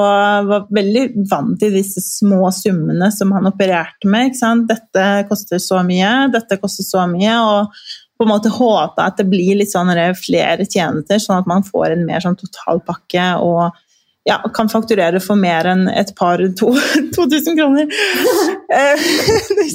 var 0.49 0.71
veldig 0.73 1.05
vant 1.29 1.59
til 1.61 1.77
disse 1.77 2.01
små 2.05 2.49
summene 2.57 3.11
som 3.12 3.33
han 3.37 3.51
opererte 3.53 4.09
med. 4.09 4.33
Dette 4.71 5.07
koster 5.29 5.61
så 5.61 5.83
mye, 5.85 6.14
dette 6.33 6.61
koster 6.62 6.88
så 6.88 7.05
mye, 7.11 7.37
og 7.45 7.85
på 8.22 8.28
en 8.28 8.32
måte 8.32 8.52
håpe 8.54 9.04
at 9.04 9.18
det 9.18 9.26
blir 9.30 9.58
litt 9.58 9.72
sånn 9.72 9.90
flere 10.18 10.64
tjenester, 10.64 11.18
sånn 11.22 11.42
at 11.42 11.50
man 11.50 11.66
får 11.66 11.96
en 11.96 12.06
mer 12.06 12.22
sånn 12.24 12.38
totalpakke 12.38 13.32
og 13.42 13.72
ja, 14.24 14.37
kan 14.54 14.68
fakturere 14.70 15.20
for 15.22 15.38
mer 15.38 15.66
enn 15.72 15.87
et 15.90 16.12
par 16.18 16.42
to, 16.58 16.70
2000 17.16 17.58
kroner. 17.58 17.88
Eh, 18.72 19.06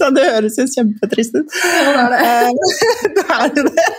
det 0.17 0.27
høres 0.31 0.59
jo 0.61 0.67
kjempetrist 0.71 1.35
ut. 1.35 1.57
Ja, 1.83 1.95
det 1.97 2.05
er 2.05 2.13
det. 2.13 2.21
Eh, 2.27 2.77
det 3.17 3.25
er 3.39 3.57
det. 3.57 3.89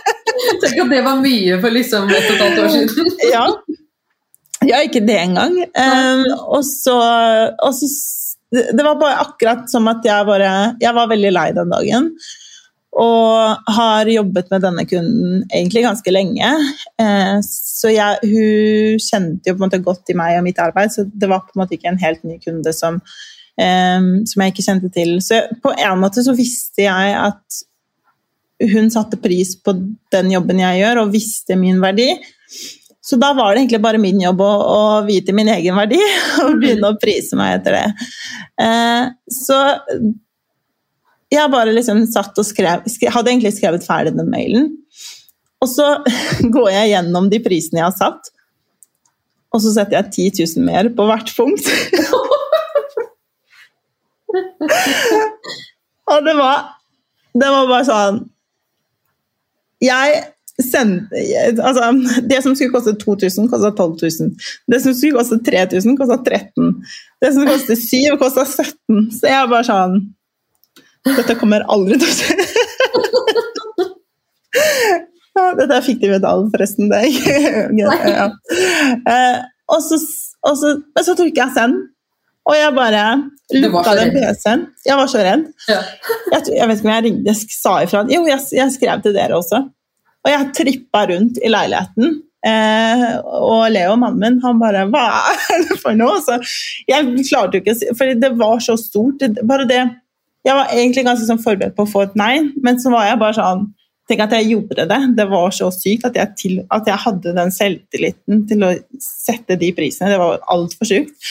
Tenk 0.63 0.81
at 0.85 0.95
det 0.95 1.03
var 1.05 1.21
mye 1.21 1.59
for 1.61 1.75
liksom 1.75 2.09
et 2.09 2.25
og 2.25 2.33
et 2.33 2.43
halvt 2.45 2.63
år 2.63 2.73
siden. 2.73 3.13
Ja. 3.29 3.45
ja, 4.65 4.81
ikke 4.85 5.03
det 5.05 5.19
engang. 5.21 5.57
Um, 5.75 6.25
og 6.57 6.63
så, 6.67 6.97
og 7.59 7.75
så 7.77 7.89
Det 8.49 8.81
var 8.81 8.97
bare 8.97 9.21
akkurat 9.21 9.67
som 9.69 9.85
at 9.91 10.01
jeg 10.01 10.25
bare 10.25 10.51
Jeg 10.81 10.93
var 10.97 11.09
veldig 11.11 11.33
lei 11.35 11.49
den 11.53 11.69
dagen. 11.69 12.07
Og 12.97 13.73
har 13.75 14.09
jobbet 14.09 14.49
med 14.49 14.63
denne 14.65 14.85
kunden 14.89 15.43
egentlig 15.45 15.85
ganske 15.85 16.13
lenge. 16.13 16.49
Eh, 17.01 17.35
så 17.45 17.91
jeg, 17.93 18.17
hun 18.25 19.03
kjente 19.03 19.51
jo 19.51 19.55
på 19.55 19.61
en 19.61 19.67
måte 19.67 19.81
godt 19.85 20.09
i 20.09 20.17
meg 20.17 20.39
og 20.39 20.45
mitt 20.47 20.61
arbeid, 20.61 20.95
så 20.95 21.05
det 21.05 21.29
var 21.29 21.45
på 21.45 21.53
en 21.53 21.63
måte 21.63 21.77
ikke 21.77 21.91
en 21.91 22.01
helt 22.01 22.25
ny 22.25 22.39
kunde 22.41 22.73
som, 22.75 22.97
eh, 23.61 24.01
som 24.31 24.43
jeg 24.43 24.55
ikke 24.55 24.65
kjente 24.65 24.91
til. 24.95 25.19
Så 25.21 25.43
på 25.61 25.73
en 25.77 26.01
måte 26.01 26.25
så 26.25 26.33
visste 26.37 26.87
jeg 26.87 27.15
at 27.19 27.61
hun 28.73 28.89
satte 28.91 29.19
pris 29.21 29.53
på 29.63 29.75
den 30.11 30.33
jobben 30.33 30.59
jeg 30.59 30.81
gjør, 30.81 31.03
og 31.03 31.13
visste 31.13 31.55
min 31.59 31.79
verdi. 31.83 32.09
Så 33.09 33.17
da 33.17 33.31
var 33.33 33.53
det 33.53 33.63
egentlig 33.63 33.81
bare 33.81 34.01
min 34.01 34.19
jobb 34.21 34.41
å, 34.43 34.49
å 34.49 34.81
vite 35.07 35.33
min 35.33 35.49
egen 35.49 35.77
verdi 35.79 35.99
og 36.43 36.57
begynne 36.59 36.91
å 36.91 36.99
prise 37.01 37.37
meg 37.39 37.59
etter 37.59 37.77
det. 37.79 38.09
Eh, 38.65 39.05
så 39.33 39.61
jeg 41.29 41.51
bare 41.53 41.73
liksom 41.75 42.03
satt 42.09 42.37
og 42.41 42.45
skrev, 42.47 42.85
skrev 42.89 43.13
Hadde 43.13 43.29
egentlig 43.33 43.53
skrevet 43.57 43.85
ferdig 43.85 44.15
den 44.17 44.31
mailen. 44.31 44.71
Og 45.61 45.69
så 45.69 45.87
går 46.55 46.69
jeg 46.73 46.91
gjennom 46.93 47.29
de 47.31 47.39
prisene 47.43 47.81
jeg 47.81 47.89
har 47.89 47.97
satt, 47.97 48.31
og 49.49 49.61
så 49.63 49.69
setter 49.73 49.97
jeg 49.97 50.33
10 50.37 50.45
000 50.61 50.65
mer 50.67 50.89
på 50.93 51.03
hvert 51.09 51.29
punkt. 51.37 51.65
og 56.11 56.19
det 56.25 56.35
var 56.37 56.57
Det 57.33 57.47
var 57.49 57.65
bare 57.65 57.85
sånn 57.87 58.19
Jeg 59.81 60.19
sendte 60.61 61.17
Altså, 61.65 61.87
det 62.29 62.43
som 62.45 62.53
skulle 62.53 62.75
koste 62.75 62.93
2000, 63.01 63.49
kosta 63.49 63.71
12 63.73 63.97
000. 64.21 64.29
Det 64.69 64.79
som 64.83 64.93
skulle 64.93 65.17
koste 65.17 65.39
3000, 65.47 65.97
kosta 65.97 66.19
13 66.21 66.77
Det 67.23 67.33
som 67.33 67.49
koste 67.49 67.73
7, 67.79 68.17
kosta 68.21 68.45
17. 68.45 69.09
Så 69.17 69.33
jeg 69.33 69.49
bare 69.49 69.65
sånn 69.65 69.97
Dette 71.07 71.35
kommer 71.39 71.63
aldri 71.71 71.99
til 72.01 72.09
å 72.09 72.15
skje. 72.17 72.35
Ja, 75.39 75.45
Dette 75.55 75.77
er 75.77 75.85
fiktiv 75.85 76.11
medalje, 76.11 76.49
forresten. 76.53 76.89
Det 76.91 76.99
er 77.05 77.71
ja. 77.79 78.27
Eh, 79.07 79.39
og, 79.69 79.81
så, 79.85 79.99
og 80.49 80.57
så, 80.59 80.73
men 80.95 81.05
så 81.05 81.15
tok 81.15 81.37
jeg 81.37 81.55
send, 81.55 81.77
og 82.49 82.57
jeg 82.57 82.73
bare 82.75 83.03
lukka 83.53 83.93
den. 83.99 84.13
PC-en. 84.15 84.63
Jeg 84.87 84.97
var 84.99 85.11
så 85.11 85.25
redd. 85.25 85.45
Ja. 85.69 85.81
Jeg, 86.33 86.49
jeg 86.57 86.69
vet 86.71 86.79
ikke 86.81 86.89
om 86.89 86.95
jeg 86.95 87.05
ringte, 87.05 87.27
jeg 87.29 87.59
sa 87.59 87.75
ifra. 87.85 88.01
Jo, 88.11 88.23
jeg, 88.29 88.47
jeg 88.57 88.73
skrev 88.75 89.05
til 89.05 89.15
dere 89.15 89.37
også. 89.37 89.61
Og 90.25 90.33
jeg 90.33 90.49
trippa 90.57 91.05
rundt 91.11 91.39
i 91.39 91.51
leiligheten. 91.51 92.17
Eh, 92.49 93.05
og 93.19 93.65
Leo, 93.73 93.95
mannen 93.99 94.19
min, 94.23 94.37
han 94.39 94.61
bare 94.61 94.85
Hva 94.87 95.01
er 95.51 95.65
det 95.67 95.75
for 95.81 95.97
noe? 95.99 96.21
Så 96.23 96.37
jeg 96.87 97.25
klarte 97.27 97.59
jo 97.59 97.59
ikke 97.59 97.73
å 97.75 97.79
si 97.81 97.89
For 97.99 98.15
det 98.15 98.29
var 98.39 98.61
så 98.63 98.77
stort. 98.79 99.25
Bare 99.43 99.67
det 99.69 99.81
Jeg 100.47 100.55
var 100.55 100.71
egentlig 100.71 101.03
ganske 101.07 101.27
sånn 101.27 101.41
forberedt 101.43 101.75
på 101.75 101.85
å 101.85 101.89
få 101.89 102.05
et 102.05 102.15
nei, 102.19 102.33
men 102.63 102.79
så 102.81 102.93
var 102.93 103.09
jeg 103.09 103.21
bare 103.21 103.37
sånn 103.39 103.67
Tenk 104.09 104.23
at 104.23 104.31
jeg 104.33 104.47
gjorde 104.49 104.87
det. 104.89 104.97
Det 105.19 105.25
var 105.29 105.51
så 105.53 105.67
sykt 105.69 106.07
at 106.07 106.15
jeg, 106.17 106.33
til, 106.39 106.53
at 106.73 106.87
jeg 106.89 106.97
hadde 106.97 107.33
den 107.37 107.51
selvtilliten 107.53 108.39
til 108.49 108.63
å 108.65 108.71
sette 109.03 109.53
de 109.61 109.69
prisene. 109.77 110.09
Det 110.09 110.17
var 110.17 110.39
altfor 110.49 110.89
sykt. 110.89 111.27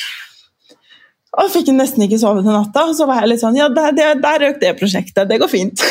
Og 1.35 1.41
jeg 1.43 1.53
fikk 1.57 1.73
nesten 1.75 2.05
ikke 2.07 2.21
sove 2.23 2.45
til 2.45 2.55
natta. 2.55 2.85
Og 2.87 2.95
så 2.95 3.09
var 3.11 3.25
jeg 3.25 3.33
litt 3.33 3.43
sånn 3.43 3.59
Ja, 3.59 3.67
der, 3.75 3.97
der, 3.97 4.21
der 4.23 4.39
røk 4.45 4.61
det 4.63 4.77
prosjektet. 4.79 5.27
Det 5.27 5.41
går 5.43 5.51
fint. 5.51 5.83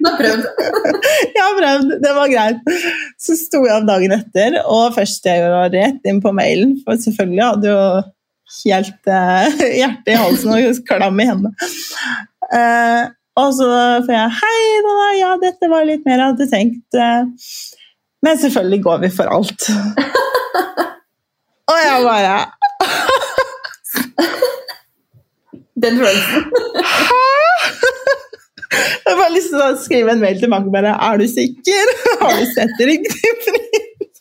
Du 0.00 0.06
har 0.06 0.16
prøvd. 0.20 0.46
Jeg 1.34 1.42
har 1.42 1.56
prøvd, 1.56 1.90
det 2.02 2.12
var 2.16 2.30
greit. 2.30 2.70
Så 3.20 3.34
sto 3.36 3.60
jeg 3.64 3.74
opp 3.74 3.86
dagen 3.88 4.12
etter, 4.14 4.56
og 4.68 4.94
først 4.96 5.26
jeg 5.26 5.42
var 5.42 5.70
rett 5.72 6.08
inn 6.08 6.20
på 6.22 6.32
mailen, 6.36 6.74
for 6.84 7.00
selvfølgelig 7.00 7.44
hadde 7.44 7.70
jo 7.70 7.82
helt 8.64 9.10
uh, 9.10 9.62
hjertet 9.80 10.12
i 10.12 10.18
halsen 10.18 10.54
og 10.54 10.84
klam 10.88 11.20
i 11.22 11.28
hendene. 11.28 11.70
Uh, 12.50 13.10
og 13.38 13.52
så 13.54 13.66
får 14.04 14.14
jeg 14.16 14.38
Hei, 14.40 14.62
da, 14.84 14.94
ja, 15.16 15.34
dette 15.40 15.68
var 15.70 15.86
litt 15.88 16.02
mer 16.08 16.18
jeg 16.18 16.32
hadde 16.32 16.48
tenkt. 16.50 16.88
Uh, 16.98 17.22
men 18.26 18.40
selvfølgelig 18.40 18.82
går 18.84 18.98
vi 19.04 19.10
for 19.16 19.30
alt. 19.32 19.70
og 21.70 21.78
jeg 21.80 22.02
bare 22.04 22.34
Den 25.80 25.96
følelsen. 25.96 26.42
Jeg 28.70 29.16
har 29.16 29.18
bare 29.18 29.34
lyst 29.34 29.50
til 29.50 29.62
å 29.64 29.70
skrive 29.82 30.12
en 30.12 30.20
mail 30.22 30.36
til 30.38 30.50
Mange 30.52 30.70
bare 30.70 30.92
Er 30.94 31.18
du 31.18 31.24
sikker? 31.26 31.88
Har 32.20 32.36
du 32.38 32.44
sett 32.52 32.82
riktig 32.86 33.32
pris? 33.42 34.20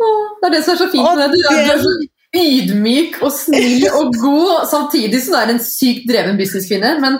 Det 0.00 0.48
er 0.48 0.54
det 0.56 0.62
som 0.64 0.74
er 0.74 0.80
så 0.80 0.88
fint 0.92 1.06
med 1.06 1.22
det. 1.22 1.28
Du, 1.32 1.38
du 1.40 1.72
er 1.74 1.80
så 1.80 1.92
ydmyk 2.36 3.20
og 3.24 3.32
snill 3.34 3.86
og 3.90 4.14
god, 4.24 4.66
samtidig 4.70 5.22
som 5.22 5.34
du 5.34 5.40
er 5.40 5.54
en 5.54 5.62
sykt 5.64 6.06
dreven 6.10 6.38
businesskvinne. 6.38 6.96
Men 7.02 7.18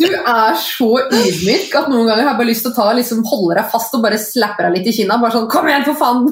du 0.00 0.08
er 0.10 0.56
så 0.60 0.90
ydmyk 1.04 1.74
at 1.76 1.88
noen 1.92 2.08
ganger 2.08 2.22
har 2.22 2.32
jeg 2.32 2.40
bare 2.40 2.50
lyst 2.50 2.66
til 2.66 2.72
å 2.72 2.76
ta, 2.76 2.88
liksom, 2.96 3.24
holde 3.28 3.58
deg 3.60 3.70
fast 3.72 3.96
og 3.96 4.04
bare 4.04 4.20
slappe 4.20 4.66
deg 4.66 4.78
litt 4.78 4.90
i 4.90 4.96
kinna. 5.00 5.20
Bare 5.22 5.36
sånn 5.36 5.50
Kom 5.52 5.68
igjen, 5.70 5.86
for 5.88 6.00
faen! 6.00 6.28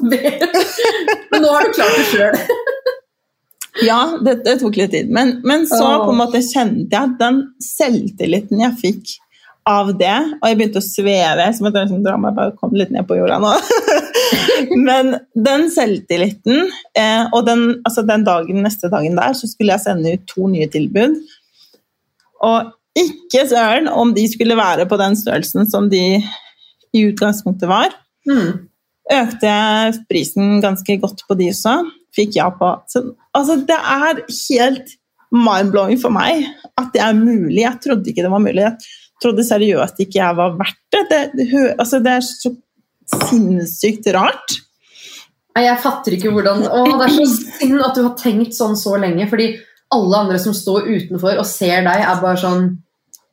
Men 1.31 1.45
nå 1.45 1.53
har 1.53 1.67
du 1.67 1.75
klart 1.77 1.99
det 1.99 2.07
sjøl. 2.11 2.39
Ja, 3.81 4.19
det, 4.21 4.43
det 4.45 4.59
tok 4.61 4.75
litt 4.77 4.91
tid. 4.93 5.07
Men, 5.09 5.39
men 5.41 5.63
så 5.65 5.81
på 6.03 6.11
en 6.11 6.19
måte 6.19 6.43
kjente 6.45 6.93
jeg 6.93 7.09
at 7.09 7.15
den 7.17 7.39
selvtilliten 7.57 8.61
jeg 8.61 8.75
fikk 8.77 9.13
av 9.65 9.93
det, 9.97 10.13
og 10.37 10.45
jeg 10.45 10.59
begynte 10.59 10.77
å 10.77 10.85
sveve 10.85 11.47
som 11.57 11.65
et 11.65 11.79
jeg 11.79 11.87
liksom 11.87 12.03
dra 12.05 12.13
bare 12.21 12.53
kom 12.59 12.75
litt 12.77 12.91
ned 12.93 13.07
på 13.09 13.17
jorda 13.17 13.39
nå. 13.41 13.53
men 14.87 15.15
den 15.47 15.67
selvtilliten, 15.73 16.69
eh, 16.97 17.25
og 17.33 17.45
den, 17.47 17.65
altså 17.85 18.03
den 18.07 18.25
dagen, 18.27 18.63
neste 18.65 18.91
dagen 18.91 19.17
der, 19.19 19.35
så 19.37 19.49
skulle 19.49 19.75
jeg 19.75 19.85
sende 19.85 20.15
ut 20.15 20.25
to 20.29 20.47
nye 20.51 20.69
tilbud. 20.71 21.19
Og 22.43 22.73
ikke 22.97 23.47
søren 23.49 23.89
om 23.89 24.13
de 24.15 24.25
skulle 24.29 24.57
være 24.57 24.85
på 24.89 24.99
den 25.01 25.15
størrelsen 25.17 25.69
som 25.69 25.89
de 25.89 26.21
i 26.93 27.05
utgangspunktet 27.09 27.69
var. 27.69 27.95
Mm. 28.29 28.69
økte 29.11 29.49
jeg 29.49 29.95
prisen 30.07 30.61
ganske 30.63 30.95
godt 31.01 31.25
på 31.27 31.35
de 31.35 31.49
også. 31.51 31.73
Fikk 32.15 32.37
ja 32.37 32.45
på. 32.55 32.69
Så, 32.87 33.01
altså, 33.35 33.57
det 33.67 33.75
er 33.75 34.21
helt 34.21 34.93
mind-blowing 35.33 35.99
for 35.99 36.13
meg 36.13 36.45
at 36.79 36.91
det 36.93 37.01
er 37.03 37.17
mulig. 37.17 37.63
Jeg 37.65 37.81
trodde 37.83 38.09
ikke 38.09 38.23
det 38.23 38.31
var 38.31 38.43
mulig. 38.43 38.61
Jeg 38.61 38.77
trodde 39.23 39.45
seriøst 39.47 39.99
ikke 40.05 40.19
jeg 40.21 40.37
var 40.37 40.55
verdt 40.59 40.79
det. 40.93 41.03
Det, 41.09 41.21
det, 41.39 41.49
altså, 41.73 41.99
det 42.05 42.13
er 42.13 42.23
så 42.27 42.53
sinnssykt 43.11 44.07
rart. 44.15 44.59
Nei, 45.53 45.67
Jeg 45.67 45.81
fatter 45.83 46.15
ikke 46.15 46.31
hvordan 46.33 46.63
Å, 46.65 46.79
Det 46.97 47.05
er 47.05 47.13
så 47.13 47.25
synd 47.29 47.83
at 47.85 47.97
du 47.97 48.01
har 48.07 48.15
tenkt 48.17 48.55
sånn 48.57 48.73
så 48.79 48.95
lenge, 48.97 49.27
fordi 49.29 49.51
alle 49.93 50.23
andre 50.23 50.39
som 50.41 50.55
står 50.57 50.87
utenfor 50.89 51.37
og 51.37 51.45
ser 51.45 51.85
deg, 51.85 52.01
er 52.01 52.23
bare 52.23 52.41
sånn 52.41 52.71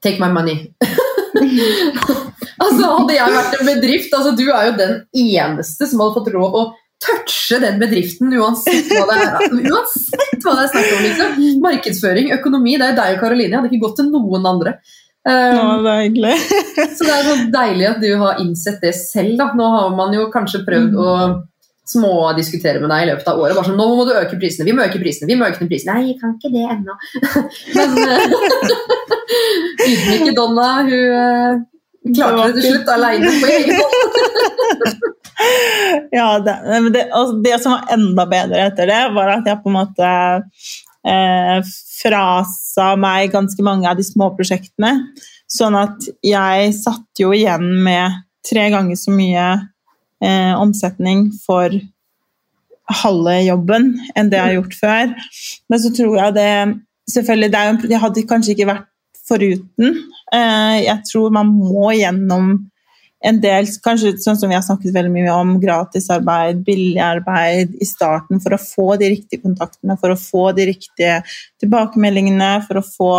Take 0.00 0.16
my 0.16 0.30
money. 0.32 0.70
altså, 2.64 2.84
Hadde 2.84 3.16
jeg 3.16 3.34
vært 3.34 3.56
en 3.58 3.68
bedrift 3.68 4.14
altså 4.16 4.32
Du 4.36 4.46
er 4.48 4.70
jo 4.70 4.76
den 4.78 4.94
eneste 5.12 5.88
som 5.88 6.00
hadde 6.00 6.16
fått 6.18 6.30
lov 6.34 6.56
å 6.56 6.62
touche 7.00 7.56
den 7.62 7.78
bedriften, 7.80 8.32
uansett 8.36 8.90
hva 8.92 9.06
det 9.08 9.20
er, 9.24 9.54
uansett 9.72 10.42
hva 10.44 10.52
det 10.58 10.66
er 10.66 10.72
snakk 10.74 10.90
om. 10.92 11.04
liksom. 11.06 11.38
Markedsføring, 11.64 12.28
økonomi, 12.36 12.74
det 12.76 12.84
er 12.84 12.92
jo 12.92 12.98
deg 12.98 13.14
og 13.14 13.22
Karoline. 13.22 13.48
Jeg 13.48 13.56
hadde 13.56 13.70
ikke 13.70 13.86
gått 13.86 13.96
til 14.02 14.10
noen 14.12 14.48
andre. 14.50 14.74
Um, 15.28 15.84
det 15.84 15.94
hyggelig. 16.00 16.34
så 16.96 17.04
det 17.04 17.12
er 17.12 17.26
så 17.26 17.36
deilig 17.52 17.86
at 17.90 18.00
du 18.00 18.10
har 18.22 18.40
innsett 18.40 18.80
det 18.80 18.94
selv. 18.96 19.36
Da. 19.40 19.50
Nå 19.56 19.68
har 19.74 19.94
man 19.96 20.14
jo 20.16 20.28
kanskje 20.32 20.64
prøvd 20.66 20.96
å 20.96 21.14
smådiskutere 21.90 22.80
med 22.80 22.90
deg 22.92 23.04
i 23.04 23.08
løpet 23.10 23.28
av 23.30 23.40
året. 23.40 23.56
Bare 23.56 23.68
sånn, 23.68 23.78
nå 23.80 23.88
må 23.98 24.06
du 24.08 24.14
øke 24.14 24.38
prisene, 24.40 24.68
vi 24.68 24.74
må 24.76 24.86
øke 24.86 25.00
prisene, 25.02 25.28
vi 25.30 25.36
må 25.38 25.48
øke 25.50 25.66
prisene. 25.66 25.96
Nei, 25.96 26.12
jeg 26.12 26.20
kan 26.20 26.36
ikke 26.36 26.52
det 26.54 26.64
ennå. 26.76 26.94
Men 27.76 27.88
eh, 28.04 28.20
ydmyke 29.90 30.34
Donna, 30.38 30.68
hun 30.86 30.94
eh, 30.94 31.52
klarte 32.14 32.46
det 32.46 32.52
til 32.60 32.68
slutt 32.68 32.92
aleine 32.94 33.34
på 33.42 33.50
egen 33.56 33.74
hånd. 33.80 35.08
Ja, 36.12 36.26
det, 36.44 36.54
det, 36.94 37.06
og 37.16 37.38
det 37.44 37.56
som 37.62 37.72
var 37.72 37.92
enda 37.94 38.26
bedre 38.28 38.66
etter 38.68 38.90
det, 38.90 39.00
var 39.16 39.38
at 39.38 39.48
jeg 39.48 39.62
på 39.64 39.72
en 39.72 39.78
måte 39.78 40.10
eh, 41.08 41.58
frasa 42.00 42.94
meg 43.00 43.32
ganske 43.34 43.64
mange 43.64 43.88
av 43.88 43.98
de 43.98 44.06
små 44.06 44.30
prosjektene. 44.36 44.94
Sånn 45.50 45.76
at 45.78 46.06
jeg 46.24 46.74
satt 46.76 47.20
jo 47.20 47.32
igjen 47.36 47.66
med 47.84 48.20
tre 48.46 48.68
ganger 48.72 48.98
så 48.98 49.12
mye 49.14 49.46
eh, 50.24 50.52
omsetning 50.56 51.28
for 51.44 51.74
halve 53.02 53.36
jobben 53.44 53.92
enn 54.18 54.30
det 54.30 54.38
jeg 54.38 54.46
har 54.46 54.56
gjort 54.58 54.78
før. 54.78 55.10
Men 55.70 55.82
så 55.82 55.92
tror 55.96 56.22
jeg 56.24 56.38
det 56.38 56.52
Selvfølgelig, 57.10 57.50
det, 57.50 57.58
er 57.58 57.86
det 57.90 57.98
hadde 57.98 58.22
kanskje 58.30 58.52
ikke 58.54 58.68
vært 58.68 58.84
foruten. 59.26 59.96
Eh, 60.30 60.76
jeg 60.84 61.00
tror 61.08 61.32
man 61.34 61.48
må 61.50 61.88
gjennom 61.98 62.52
en 63.24 63.40
del, 63.42 63.66
kanskje 63.84 64.14
sånn 64.22 64.38
som 64.40 64.48
vi 64.48 64.56
har 64.56 64.64
snakket 64.64 64.94
veldig 64.94 65.12
mye 65.12 65.32
om, 65.34 65.56
gratisarbeid, 65.60 66.62
billig 66.64 67.00
arbeid 67.04 67.74
i 67.76 67.88
starten 67.88 68.40
for 68.40 68.56
å 68.56 68.60
få 68.62 68.86
de 69.00 69.10
riktige 69.12 69.42
kontaktene, 69.42 69.98
for 70.00 70.14
å 70.14 70.20
få 70.20 70.46
de 70.56 70.70
riktige 70.70 71.18
tilbakemeldingene, 71.60 72.52
for 72.68 72.80
å 72.80 72.86
få 72.86 73.12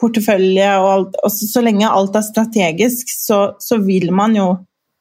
portefølje 0.00 0.68
og 0.78 0.90
alt. 0.92 1.18
Og 1.24 1.34
så, 1.34 1.48
så 1.50 1.64
lenge 1.64 1.90
alt 1.90 2.14
er 2.18 2.26
strategisk, 2.26 3.10
så, 3.10 3.40
så 3.62 3.80
vil 3.82 4.12
man 4.14 4.38
jo 4.38 4.52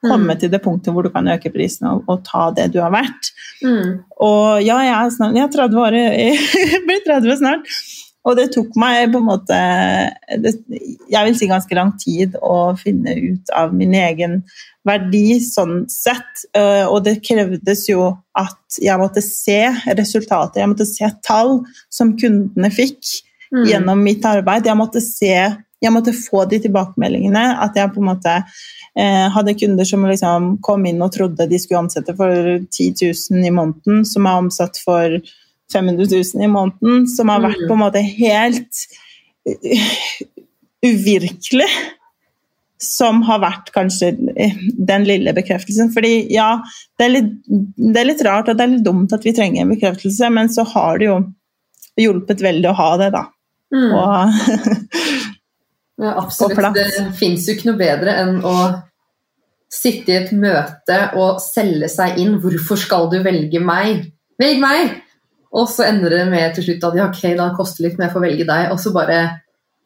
komme 0.03 0.33
Mm. 0.33 0.39
til 0.39 0.49
det 0.51 0.59
punktet 0.59 0.91
hvor 0.91 1.05
du 1.05 1.13
kan 1.13 1.27
øke 1.31 1.47
prisen 1.53 1.87
og, 1.87 2.01
og 2.11 2.25
ta 2.27 2.49
det 2.51 2.73
du 2.73 2.81
har 2.83 2.91
vært. 2.91 3.29
Mm. 3.63 4.01
Og 4.19 4.59
ja, 4.59 4.81
jeg 4.83 4.95
er, 4.97 5.11
snart, 5.15 5.37
jeg 5.37 5.45
er 5.45 5.53
30 5.53 5.79
år, 5.79 5.95
jeg 5.95 6.81
blir 6.89 7.05
30 7.07 7.37
snart. 7.39 7.69
Og 8.25 8.37
det 8.39 8.53
tok 8.53 8.75
meg 8.79 9.11
på 9.11 9.19
en 9.19 9.25
måte 9.27 9.57
det, 10.39 10.53
Jeg 11.11 11.25
vil 11.25 11.35
si 11.35 11.47
ganske 11.49 11.75
lang 11.75 11.91
tid 11.99 12.37
å 12.41 12.77
finne 12.79 13.11
ut 13.19 13.49
av 13.51 13.73
min 13.75 13.93
egen 13.93 14.43
verdi 14.87 15.39
sånn 15.43 15.83
sett. 15.91 16.45
Eh, 16.55 16.85
Og 16.87 17.03
det 17.03 17.21
krevdes 17.23 17.89
jo 17.89 18.17
at 18.35 18.79
jeg 18.79 18.97
måtte 18.99 19.21
se 19.21 19.59
resultater, 19.97 20.61
jeg 20.61 20.69
måtte 20.71 20.87
se 20.87 21.09
tall 21.23 21.65
som 21.89 22.15
kundene 22.17 22.71
fikk 22.71 23.23
Mm. 23.53 23.67
gjennom 23.69 23.99
mitt 24.01 24.23
arbeid. 24.25 24.65
Jeg 24.65 24.75
måtte 24.79 24.99
se, 24.99 25.29
jeg 25.81 25.91
måtte 25.93 26.09
få 26.11 26.49
de 26.49 26.57
tilbakemeldingene. 26.63 27.43
At 27.61 27.75
jeg 27.75 27.91
på 27.93 28.01
en 28.01 28.07
måte 28.09 28.43
eh, 28.97 29.29
hadde 29.29 29.53
kunder 29.53 29.85
som 29.85 30.01
liksom 30.09 30.59
kom 30.61 30.85
inn 30.89 31.01
og 31.05 31.11
trodde 31.13 31.45
de 31.47 31.59
skulle 31.59 31.83
omsette 31.83 32.15
for 32.17 32.33
10 32.71 32.95
000 33.29 33.45
i 33.45 33.51
måneden, 33.53 34.03
som 34.05 34.25
er 34.25 34.39
omsatt 34.41 34.79
for 34.83 35.19
500 35.73 36.07
000 36.11 36.45
i 36.45 36.51
måneden, 36.51 37.03
som 37.09 37.31
har 37.33 37.43
vært 37.43 37.59
Mm. 37.63 37.67
på 37.67 37.75
en 37.75 37.83
måte 37.83 38.05
helt 38.05 38.85
uh, 39.49 39.91
uvirkelig. 40.85 41.69
Som 42.83 43.21
har 43.23 43.39
vært 43.39 43.69
kanskje 43.71 44.09
eh, 44.35 44.57
den 44.75 45.05
lille 45.07 45.31
bekreftelsen. 45.33 45.93
Fordi 45.95 46.27
ja, 46.33 46.57
det 46.99 47.05
er, 47.05 47.13
litt, 47.13 47.29
det 47.79 48.01
er 48.01 48.09
litt 48.09 48.23
rart 48.27 48.49
og 48.51 48.57
det 48.59 48.65
er 48.65 48.73
litt 48.73 48.83
dumt 48.83 49.13
at 49.15 49.23
vi 49.23 49.31
trenger 49.35 49.63
en 49.63 49.71
bekreftelse, 49.71 50.29
men 50.35 50.51
så 50.51 50.65
har 50.73 50.99
det 50.99 51.07
jo 51.07 51.21
hjulpet 51.95 52.43
veldig 52.43 52.67
å 52.73 52.75
ha 52.75 52.89
det, 52.99 53.13
da. 53.15 53.23
Mm. 53.71 53.93
Og, 53.95 55.31
Ja, 56.01 56.15
absolutt. 56.23 56.73
Det 56.73 57.13
fins 57.19 57.45
jo 57.47 57.53
ikke 57.55 57.69
noe 57.69 57.79
bedre 57.79 58.15
enn 58.23 58.39
å 58.45 58.55
sitte 59.73 60.13
i 60.13 60.17
et 60.19 60.31
møte 60.37 60.99
og 61.21 61.41
selge 61.41 61.89
seg 61.91 62.19
inn. 62.21 62.37
'Hvorfor 62.41 62.79
skal 62.81 63.09
du 63.13 63.19
velge 63.25 63.61
meg?' 63.61 64.11
Velg 64.41 64.61
meg! 64.61 64.95
Og 65.53 65.69
så 65.69 65.85
ender 65.85 66.09
det 66.09 66.25
med 66.31 66.55
til 66.55 66.65
slutt 66.67 66.85
at 66.89 66.95
ja, 66.97 67.07
ok, 67.11 67.23
da 67.37 67.51
koster 67.57 67.83
det 67.83 67.89
litt, 67.89 67.97
men 67.99 68.07
jeg 68.07 68.15
får 68.15 68.25
velge 68.25 68.45
deg. 68.49 68.71
Og 68.73 68.79
så 68.81 68.93
bare 68.95 69.19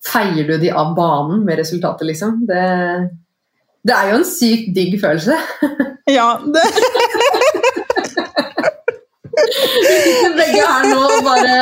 feier 0.08 0.48
du 0.48 0.56
de 0.62 0.70
av 0.72 0.94
banen 0.98 1.44
med 1.48 1.60
resultatet, 1.60 2.08
liksom. 2.08 2.32
Det, 2.48 2.64
Det 3.88 3.96
er 3.96 4.12
jo 4.12 4.20
en 4.22 4.28
sykt 4.28 4.74
digg 4.78 5.00
følelse. 5.02 5.38
Ja, 6.08 6.38
det, 6.40 6.62
Begge 10.38 10.62
er 10.64 10.86
nå 10.88 11.02
bare 11.26 11.58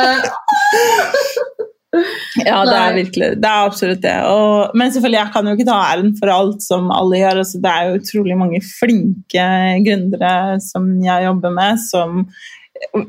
ja, 2.44 2.60
det 2.66 2.76
er 2.76 2.96
virkelig 2.96 3.28
Det 3.40 3.48
er 3.48 3.66
absolutt 3.66 4.02
det. 4.04 4.16
Og, 4.28 4.76
men 4.76 4.92
selvfølgelig, 4.92 5.18
jeg 5.18 5.32
kan 5.34 5.48
jo 5.48 5.54
ikke 5.56 5.68
ta 5.68 5.78
æren 5.88 6.12
for 6.18 6.32
alt 6.32 6.64
som 6.64 6.90
alle 6.94 7.20
gjør. 7.22 7.40
Altså, 7.42 7.60
det 7.64 7.72
er 7.72 7.88
jo 7.88 8.00
utrolig 8.00 8.38
mange 8.38 8.60
flinke 8.64 9.46
gründere 9.86 10.34
som 10.64 10.90
jeg 11.04 11.26
jobber 11.26 11.54
med, 11.56 11.82
som 11.82 12.26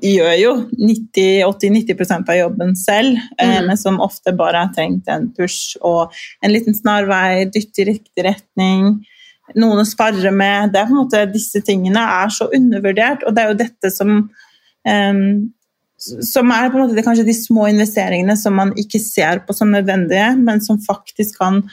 gjør 0.03 0.33
jo 0.39 0.53
80-90% 0.77 2.29
av 2.31 2.39
jobben 2.39 2.75
selv, 2.79 3.17
Mm. 3.41 3.67
men 3.67 3.77
som 3.77 3.99
ofte 4.01 4.33
bare 4.35 4.65
har 4.65 4.73
trengt 4.73 5.07
en 5.07 5.29
push 5.33 5.77
og 5.81 6.13
en 6.43 6.51
liten 6.51 6.75
snarvei, 6.75 7.45
dytt 7.51 7.79
i 7.79 7.85
riktig 7.91 8.25
retning. 8.25 9.05
Noen 9.55 9.79
å 9.79 9.87
sparre 9.87 10.31
med. 10.31 10.73
Det 10.73 10.81
er 10.81 10.87
på 10.87 10.95
en 10.95 11.03
måte, 11.03 11.25
disse 11.31 11.61
tingene 11.61 11.99
er 11.99 12.29
så 12.29 12.49
undervurdert, 12.53 13.23
og 13.23 13.35
det 13.35 13.43
er 13.43 13.47
jo 13.51 13.61
dette 13.61 13.91
som 13.91 14.29
um, 14.87 15.53
som 15.97 16.51
er 16.53 16.69
på 16.69 16.77
en 16.77 16.83
måte 16.85 16.95
det, 16.95 17.03
kanskje 17.05 17.25
de 17.25 17.33
små 17.33 17.67
investeringene 17.71 18.35
som 18.37 18.53
man 18.53 18.73
ikke 18.77 18.99
ser 19.01 19.41
på 19.47 19.55
som 19.57 19.71
nødvendige, 19.73 20.35
men 20.37 20.61
som 20.61 20.77
faktisk 20.77 21.39
kan 21.41 21.63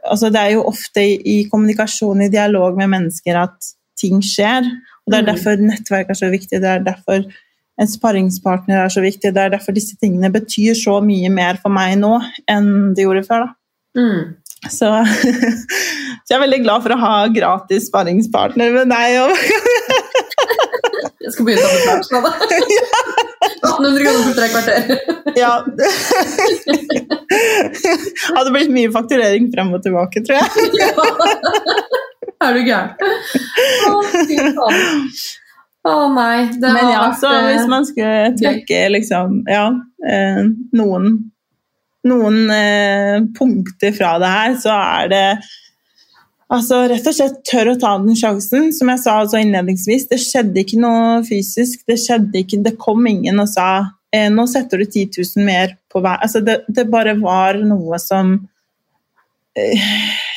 altså 0.00 0.30
Det 0.32 0.40
er 0.40 0.54
jo 0.54 0.64
ofte 0.64 1.02
i, 1.04 1.16
i 1.24 1.48
kommunikasjon, 1.50 2.22
i 2.24 2.32
dialog 2.32 2.76
med 2.76 2.88
mennesker, 2.88 3.36
at 3.36 3.66
ting 4.00 4.22
skjer. 4.24 4.64
Det 5.10 5.18
er 5.18 5.24
Mm. 5.24 5.30
derfor 5.32 5.62
nettverk 5.66 6.10
er 6.10 6.18
så 6.18 6.30
viktig, 6.30 6.60
det 6.62 6.70
er 6.70 6.84
derfor 6.86 7.24
en 7.80 7.88
sparringspartner 7.88 8.84
er 8.84 8.92
så 8.92 9.00
viktig, 9.00 9.32
det 9.34 9.42
er 9.42 9.52
derfor 9.54 9.72
disse 9.72 9.96
tingene 10.00 10.30
betyr 10.32 10.74
så 10.76 10.98
mye 11.02 11.30
mer 11.32 11.56
for 11.62 11.72
meg 11.72 11.96
nå 11.98 12.12
enn 12.48 12.94
de 12.94 13.06
gjorde 13.06 13.24
før. 13.26 13.46
da. 13.46 14.02
mm. 14.02 14.36
Så, 14.68 14.90
så 16.24 16.28
jeg 16.28 16.36
er 16.36 16.42
veldig 16.42 16.58
glad 16.66 16.82
for 16.84 16.92
å 16.92 17.00
ha 17.00 17.12
gratis 17.32 17.86
sparringspartner 17.88 18.74
med 18.74 18.90
deg. 18.92 19.16
Jeg 21.20 21.32
skal 21.34 21.46
begynne 21.46 21.64
å 21.64 21.70
ta 21.70 21.94
betalt 21.96 22.10
nå, 22.12 22.20
det. 22.50 22.60
1800 23.80 24.04
kroner 24.04 24.22
for 24.28 24.34
tre 24.38 24.48
kvarter. 24.52 24.80
ja. 25.40 25.52
Hadde 28.36 28.54
blitt 28.54 28.72
mye 28.74 28.92
fakturering 28.94 29.50
frem 29.54 29.74
og 29.76 29.82
tilbake, 29.84 30.22
tror 30.26 30.36
jeg. 30.40 30.48
Er 32.40 32.56
du 32.56 32.60
gæren? 32.64 32.94
Å, 33.90 33.98
fy 34.24 34.36
faen. 34.56 34.78
Å 35.90 35.96
nei. 36.12 36.36
Det 36.60 36.70
Men 36.72 36.88
ja, 36.88 37.02
vært, 37.06 37.18
så 37.20 37.32
eh, 37.32 37.48
hvis 37.50 37.68
man 37.68 37.86
skulle 37.88 38.30
trekke 38.36 38.78
liksom, 38.94 39.42
ja, 39.48 39.66
eh, 40.08 40.40
noen, 40.76 41.10
noen 42.08 42.38
eh, 42.54 43.18
punkter 43.36 43.92
fra 43.96 44.14
det 44.22 44.30
her, 44.32 44.56
så 44.60 44.72
er 44.76 45.12
det 45.12 45.24
altså, 46.54 46.82
rett 46.90 47.06
og 47.08 47.16
slett 47.16 47.40
tør 47.48 47.72
å 47.72 47.78
ta 47.80 47.94
den 48.02 48.18
sjansen. 48.18 48.70
Som 48.76 48.92
jeg 48.92 49.02
sa 49.04 49.16
altså 49.22 49.40
innledningsvis, 49.40 50.08
det 50.10 50.20
skjedde 50.22 50.62
ikke 50.62 50.80
noe 50.82 51.20
fysisk. 51.26 51.82
Det, 51.88 51.98
ikke, 52.42 52.62
det 52.66 52.76
kom 52.80 53.06
ingen 53.10 53.42
og 53.42 53.50
sa 53.52 53.70
eh, 54.14 54.28
nå 54.32 54.46
setter 54.50 54.82
du 54.82 54.86
10 54.86 55.20
000 55.36 55.46
mer 55.46 55.76
på 55.92 56.02
hver. 56.02 56.20
Altså, 56.22 56.42
det, 56.44 56.62
det 56.68 56.88
bare 56.92 57.16
var 57.20 57.60
noe 57.64 58.00
som 58.02 58.36
eh, 59.58 59.86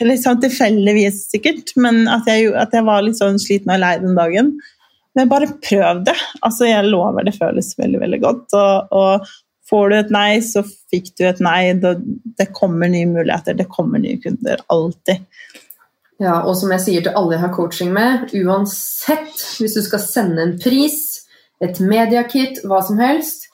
Litt 0.03 0.24
sånn 0.24 0.41
tilfeldigvis, 0.41 1.28
sikkert, 1.32 1.76
men 1.80 2.03
at 2.11 2.28
jeg, 2.28 2.49
at 2.59 2.74
jeg 2.76 2.84
var 2.88 3.05
litt 3.05 3.20
sånn 3.20 3.38
sliten 3.39 3.72
og 3.72 3.80
lei 3.80 3.93
den 4.01 4.18
dagen. 4.18 4.55
Men 5.14 5.30
bare 5.30 5.51
prøv 5.61 6.01
det. 6.07 6.16
Altså, 6.41 6.66
jeg 6.68 6.89
lover, 6.89 7.24
det 7.28 7.36
føles 7.38 7.74
veldig, 7.78 8.01
veldig 8.01 8.20
godt. 8.24 8.55
Og, 8.57 8.95
og 8.97 9.28
får 9.70 9.89
du 9.89 9.97
et 9.99 10.14
nei, 10.14 10.30
så 10.43 10.64
fikk 10.66 11.14
du 11.20 11.28
et 11.30 11.41
nei. 11.45 11.74
Det 11.78 12.49
kommer 12.57 12.91
nye 12.91 13.09
muligheter, 13.09 13.55
det 13.57 13.70
kommer 13.72 14.01
nye 14.01 14.20
kunder. 14.24 14.66
Alltid. 14.74 15.24
Ja, 16.24 16.38
og 16.47 16.55
som 16.55 16.71
jeg 16.71 16.84
sier 16.84 17.03
til 17.03 17.15
alle 17.19 17.36
jeg 17.36 17.43
har 17.43 17.55
coaching 17.55 17.89
med, 17.95 18.30
uansett 18.45 19.34
hvis 19.59 19.76
du 19.76 19.82
skal 19.84 20.03
sende 20.03 20.45
en 20.45 20.53
pris, 20.61 21.01
et 21.63 21.80
mediakit, 21.84 22.61
hva 22.67 22.80
som 22.86 23.01
helst, 23.01 23.49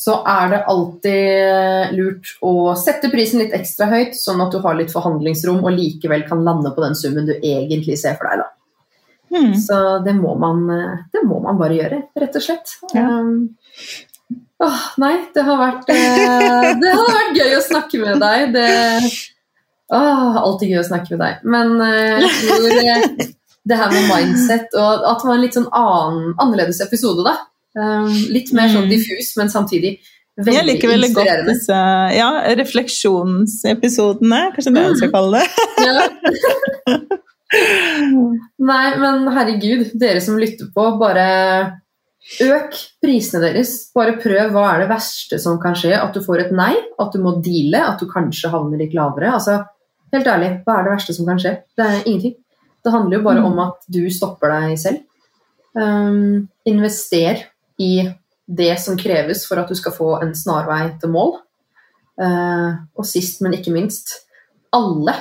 så 0.00 0.18
er 0.28 0.52
det 0.52 0.60
alltid 0.72 1.96
lurt 1.96 2.30
å 2.46 2.72
sette 2.78 3.10
prisen 3.12 3.42
litt 3.42 3.56
ekstra 3.56 3.90
høyt, 3.90 4.14
sånn 4.16 4.40
at 4.40 4.52
du 4.52 4.60
har 4.64 4.78
litt 4.78 4.92
forhandlingsrom 4.92 5.60
og 5.60 5.74
likevel 5.76 6.24
kan 6.28 6.44
lande 6.44 6.72
på 6.72 6.84
den 6.84 6.96
summen 6.96 7.28
du 7.28 7.34
egentlig 7.36 7.98
ser 8.00 8.16
for 8.20 8.30
deg. 8.30 8.44
da. 8.44 8.48
Mm. 9.30 9.52
Så 9.60 9.80
det 10.04 10.14
må 10.16 10.34
man, 10.40 10.64
det 11.12 11.24
må 11.28 11.42
man 11.44 11.60
bare 11.60 11.76
gjøre, 11.76 12.00
rett 12.22 12.38
og 12.40 12.46
slett. 12.46 12.72
Ja. 12.96 13.04
Um, 13.20 13.50
åh, 14.64 14.86
nei, 15.04 15.12
det 15.36 15.44
har 15.46 15.60
vært 15.60 15.92
eh, 15.94 16.72
Det 16.80 16.96
har 16.96 17.12
vært 17.20 17.38
gøy 17.38 17.58
å 17.58 17.66
snakke 17.68 18.00
med 18.02 18.24
deg. 18.24 18.56
Det 18.56 18.70
åh, 19.92 20.36
Alltid 20.40 20.72
gøy 20.72 20.80
å 20.82 20.86
snakke 20.86 21.14
med 21.16 21.20
deg. 21.24 21.34
Men 21.44 21.74
uh, 21.80 22.20
jeg 22.22 22.30
tror 22.46 22.68
det, 22.68 23.28
det 23.70 23.78
her 23.80 23.90
med 23.92 24.08
mindset 24.10 24.78
og 24.78 25.04
at 25.10 25.20
det 25.22 25.28
var 25.28 25.36
en 25.36 25.44
litt 25.44 25.58
sånn 25.58 25.68
annen, 25.76 26.30
annerledes 26.40 26.80
episode, 26.86 27.26
da. 27.26 27.36
Um, 27.78 28.08
litt 28.34 28.50
mer 28.56 28.66
sånn 28.72 28.88
Mm. 28.88 28.90
diffus, 28.90 29.28
men 29.38 29.48
samtidig 29.52 29.92
Jeg 30.00 30.46
veldig 30.46 30.64
liker 30.72 30.88
veldig 30.90 31.10
godt 31.14 31.44
disse 31.46 31.76
ja, 32.16 32.30
refleksjonsepisodene, 32.58 34.40
kanskje 34.56 34.72
det 34.72 34.80
det 34.80 34.86
jeg 34.88 34.98
skal 35.02 35.12
kalle 35.14 35.38
det. 35.38 35.46
Nei, 38.70 38.86
men 39.02 39.26
herregud, 39.34 39.90
dere 39.98 40.20
som 40.22 40.38
lytter 40.40 40.70
på, 40.74 40.84
bare 41.00 41.26
øk 42.44 42.76
prisene 43.02 43.40
deres. 43.46 43.72
Bare 43.96 44.18
prøv 44.22 44.52
hva 44.54 44.66
er 44.74 44.84
det 44.84 44.90
verste 44.92 45.38
som 45.42 45.58
kan 45.62 45.74
skje. 45.78 45.94
At 45.98 46.14
du 46.14 46.22
får 46.24 46.44
et 46.46 46.52
nei, 46.54 46.74
at 47.00 47.14
du 47.14 47.22
må 47.22 47.36
deale, 47.42 47.82
at 47.92 48.02
du 48.02 48.06
kanskje 48.10 48.52
havner 48.52 48.78
litt 48.82 48.94
lavere. 48.96 49.32
Altså, 49.38 49.60
helt 50.12 50.26
ærlig, 50.26 50.50
hva 50.66 50.78
er 50.78 50.86
det 50.86 50.92
verste 50.94 51.14
som 51.16 51.26
kan 51.28 51.38
skje? 51.42 51.52
Det 51.76 51.86
er 51.86 52.02
ingenting. 52.06 52.34
Det 52.84 52.92
handler 52.94 53.18
jo 53.18 53.22
bare 53.24 53.40
Mm. 53.40 53.46
om 53.52 53.58
at 53.66 53.84
du 53.92 54.10
stopper 54.10 54.48
deg 54.54 54.78
selv. 54.78 54.98
Um, 55.74 56.48
invester 56.66 57.44
i 57.78 57.92
det 58.48 58.78
som 58.80 58.96
kreves 58.98 59.46
for 59.46 59.60
at 59.60 59.68
du 59.68 59.74
skal 59.78 59.92
få 59.92 60.22
en 60.22 60.32
snarvei 60.34 60.98
til 61.00 61.08
mål. 61.10 61.36
Uh, 62.20 62.74
og 62.98 63.06
sist, 63.06 63.40
men 63.40 63.52
ikke 63.54 63.72
minst, 63.72 64.26
alle 64.72 65.14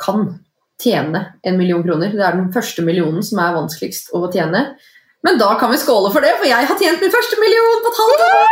kan 0.00 0.40
tjene 0.80 1.34
en 1.44 1.58
million 1.58 1.82
kroner. 1.82 2.10
Det 2.10 2.20
er 2.24 2.32
den 2.38 2.52
første 2.52 2.82
millionen 2.82 3.22
som 3.22 3.38
er 3.38 3.52
vanskeligst 3.54 4.14
å 4.16 4.24
tjene. 4.32 4.74
Men 5.22 5.36
da 5.38 5.58
kan 5.60 5.70
vi 5.70 5.76
skåle 5.76 6.08
for 6.14 6.20
det, 6.24 6.32
for 6.38 6.48
jeg 6.48 6.66
har 6.66 6.78
tjent 6.80 7.00
min 7.02 7.12
første 7.12 7.36
million 7.42 7.82
på 7.84 7.90
et 7.92 8.00
halvt 8.00 8.20
år! 8.30 8.48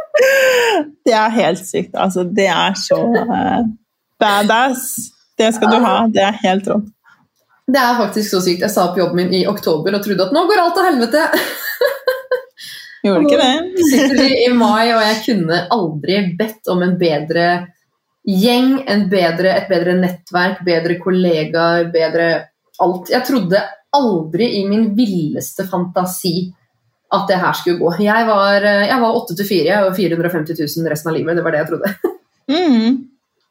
Det 1.04 1.14
er 1.14 1.32
helt 1.34 1.62
sykt. 1.66 1.94
Altså, 1.98 2.22
det 2.24 2.46
er 2.46 2.76
så 2.78 3.00
uh, 3.02 3.64
badass. 4.20 4.92
Det 5.38 5.50
skal 5.56 5.74
du 5.74 5.80
ha. 5.82 5.96
Det 6.10 6.22
er 6.22 6.36
helt 6.44 6.68
rått. 6.70 6.90
Det 7.66 7.80
er 7.80 7.98
faktisk 7.98 8.30
så 8.30 8.40
sykt. 8.44 8.62
Jeg 8.62 8.72
sa 8.72 8.86
opp 8.90 8.98
jobben 9.00 9.22
min 9.22 9.34
i 9.40 9.46
oktober 9.48 9.96
og 9.96 10.04
trodde 10.04 10.26
at 10.28 10.34
nå 10.36 10.44
går 10.48 10.62
alt 10.62 10.76
til 10.78 10.88
helvete. 10.90 11.26
Gjorde 13.04 13.26
ikke 13.26 13.40
det? 13.40 13.84
sitter 13.90 14.18
vi 14.20 14.28
i 14.46 14.50
mai, 14.56 14.92
og 14.94 15.00
jeg 15.04 15.16
kunne 15.26 15.60
aldri 15.74 16.18
bedt 16.38 16.70
om 16.72 16.84
en 16.86 16.94
bedre 17.00 17.46
gjeng, 18.24 18.78
en 18.88 19.06
bedre, 19.12 19.52
et 19.58 19.68
bedre 19.68 19.96
nettverk, 19.98 20.62
bedre 20.64 20.96
kollegaer, 21.02 21.90
bedre 21.92 22.28
alt. 22.84 23.10
Jeg 23.12 23.26
trodde 23.28 23.60
aldri 23.94 24.48
i 24.60 24.62
min 24.68 24.88
villeste 24.96 25.66
fantasi 25.68 26.48
at 27.14 27.30
det 27.30 27.40
her 27.40 27.56
skulle 27.58 27.80
gå. 27.80 27.94
Jeg 28.04 28.26
var, 28.28 28.66
jeg 28.66 29.00
var 29.00 29.18
8 29.22 29.38
til 29.38 29.48
4 29.48 29.80
og 29.86 29.96
450 29.96 30.60
000 30.60 30.92
resten 30.92 31.10
av 31.12 31.18
livet. 31.18 31.38
Det 31.38 31.44
var 31.46 31.56
det 31.56 31.64
jeg 31.64 31.72
trodde. 31.72 31.94
Mm. 32.44 32.98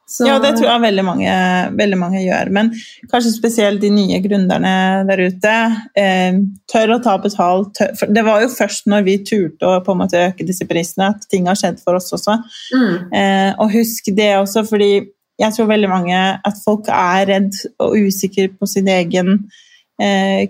Så, 0.05 0.27
Ja, 0.27 0.35
det 0.37 0.51
tror 0.57 0.67
jeg 0.67 0.81
veldig 0.83 1.03
mange, 1.07 1.31
veldig 1.79 1.97
mange 1.97 2.19
gjør. 2.21 2.51
Men 2.53 2.69
kanskje 3.09 3.31
spesielt 3.33 3.81
de 3.81 3.89
nye 3.89 4.19
gründerne 4.21 4.73
der 5.07 5.23
ute. 5.25 5.53
Eh, 5.97 6.37
tør 6.69 6.93
å 6.93 6.99
ta 7.01 7.15
betalt. 7.23 7.71
Tør, 7.79 8.11
det 8.13 8.25
var 8.27 8.43
jo 8.43 8.51
først 8.53 8.85
når 8.91 9.07
vi 9.07 9.17
turte 9.25 9.65
å 9.65 9.79
på 9.81 9.95
en 9.95 10.03
måte 10.03 10.21
øke 10.27 10.45
disse 10.45 10.67
prisene, 10.69 11.13
at 11.15 11.25
ting 11.31 11.47
har 11.49 11.57
skjedd 11.57 11.81
for 11.81 11.97
oss 11.97 12.11
også. 12.13 12.37
mm, 12.75 12.95
Eh, 13.13 13.51
og 13.57 13.73
husk 13.73 14.13
det 14.13 14.35
også, 14.37 14.65
fordi 14.69 14.91
jeg 15.39 15.53
tror 15.55 15.71
veldig 15.71 15.89
mange 15.89 16.17
at 16.45 16.61
folk 16.65 16.89
er 16.93 17.25
redd 17.31 17.55
og 17.81 17.95
usikre 17.97 18.51
på 18.53 18.69
sin 18.69 18.87
egen 18.87 19.33
eh, 19.33 19.61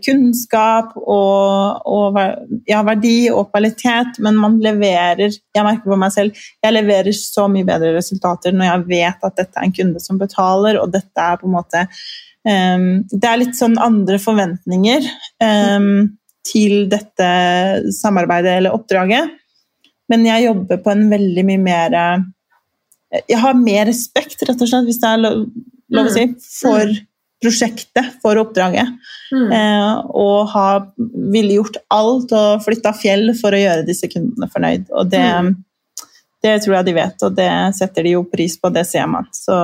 kunnskap 0.06 0.94
og, 0.96 1.82
og 1.84 2.16
ja, 2.70 2.80
verdi 2.88 3.28
og 3.28 3.50
kvalitet, 3.52 4.16
men 4.24 4.38
man 4.40 4.56
leverer 4.64 5.28
Jeg 5.28 5.66
merker 5.66 5.92
på 5.92 5.98
meg 6.00 6.14
selv 6.16 6.40
jeg 6.64 6.72
leverer 6.72 7.12
så 7.18 7.50
mye 7.52 7.68
bedre 7.68 7.92
resultater 7.98 8.56
når 8.56 8.70
jeg 8.70 8.86
vet 8.94 9.28
at 9.28 9.36
dette 9.42 9.60
er 9.60 9.68
en 9.68 9.76
kunde 9.76 10.00
som 10.00 10.22
betaler, 10.22 10.80
og 10.80 10.94
dette 10.96 11.26
er 11.28 11.42
på 11.42 11.50
en 11.50 11.58
måte 11.58 11.84
um, 12.48 12.88
Det 13.12 13.30
er 13.30 13.42
litt 13.42 13.60
sånn 13.60 13.76
andre 13.84 14.18
forventninger 14.24 15.12
um, 15.44 16.16
til 16.48 16.88
dette 16.92 17.30
samarbeidet 18.00 18.58
eller 18.62 18.76
oppdraget, 18.76 19.36
men 20.12 20.26
jeg 20.28 20.48
jobber 20.48 20.82
på 20.84 20.92
en 20.96 21.06
veldig 21.12 21.46
mye 21.52 21.64
mer 21.68 22.00
jeg 23.30 23.40
har 23.40 23.56
mer 23.60 23.86
respekt, 23.92 24.42
rett 24.42 24.62
og 24.62 24.70
slett, 24.70 24.88
hvis 24.88 25.00
det 25.02 25.10
er 25.12 25.22
lov, 25.22 25.44
lov 25.94 26.10
å 26.10 26.14
si, 26.16 26.26
for 26.62 26.90
prosjektet, 27.44 28.16
for 28.24 28.40
oppdraget. 28.42 28.90
mm. 29.34 29.52
Eh, 29.52 30.00
og 30.16 30.50
har 30.54 30.88
ville 31.34 31.60
gjort 31.60 31.82
alt 31.94 32.34
og 32.38 32.64
flytta 32.66 32.94
fjell 32.96 33.34
for 33.40 33.54
å 33.54 33.62
gjøre 33.62 33.86
disse 33.88 34.10
kundene 34.12 34.50
fornøyd. 34.54 34.88
Og 34.96 35.12
det, 35.12 35.28
det 36.44 36.56
tror 36.64 36.80
jeg 36.80 36.90
de 36.90 36.96
vet, 36.98 37.28
og 37.28 37.38
det 37.38 37.52
setter 37.78 38.08
de 38.08 38.16
jo 38.16 38.26
pris 38.32 38.58
på, 38.60 38.72
det 38.74 38.88
ser 38.90 39.10
man. 39.12 39.30
Så 39.36 39.60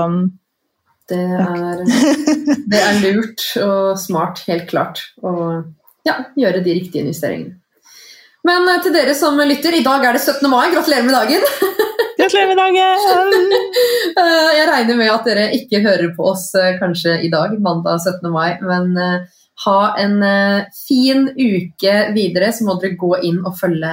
Det 1.09 1.17
er, 1.17 1.82
det 2.71 2.84
er 2.84 3.01
lurt 3.07 3.47
og 3.63 3.95
smart, 3.97 4.43
helt 4.51 4.67
klart, 4.69 5.01
å 5.23 5.63
ja, 6.07 6.19
gjøre 6.38 6.61
de 6.65 6.75
riktige 6.77 7.07
investeringene. 7.07 7.57
Men 8.47 8.67
eh, 8.71 8.82
til 8.84 8.95
dere 8.95 9.15
som 9.17 9.39
lytter, 9.39 9.75
i 9.75 9.86
dag 9.86 10.05
er 10.05 10.15
det 10.15 10.23
17. 10.23 10.47
mai. 10.51 10.69
Gratulerer 10.73 11.07
med 11.07 11.15
dagen! 11.17 11.43
Gratulerer 12.19 12.47
med 12.53 12.59
dagen! 12.59 13.51
Regner 14.80 14.95
med 14.95 15.09
at 15.11 15.25
dere 15.27 15.47
ikke 15.57 15.82
hører 15.84 16.13
på 16.15 16.30
oss 16.30 16.53
eh, 16.55 16.77
kanskje 16.80 17.17
i 17.25 17.30
dag, 17.34 17.51
mandag 17.59 17.99
17. 17.99 18.30
mai, 18.32 18.53
men 18.63 18.93
eh, 18.95 19.25
ha 19.65 19.80
en 19.99 20.13
eh, 20.23 20.69
fin 20.88 21.25
uke 21.36 21.95
videre, 22.15 22.53
så 22.55 22.63
må 22.63 22.77
dere 22.80 22.95
gå 23.01 23.09
inn 23.27 23.41
og 23.43 23.57
følge 23.59 23.91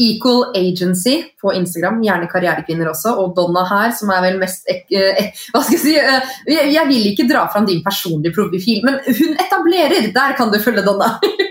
Equal 0.00 0.50
Agency 0.56 1.16
på 1.40 1.52
Instagram, 1.56 2.00
gjerne 2.04 2.28
karrierekvinner 2.30 2.90
også, 2.90 3.14
og 3.20 3.34
Donna 3.36 3.64
her, 3.68 3.92
som 3.96 4.12
er 4.14 4.24
vel 4.24 4.38
mest 4.40 4.68
eh, 4.70 5.30
Hva 5.52 5.62
skal 5.66 5.76
jeg 5.76 5.82
si? 5.84 5.94
eh, 6.00 6.30
jeg, 6.72 6.86
vil 6.88 7.10
ikke 7.12 7.28
dra 7.30 7.44
fram 7.52 7.68
din 7.68 7.82
personlige 7.84 8.34
profil, 8.36 8.80
men 8.86 9.00
hun 9.06 9.36
etablerer! 9.36 10.10
Der 10.14 10.36
kan 10.38 10.52
du 10.52 10.58
følge 10.62 10.86
Donna! 10.86 11.14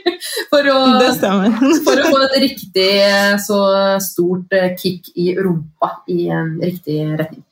For 0.50 0.66
å, 0.68 0.78
for 1.86 2.02
å 2.02 2.08
få 2.10 2.18
et 2.26 2.34
riktig 2.44 2.88
eh, 3.06 3.36
så 3.40 3.60
stort 4.04 4.52
eh, 4.58 4.74
kick 4.76 5.08
i 5.16 5.32
rumpa 5.38 5.92
i 6.12 6.26
en 6.34 6.58
riktig 6.60 6.98
retning. 7.20 7.46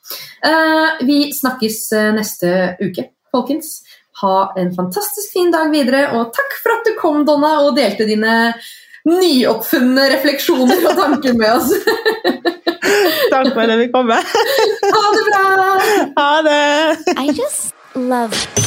Eh, 0.43 1.05
Vi 1.07 1.19
snakkes 1.37 1.77
eh, 1.95 2.09
neste 2.17 2.51
uke, 2.81 3.07
folkens. 3.31 3.77
Ha 4.21 4.35
en 4.57 4.73
fantastisk 4.75 5.31
fin 5.37 5.53
dag 5.53 5.71
videre, 5.71 6.09
og 6.17 6.33
takk 6.35 6.57
for 6.59 6.73
at 6.75 6.89
du 6.89 6.97
kom, 6.99 7.21
Donna, 7.27 7.59
og 7.63 7.77
delte 7.77 8.07
dine 8.09 8.33
nyoppfunne 9.07 10.07
refleksjoner 10.13 10.85
og 10.91 11.01
tanker 11.01 11.37
med 11.39 11.49
oss. 11.55 11.73
Takk 13.33 13.51
for 13.53 13.63
at 13.63 13.73
jeg 13.73 13.85
fikk 13.85 13.95
komme. 13.95 14.21
Ha 14.21 15.03
det 15.17 15.25
bra! 15.31 15.67
Ha 16.19 16.29
det! 16.47 17.17
I 17.17 17.29
just 17.31 17.73
love 17.95 18.66